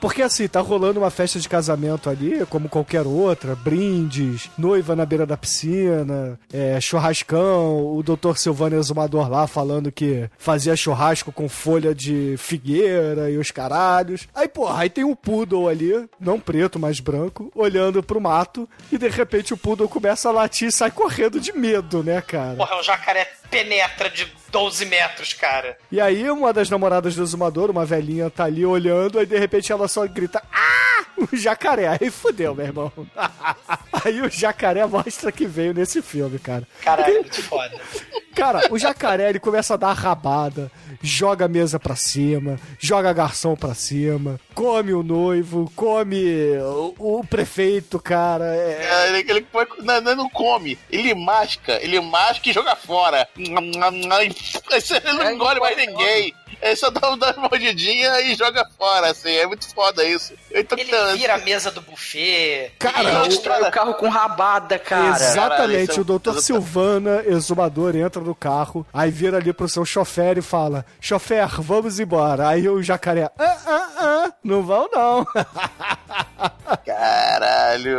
[0.00, 5.04] Porque assim, tá rolando uma festa de casamento ali, como qualquer outra, brindes, noiva na
[5.04, 11.48] beira da piscina, é, churrascão, o doutor Silvano Exumador lá falando que fazia churrasco com
[11.48, 14.28] folha de figueira e os caralhos.
[14.34, 18.98] Aí, porra, aí tem um poodle ali, não preto, mas branco, olhando pro mato, e
[18.98, 22.54] de repente o poodle começa a latir e sai correndo de medo, né, cara?
[22.54, 25.76] Porra, o jacaré penetra de 12 metros, cara.
[25.90, 29.70] E aí, uma das namoradas do exumador, uma velhinha, tá ali olhando, aí de repente
[29.72, 31.17] ela só grita: Ah!
[31.32, 31.88] O jacaré.
[32.00, 32.92] Aí fudeu, meu irmão.
[34.04, 36.66] aí o jacaré mostra que veio nesse filme, cara.
[36.82, 37.74] Caralho, é muito foda.
[38.38, 40.70] Cara, o jacaré ele começa a dar rabada,
[41.02, 47.24] joga a mesa pra cima, joga garçom pra cima, come o noivo, come o, o
[47.26, 48.44] prefeito, cara.
[48.54, 49.46] É, É, ele, ele
[49.82, 53.26] não, não, não come, ele masca, ele masca e joga fora.
[53.36, 53.50] Ele
[55.14, 56.32] não engole mais ninguém.
[56.60, 59.30] Ele só dá, dá uma mordidinha e joga fora, assim.
[59.30, 60.34] É muito foda isso.
[60.50, 62.72] Eu tô Ele tentando- vira a mesa do buffet.
[62.78, 65.16] Cara, ele Ele o- o carro com rabada, cara.
[65.16, 69.84] Exatamente, Caralho, o doutor é- Silvana, exumador, entra no carro, aí vira ali pro seu
[69.84, 72.48] chofer e fala: Chofer, vamos embora.
[72.48, 75.26] Aí o jacaré, ah, ah, ah, não vão não.
[76.84, 77.96] Caralho.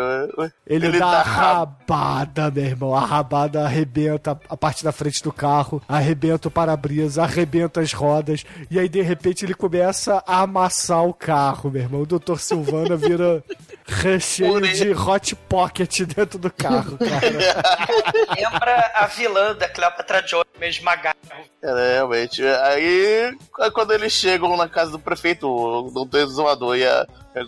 [0.66, 2.96] Ele, dá tá a rabada, meu irmão.
[2.96, 8.46] A rabada arrebenta a parte da frente do carro, arrebenta o para-brisa, arrebenta as rodas,
[8.70, 12.02] e aí de repente ele começa a amassar o carro, meu irmão.
[12.02, 13.44] O doutor Silvana vira
[13.88, 18.34] recheio de hot pocket dentro do carro, cara.
[18.38, 21.18] Lembra a vilã da Cleopatra Jones, meio esmagada.
[21.62, 22.44] É, realmente.
[22.44, 23.36] Aí,
[23.74, 27.08] quando eles chegam na casa do prefeito, o doutor Exumador e a,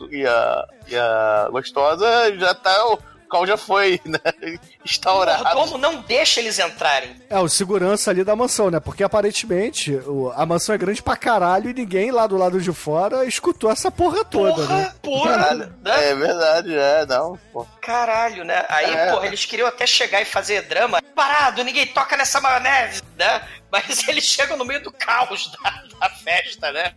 [0.10, 2.08] e a, e a gostosa,
[2.38, 2.86] já tá.
[2.88, 2.98] O
[3.32, 4.20] carro já foi, né?
[4.44, 5.44] O Instaurado.
[5.44, 7.16] mordomo não deixa eles entrarem.
[7.30, 8.80] É, o segurança ali da mansão, né?
[8.80, 12.72] Porque aparentemente o- a mansão é grande pra caralho e ninguém lá do lado de
[12.74, 14.94] fora escutou essa porra toda, né?
[15.02, 16.10] Porra, porra, né?
[16.12, 17.40] É verdade, é, não.
[17.54, 17.66] Pô.
[17.82, 18.66] Caralho, né?
[18.70, 19.12] Aí, É.
[19.12, 21.02] porra, eles queriam até chegar e fazer drama.
[21.16, 23.42] Parado, ninguém toca nessa maionese, né?
[23.72, 26.94] Mas eles chegam no meio do caos da, da festa, né?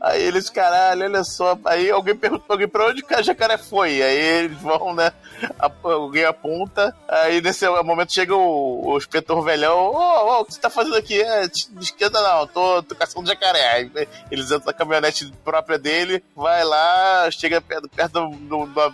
[0.00, 1.58] Aí eles, caralho, olha só.
[1.64, 4.02] Aí alguém pergunta pra alguém pra onde a jacaré foi.
[4.02, 5.10] Aí eles vão, né?
[5.58, 6.94] a- alguém aponta.
[7.08, 9.76] Aí nesse momento chega o, o inspetor velhão.
[9.76, 11.20] Ô, ô, o que você tá fazendo aqui?
[11.20, 13.66] É, não esquenta não, tô, tô caçando jacaré.
[13.72, 13.90] Aí
[14.30, 18.92] eles entram na caminhonete própria dele, vai lá, chega perto, perto do, do,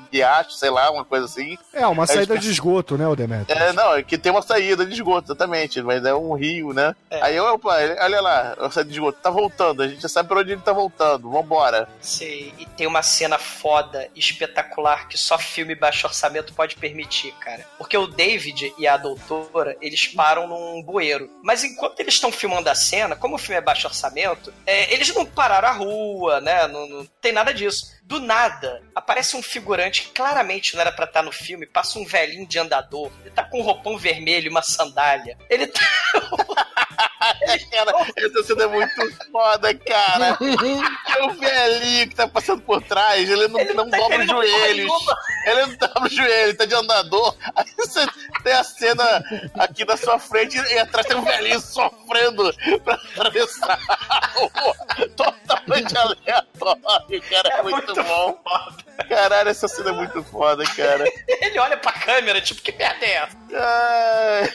[0.51, 1.59] sei lá, uma coisa assim.
[1.73, 3.59] É, uma Aí saída eles- de esgoto, né, o Demetrio?
[3.59, 6.92] É, não, é que tem uma saída de esgoto, exatamente, mas é um rio, né?
[7.11, 10.29] Aí, opa, ele- olha lá, a saída de esgoto, tá voltando, a gente já sabe
[10.29, 11.89] pra onde ele tá voltando, vambora.
[12.01, 17.65] Sei, e tem uma cena foda, espetacular, que só filme baixo orçamento pode permitir, cara.
[17.79, 21.31] Porque o David e a doutora, eles param num bueiro.
[21.43, 25.15] Mas enquanto eles estão filmando a cena, como o filme é baixo orçamento, é, eles
[25.15, 26.67] não pararam a rua, né?
[26.69, 27.93] Não, não tem nada disso.
[28.13, 32.05] Do nada, aparece um figurante que claramente não era pra estar no filme, passa um
[32.05, 33.11] velhinho de andador.
[33.23, 35.39] Ele tá com um roupão vermelho e uma sandália.
[35.49, 35.81] Ele tá.
[37.71, 40.39] cara, essa cena é muito foda, cara.
[41.17, 44.93] É o velhinho que tá passando por trás, ele não, não tá dobra os joelhos.
[45.47, 47.37] Ele não dobra os joelhos, ele tá de andador.
[47.55, 48.07] Aí você
[48.43, 49.25] tem a cena
[49.59, 52.53] aqui na sua frente e atrás tem um velhinho sofrendo
[52.85, 53.79] pra atravessar.
[55.17, 57.49] Totalmente aleatório, cara.
[57.49, 58.43] É, muito, bom.
[59.09, 61.05] Caralho, essa cena é muito foda, cara.
[61.41, 63.37] Ele olha pra câmera, tipo, que merda é essa?
[63.55, 64.53] Ai.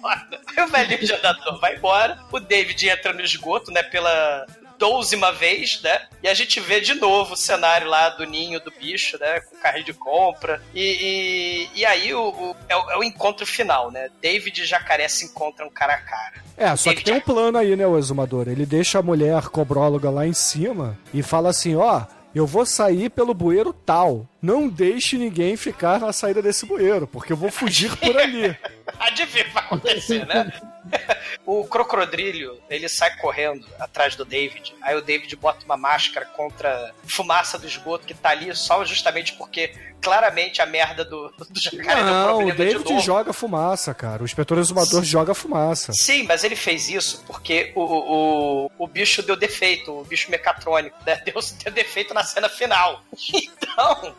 [0.00, 0.40] Foda.
[0.64, 4.46] O velhinho de andador vai embora, o David entra no esgoto, né, pela
[4.78, 6.02] douzima vez, né?
[6.22, 9.40] E a gente vê de novo o cenário lá do ninho do bicho, né?
[9.40, 10.62] Com o carrinho de compra.
[10.72, 14.08] E, e, e aí o, o- é, o, é o encontro final, né?
[14.22, 16.34] David e Jacaré se encontram cara a cara.
[16.56, 18.46] É, só que tem um plano aí, né, o exumador?
[18.48, 22.02] Ele deixa a mulher cobróloga lá em cima e fala assim, ó,
[22.34, 24.28] eu vou sair pelo bueiro tal.
[24.40, 28.56] Não deixe ninguém ficar na saída desse bueiro, porque eu vou fugir por ali.
[28.98, 30.52] Adivinha o que vai acontecer, né?
[31.44, 34.74] o crocodrilho, ele sai correndo atrás do David.
[34.80, 39.34] Aí o David bota uma máscara contra fumaça do esgoto que tá ali só justamente
[39.34, 44.22] porque claramente a merda do, do jacaré Não, o David joga fumaça, cara.
[44.22, 45.92] O inspetor exumador joga fumaça.
[45.92, 50.30] Sim, mas ele fez isso porque o, o, o, o bicho deu defeito, o bicho
[50.30, 51.20] mecatrônico, né?
[51.28, 51.34] Deu,
[51.64, 53.02] deu defeito na cena final.
[53.34, 54.14] Então,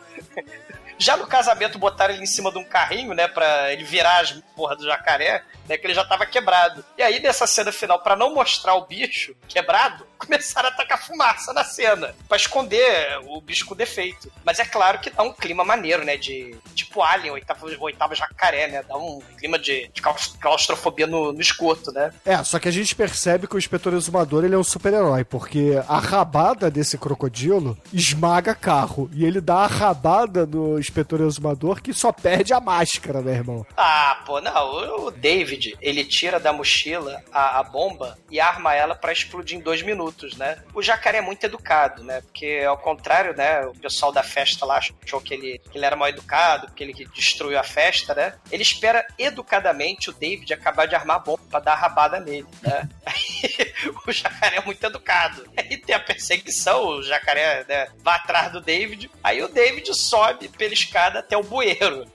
[1.00, 4.32] já no casamento botaram ele em cima de um carrinho, né, pra ele virar as
[4.54, 6.84] porra do jacaré, né, que ele já tava quebrado.
[6.98, 11.52] E aí nessa cena final, pra não mostrar o bicho quebrado, começaram a tacar fumaça
[11.54, 14.30] na cena, pra esconder o bicho com defeito.
[14.44, 18.68] Mas é claro que dá um clima maneiro, né, de tipo Alien, oitavo, oitavo jacaré,
[18.68, 22.12] né, dá um clima de, de claus- claustrofobia no, no esgoto, né.
[22.26, 25.80] É, só que a gente percebe que o inspetor exumador ele é um super-herói, porque
[25.88, 29.08] a rabada desse crocodilo esmaga carro.
[29.14, 33.66] E ele dá a rabada no inspetor exumador que só perde a máscara, meu irmão.
[33.76, 35.06] Ah, pô, não.
[35.06, 39.62] O David, ele tira da mochila a, a bomba e arma ela pra explodir em
[39.62, 40.62] dois minutos, né?
[40.74, 42.20] O jacaré é muito educado, né?
[42.22, 43.64] Porque, ao contrário, né?
[43.66, 46.92] O pessoal da festa lá achou que ele, que ele era mal educado, porque ele
[46.92, 48.34] que destruiu a festa, né?
[48.50, 52.46] Ele espera educadamente o David acabar de armar a bomba pra dar a rabada nele,
[52.62, 52.88] né?
[54.06, 55.48] O jacaré é muito educado.
[55.56, 59.10] Aí tem a perseguição, o jacaré né, vai atrás do David.
[59.22, 62.10] Aí o David sobe pela escada até o bueiro.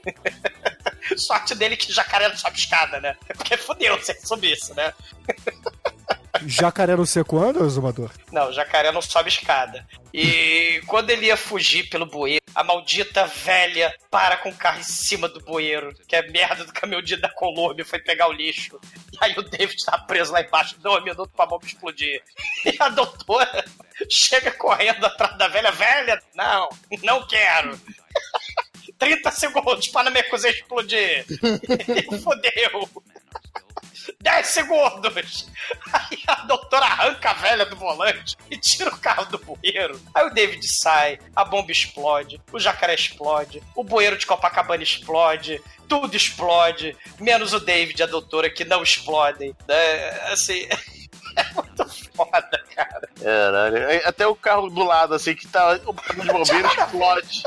[1.18, 3.16] Sorte dele que jacaré não sobe escada, né?
[3.36, 4.94] Porque fodeu se ele subisse, né?
[6.46, 8.12] Jacaré não sei quando, exumador?
[8.32, 9.86] Não, jacaré não sobe escada.
[10.14, 14.84] E quando ele ia fugir pelo bueiro, a maldita velha para com o carro em
[14.84, 18.80] cima do bueiro, que é merda do caminhão de da Colômbia, foi pegar o lixo.
[19.12, 22.22] E aí o David tá preso lá embaixo, deu um minuto pra bomba explodir.
[22.66, 23.64] E a doutora
[24.10, 25.72] chega correndo atrás da velha.
[25.72, 26.70] Velha, não,
[27.04, 27.80] não quero.
[28.98, 31.26] 30 segundos para minha cozinha explodir.
[32.24, 32.90] Fodeu.
[34.22, 35.48] 10 segundos!
[35.94, 40.00] Aí a doutora arranca a velha do volante e tira o carro do bueiro.
[40.14, 45.62] Aí o David sai, a bomba explode, o jacaré explode, o bueiro de Copacabana explode,
[45.88, 49.56] tudo explode, menos o David e a doutora que não explodem.
[49.68, 50.10] Né?
[50.32, 50.68] Assim,
[51.36, 51.86] é muito
[52.16, 53.10] foda, cara.
[53.22, 53.78] Caralho.
[54.08, 57.44] Até o carro do lado, assim, que tá o carro de bombeiro explode.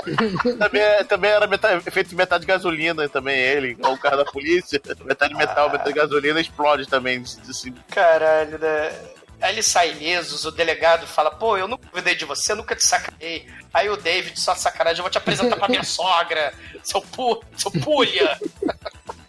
[0.59, 4.19] também, é- também era metade, feito de metade de gasolina, também ele, igual o carro
[4.19, 4.81] da polícia.
[5.05, 7.23] Metade metal, metade gasolina, explode também.
[7.49, 7.73] Assim.
[7.91, 8.93] Caralho, né?
[9.41, 12.85] Aí eles saem ilesos, o delegado fala, pô, eu nunca cuidei de você, nunca te
[12.85, 13.47] sacanei.
[13.73, 16.53] Aí o David, só de sacanagem, eu vou te apresentar pra minha sogra,
[16.83, 18.37] seu, pu seu pulha.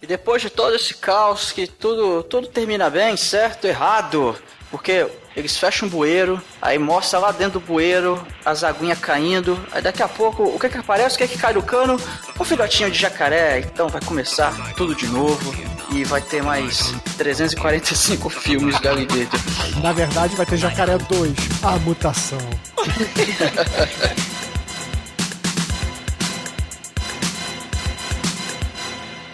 [0.01, 4.33] E depois de todo esse caos, que tudo, tudo termina bem, certo, errado,
[4.71, 5.05] porque
[5.35, 10.01] eles fecham o bueiro, aí mostra lá dentro do bueiro as aguinhas caindo, aí daqui
[10.01, 11.15] a pouco, o que que aparece?
[11.15, 11.99] O que que cai do cano?
[12.39, 15.53] Um filhotinho de jacaré, então vai começar tudo de novo.
[15.91, 19.39] e vai ter mais 345 filmes do Alligator.
[19.81, 22.37] Na verdade, vai ter Jacaré 2, a mutação.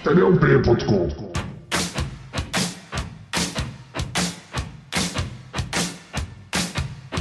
[0.06, 1.34] Pneup.com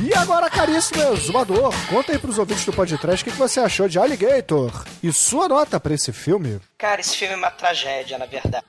[0.02, 3.88] E agora, caríssimo exumador, conta aí pros ouvintes do podcast o que que você achou
[3.88, 6.60] de Alligator e sua nota pra esse filme.
[6.76, 8.66] Cara, esse filme é uma tragédia, na verdade.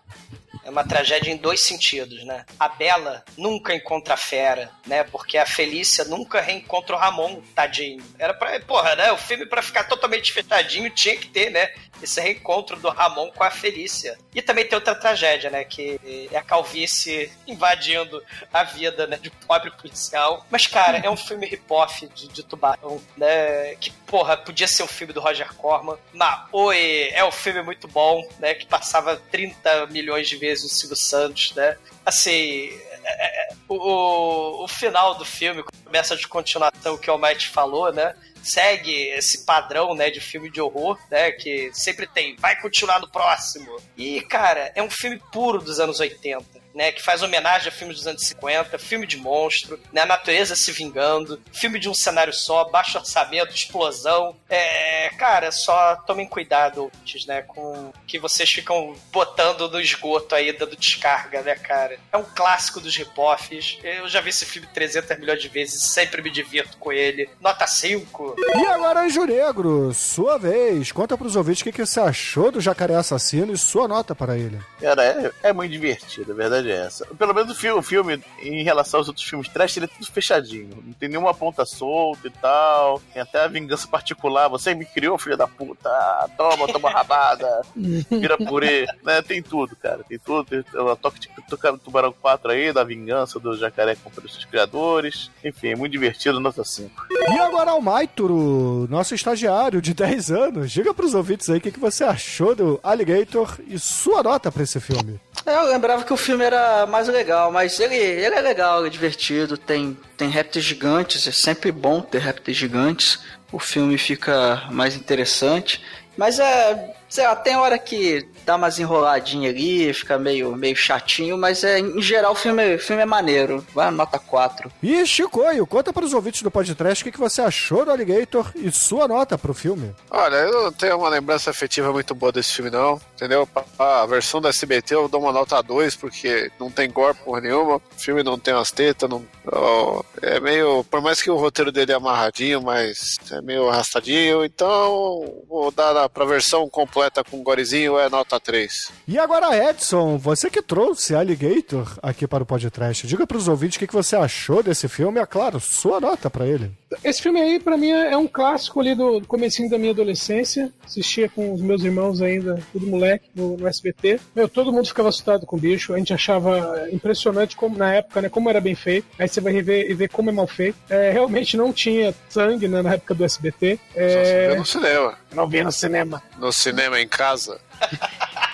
[0.65, 2.43] É uma tragédia em dois sentidos, né?
[2.59, 5.03] A Bela nunca encontra a fera, né?
[5.03, 8.03] Porque a Felícia nunca reencontra o Ramon, tadinho.
[8.17, 8.59] Era pra.
[8.61, 9.11] Porra, né?
[9.11, 11.69] O filme, pra ficar totalmente fechadinho, tinha que ter, né?
[12.01, 14.17] Esse reencontro do Ramon com a Felícia.
[14.33, 15.63] E também tem outra tragédia, né?
[15.63, 19.17] Que é a calvície invadindo a vida, né?
[19.21, 20.47] De pobre policial.
[20.49, 23.75] Mas, cara, é um filme hip-off de, de tubarão, né?
[23.75, 25.97] Que, porra, podia ser um filme do Roger Corman.
[26.11, 28.55] Mas, oi, é um filme muito bom, né?
[28.55, 31.77] Que passava 30 milhões de vezes o Silvio Santos, né?
[32.05, 32.69] Assim,
[33.03, 38.15] é, é, o, o final do filme começa de continuação que o Almighty falou, né?
[38.43, 43.09] Segue esse padrão, né, de filme de horror, né, que sempre tem, vai continuar no
[43.09, 43.75] próximo.
[43.97, 47.97] E, cara, é um filme puro dos anos 80 né, que faz homenagem a filmes
[47.97, 52.33] dos anos 50, filme de monstro, né, a natureza se vingando, filme de um cenário
[52.33, 54.35] só, baixo orçamento, explosão.
[54.49, 60.51] É, cara, só tomem cuidado, ouvintes, né, com que vocês ficam botando no esgoto aí,
[60.51, 61.97] dando descarga, né, cara.
[62.11, 63.77] É um clássico dos rip-offs.
[63.81, 67.29] Eu já vi esse filme 300 milhões de vezes, sempre me divirto com ele.
[67.39, 68.35] Nota 5.
[68.37, 70.91] E agora, Anjo Negro, sua vez.
[70.91, 74.37] Conta pros ouvintes o que, que você achou do Jacaré Assassino e sua nota para
[74.37, 74.59] ele.
[74.81, 77.05] Cara, é, é muito divertido, a verdade é essa.
[77.05, 80.11] Pelo menos o filme, o filme, em relação aos outros filmes trash, ele é tudo
[80.11, 80.83] fechadinho.
[80.83, 83.01] Não tem nenhuma ponta solta e tal.
[83.13, 84.47] Tem até a vingança particular.
[84.49, 85.89] Você me criou, filho da puta.
[85.89, 87.61] Ah, toma, toma rabada.
[87.75, 88.85] Vira purê.
[89.03, 89.21] Né?
[89.21, 90.03] Tem tudo, cara.
[90.07, 90.45] Tem tudo.
[90.45, 94.45] Tem o toque de tocar Tubarão 4 aí, da vingança do jacaré contra os seus
[94.45, 95.29] criadores.
[95.43, 97.07] Enfim, é muito divertido, nota 5.
[97.11, 100.71] E agora ao Maituro, nosso estagiário de 10 anos.
[100.71, 104.63] Diga pros ouvintes aí o que, que você achou do Alligator e sua nota pra
[104.63, 105.19] esse filme.
[105.45, 108.87] É, Eu lembrava que o filme era mais legal, mas ele, ele é legal, ele
[108.87, 113.19] é divertido, tem, tem répteis gigantes, é sempre bom ter répteis gigantes,
[113.51, 115.81] o filme fica mais interessante.
[116.17, 121.37] Mas é, sei lá, tem hora que dá umas enroladinhas ali, fica meio, meio chatinho,
[121.37, 123.65] mas é, em geral o filme, o filme é maneiro.
[123.73, 124.71] Vai nota 4.
[124.81, 128.71] E Chicoio, conta pros ouvintes do podcast o que, que você achou do Alligator e
[128.71, 129.93] sua nota pro filme.
[130.09, 132.99] Olha, eu não tenho uma lembrança afetiva muito boa desse filme, não.
[133.15, 133.47] Entendeu?
[133.79, 137.75] A versão da SBT eu dou uma nota 2, porque não tem gore porra nenhuma.
[137.77, 139.25] O filme não tem umas tetas, não.
[139.51, 140.83] ó, É meio.
[140.85, 144.43] Por mais que o roteiro dele é amarradinho, mas é meio arrastadinho.
[144.43, 148.91] Então, vou dar a- pra versão completa com gorezinho, é nota 3.
[149.07, 153.79] E agora, Edson, você que trouxe Alligator aqui para o podcast, diga pros ouvintes o
[153.79, 156.71] que, que você achou desse filme é claro, sua nota pra ele.
[157.03, 160.71] Esse filme aí, pra mim, é um clássico ali do do comecinho da minha adolescência.
[160.85, 164.19] Assistia com os meus irmãos ainda, tudo moleque, no, no SBT.
[164.35, 165.93] Meu, todo mundo ficava assustado com o bicho.
[165.93, 169.07] A gente achava impressionante como, na época, né, como era bem feito.
[169.17, 170.77] Aí você vai rever e ver como é mal feito.
[170.89, 173.79] É, realmente não tinha sangue né, na época do SBT.
[173.87, 175.17] Só se É, vê no cinema.
[175.33, 176.23] não via no cinema.
[176.37, 177.59] No cinema em casa.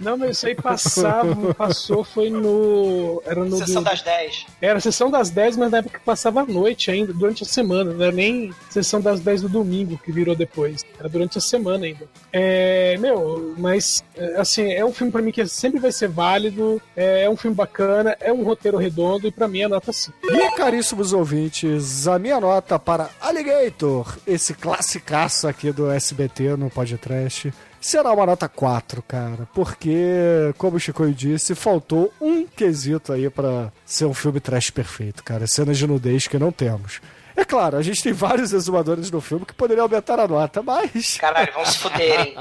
[0.00, 3.22] Não, mas isso aí passava, passou, foi no.
[3.24, 3.56] Era no.
[3.58, 4.46] Sessão do- das 10.
[4.60, 7.46] Era a sessão das 10, mas na época que passava à noite ainda, durante a
[7.46, 7.92] semana.
[7.92, 10.84] Não era nem sessão das 10 do domingo que virou depois.
[10.98, 12.08] Era durante a semana ainda.
[12.32, 16.80] É, meu, mas é, assim, é um filme pra mim que sempre vai ser válido,
[16.96, 20.16] é, é um filme bacana, é um roteiro redondo e pra mim é nota 5.
[20.24, 27.52] E, caríssimos ouvintes, a minha nota para Alligator, esse classicaço aqui do SBT no podcast,
[27.84, 29.46] será uma nota 4, cara.
[29.52, 35.22] Porque, como o Chico disse, faltou um quesito aí pra ser um filme trash perfeito,
[35.22, 35.46] cara.
[35.46, 37.00] Cenas de nudez que não temos.
[37.36, 41.18] É claro, a gente tem vários exumadores no filme que poderiam aumentar a nota, mas.
[41.20, 42.34] Caralho, vão se fuderem.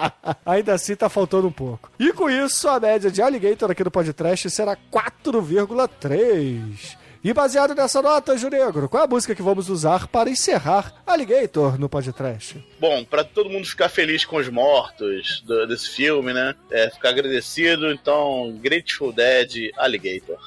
[0.45, 1.91] Ainda assim tá faltando um pouco.
[1.99, 6.95] E com isso, a média de Alligator aqui no podcast será 4,3.
[7.23, 10.93] E baseado nessa nota, Ju Negro, qual é a música que vamos usar para encerrar
[11.07, 12.61] Alligator no podcast?
[12.79, 16.53] Bom, pra todo mundo ficar feliz com os mortos do- desse filme, né?
[16.69, 20.37] É, ficar agradecido, então, Grateful Dead Alligator.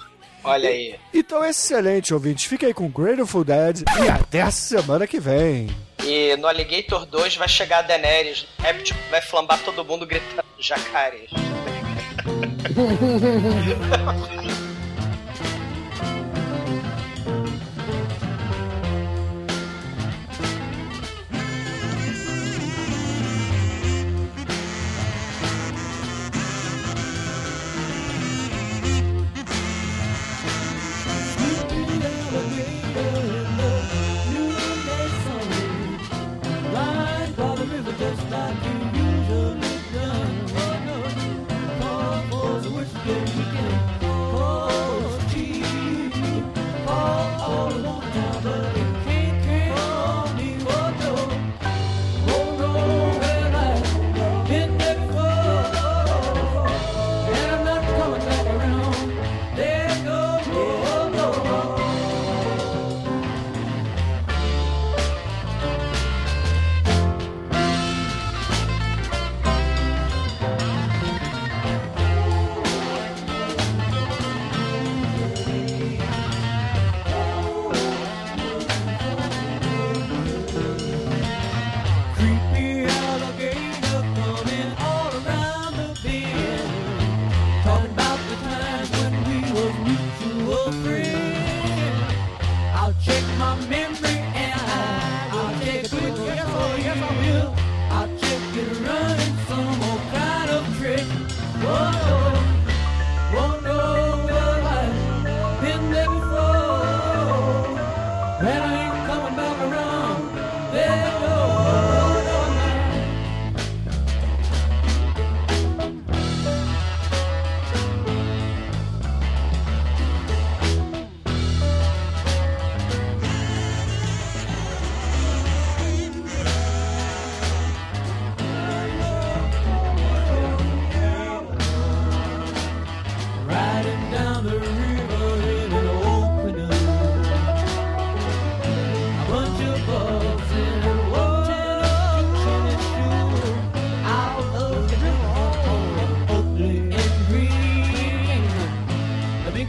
[0.45, 0.97] Olha aí.
[1.15, 2.45] Então, excelente, ouvintes.
[2.45, 5.75] Fique aí com Grateful Dead e até a semana que vem.
[6.05, 8.47] E no Alligator 2 vai chegar a Daenerys.
[8.59, 11.31] Rabbit vai flambar todo mundo gritando jacarés.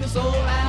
[0.07, 0.21] So.
[0.21, 0.66] out.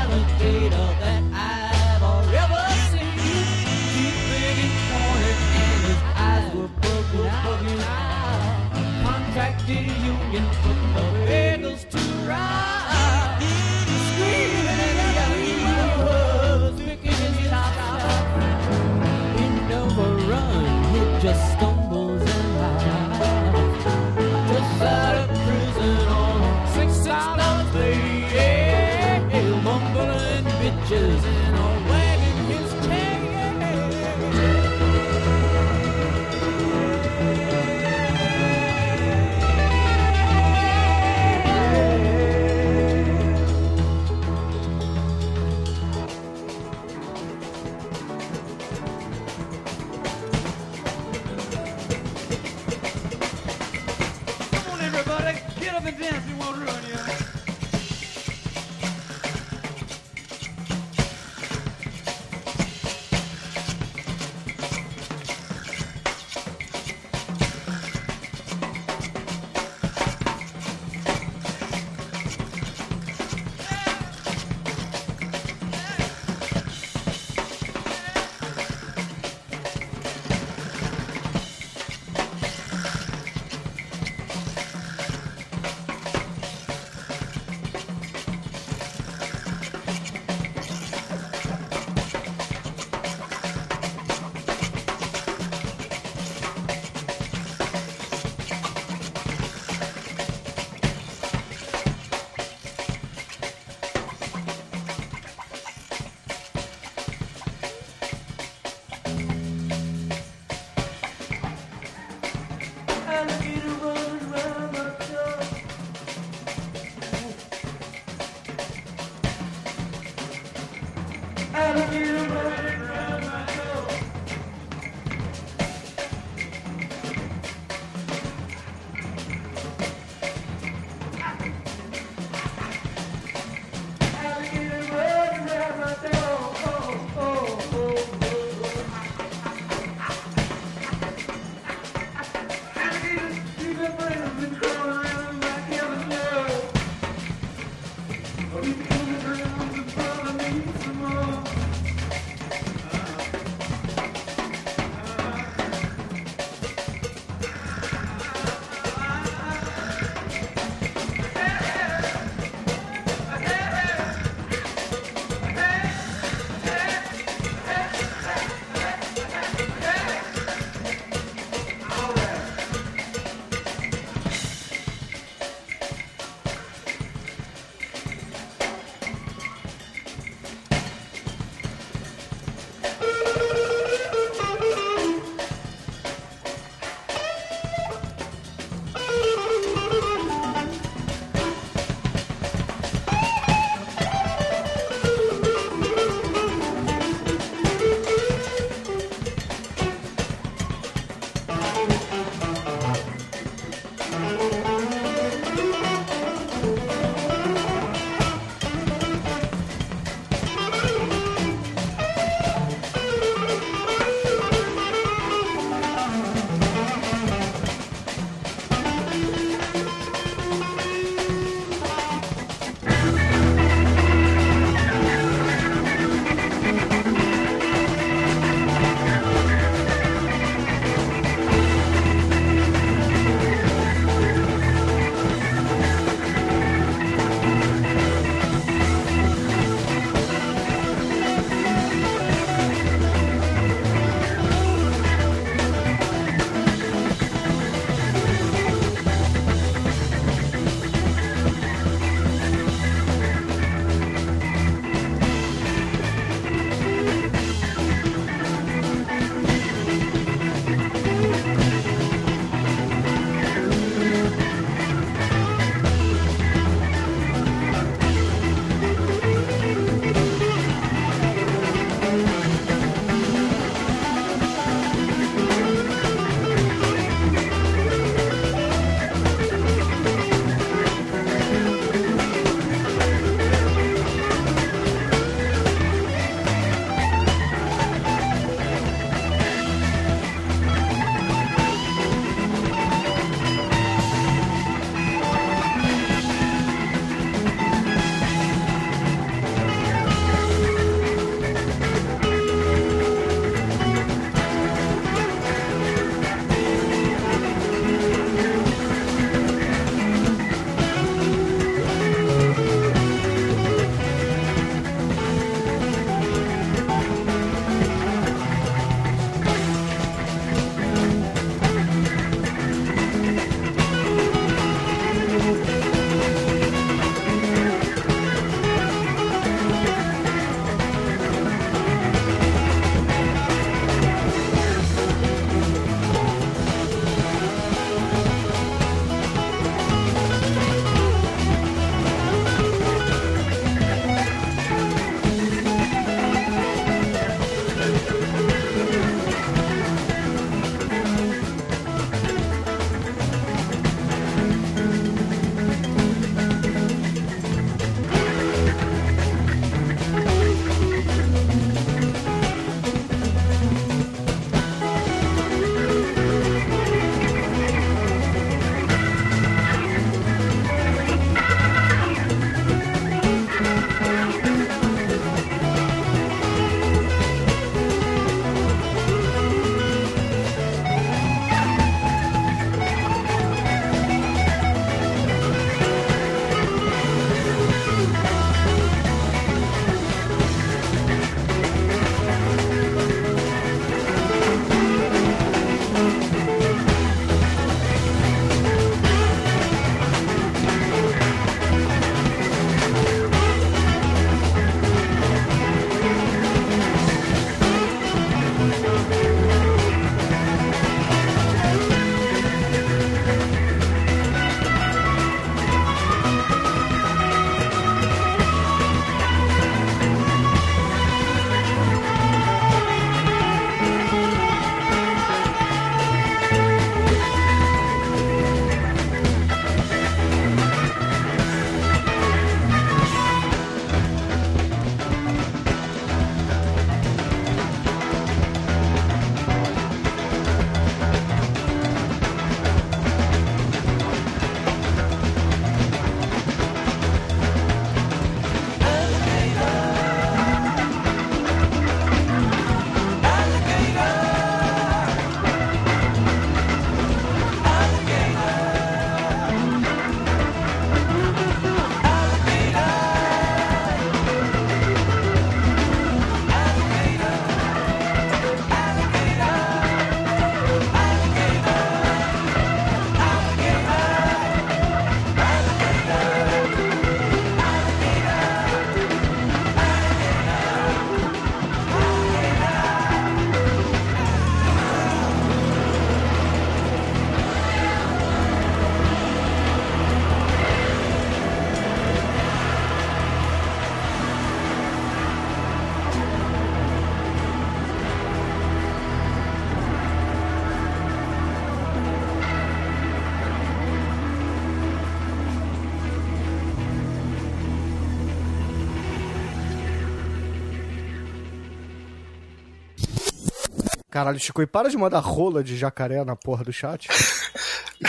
[514.19, 517.07] Caralho, Chico, e para de mandar rola de jacaré na porra do chat.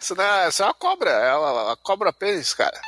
[0.00, 2.80] Isso não é, isso é uma cobra, é uma, uma cobra pênis, cara.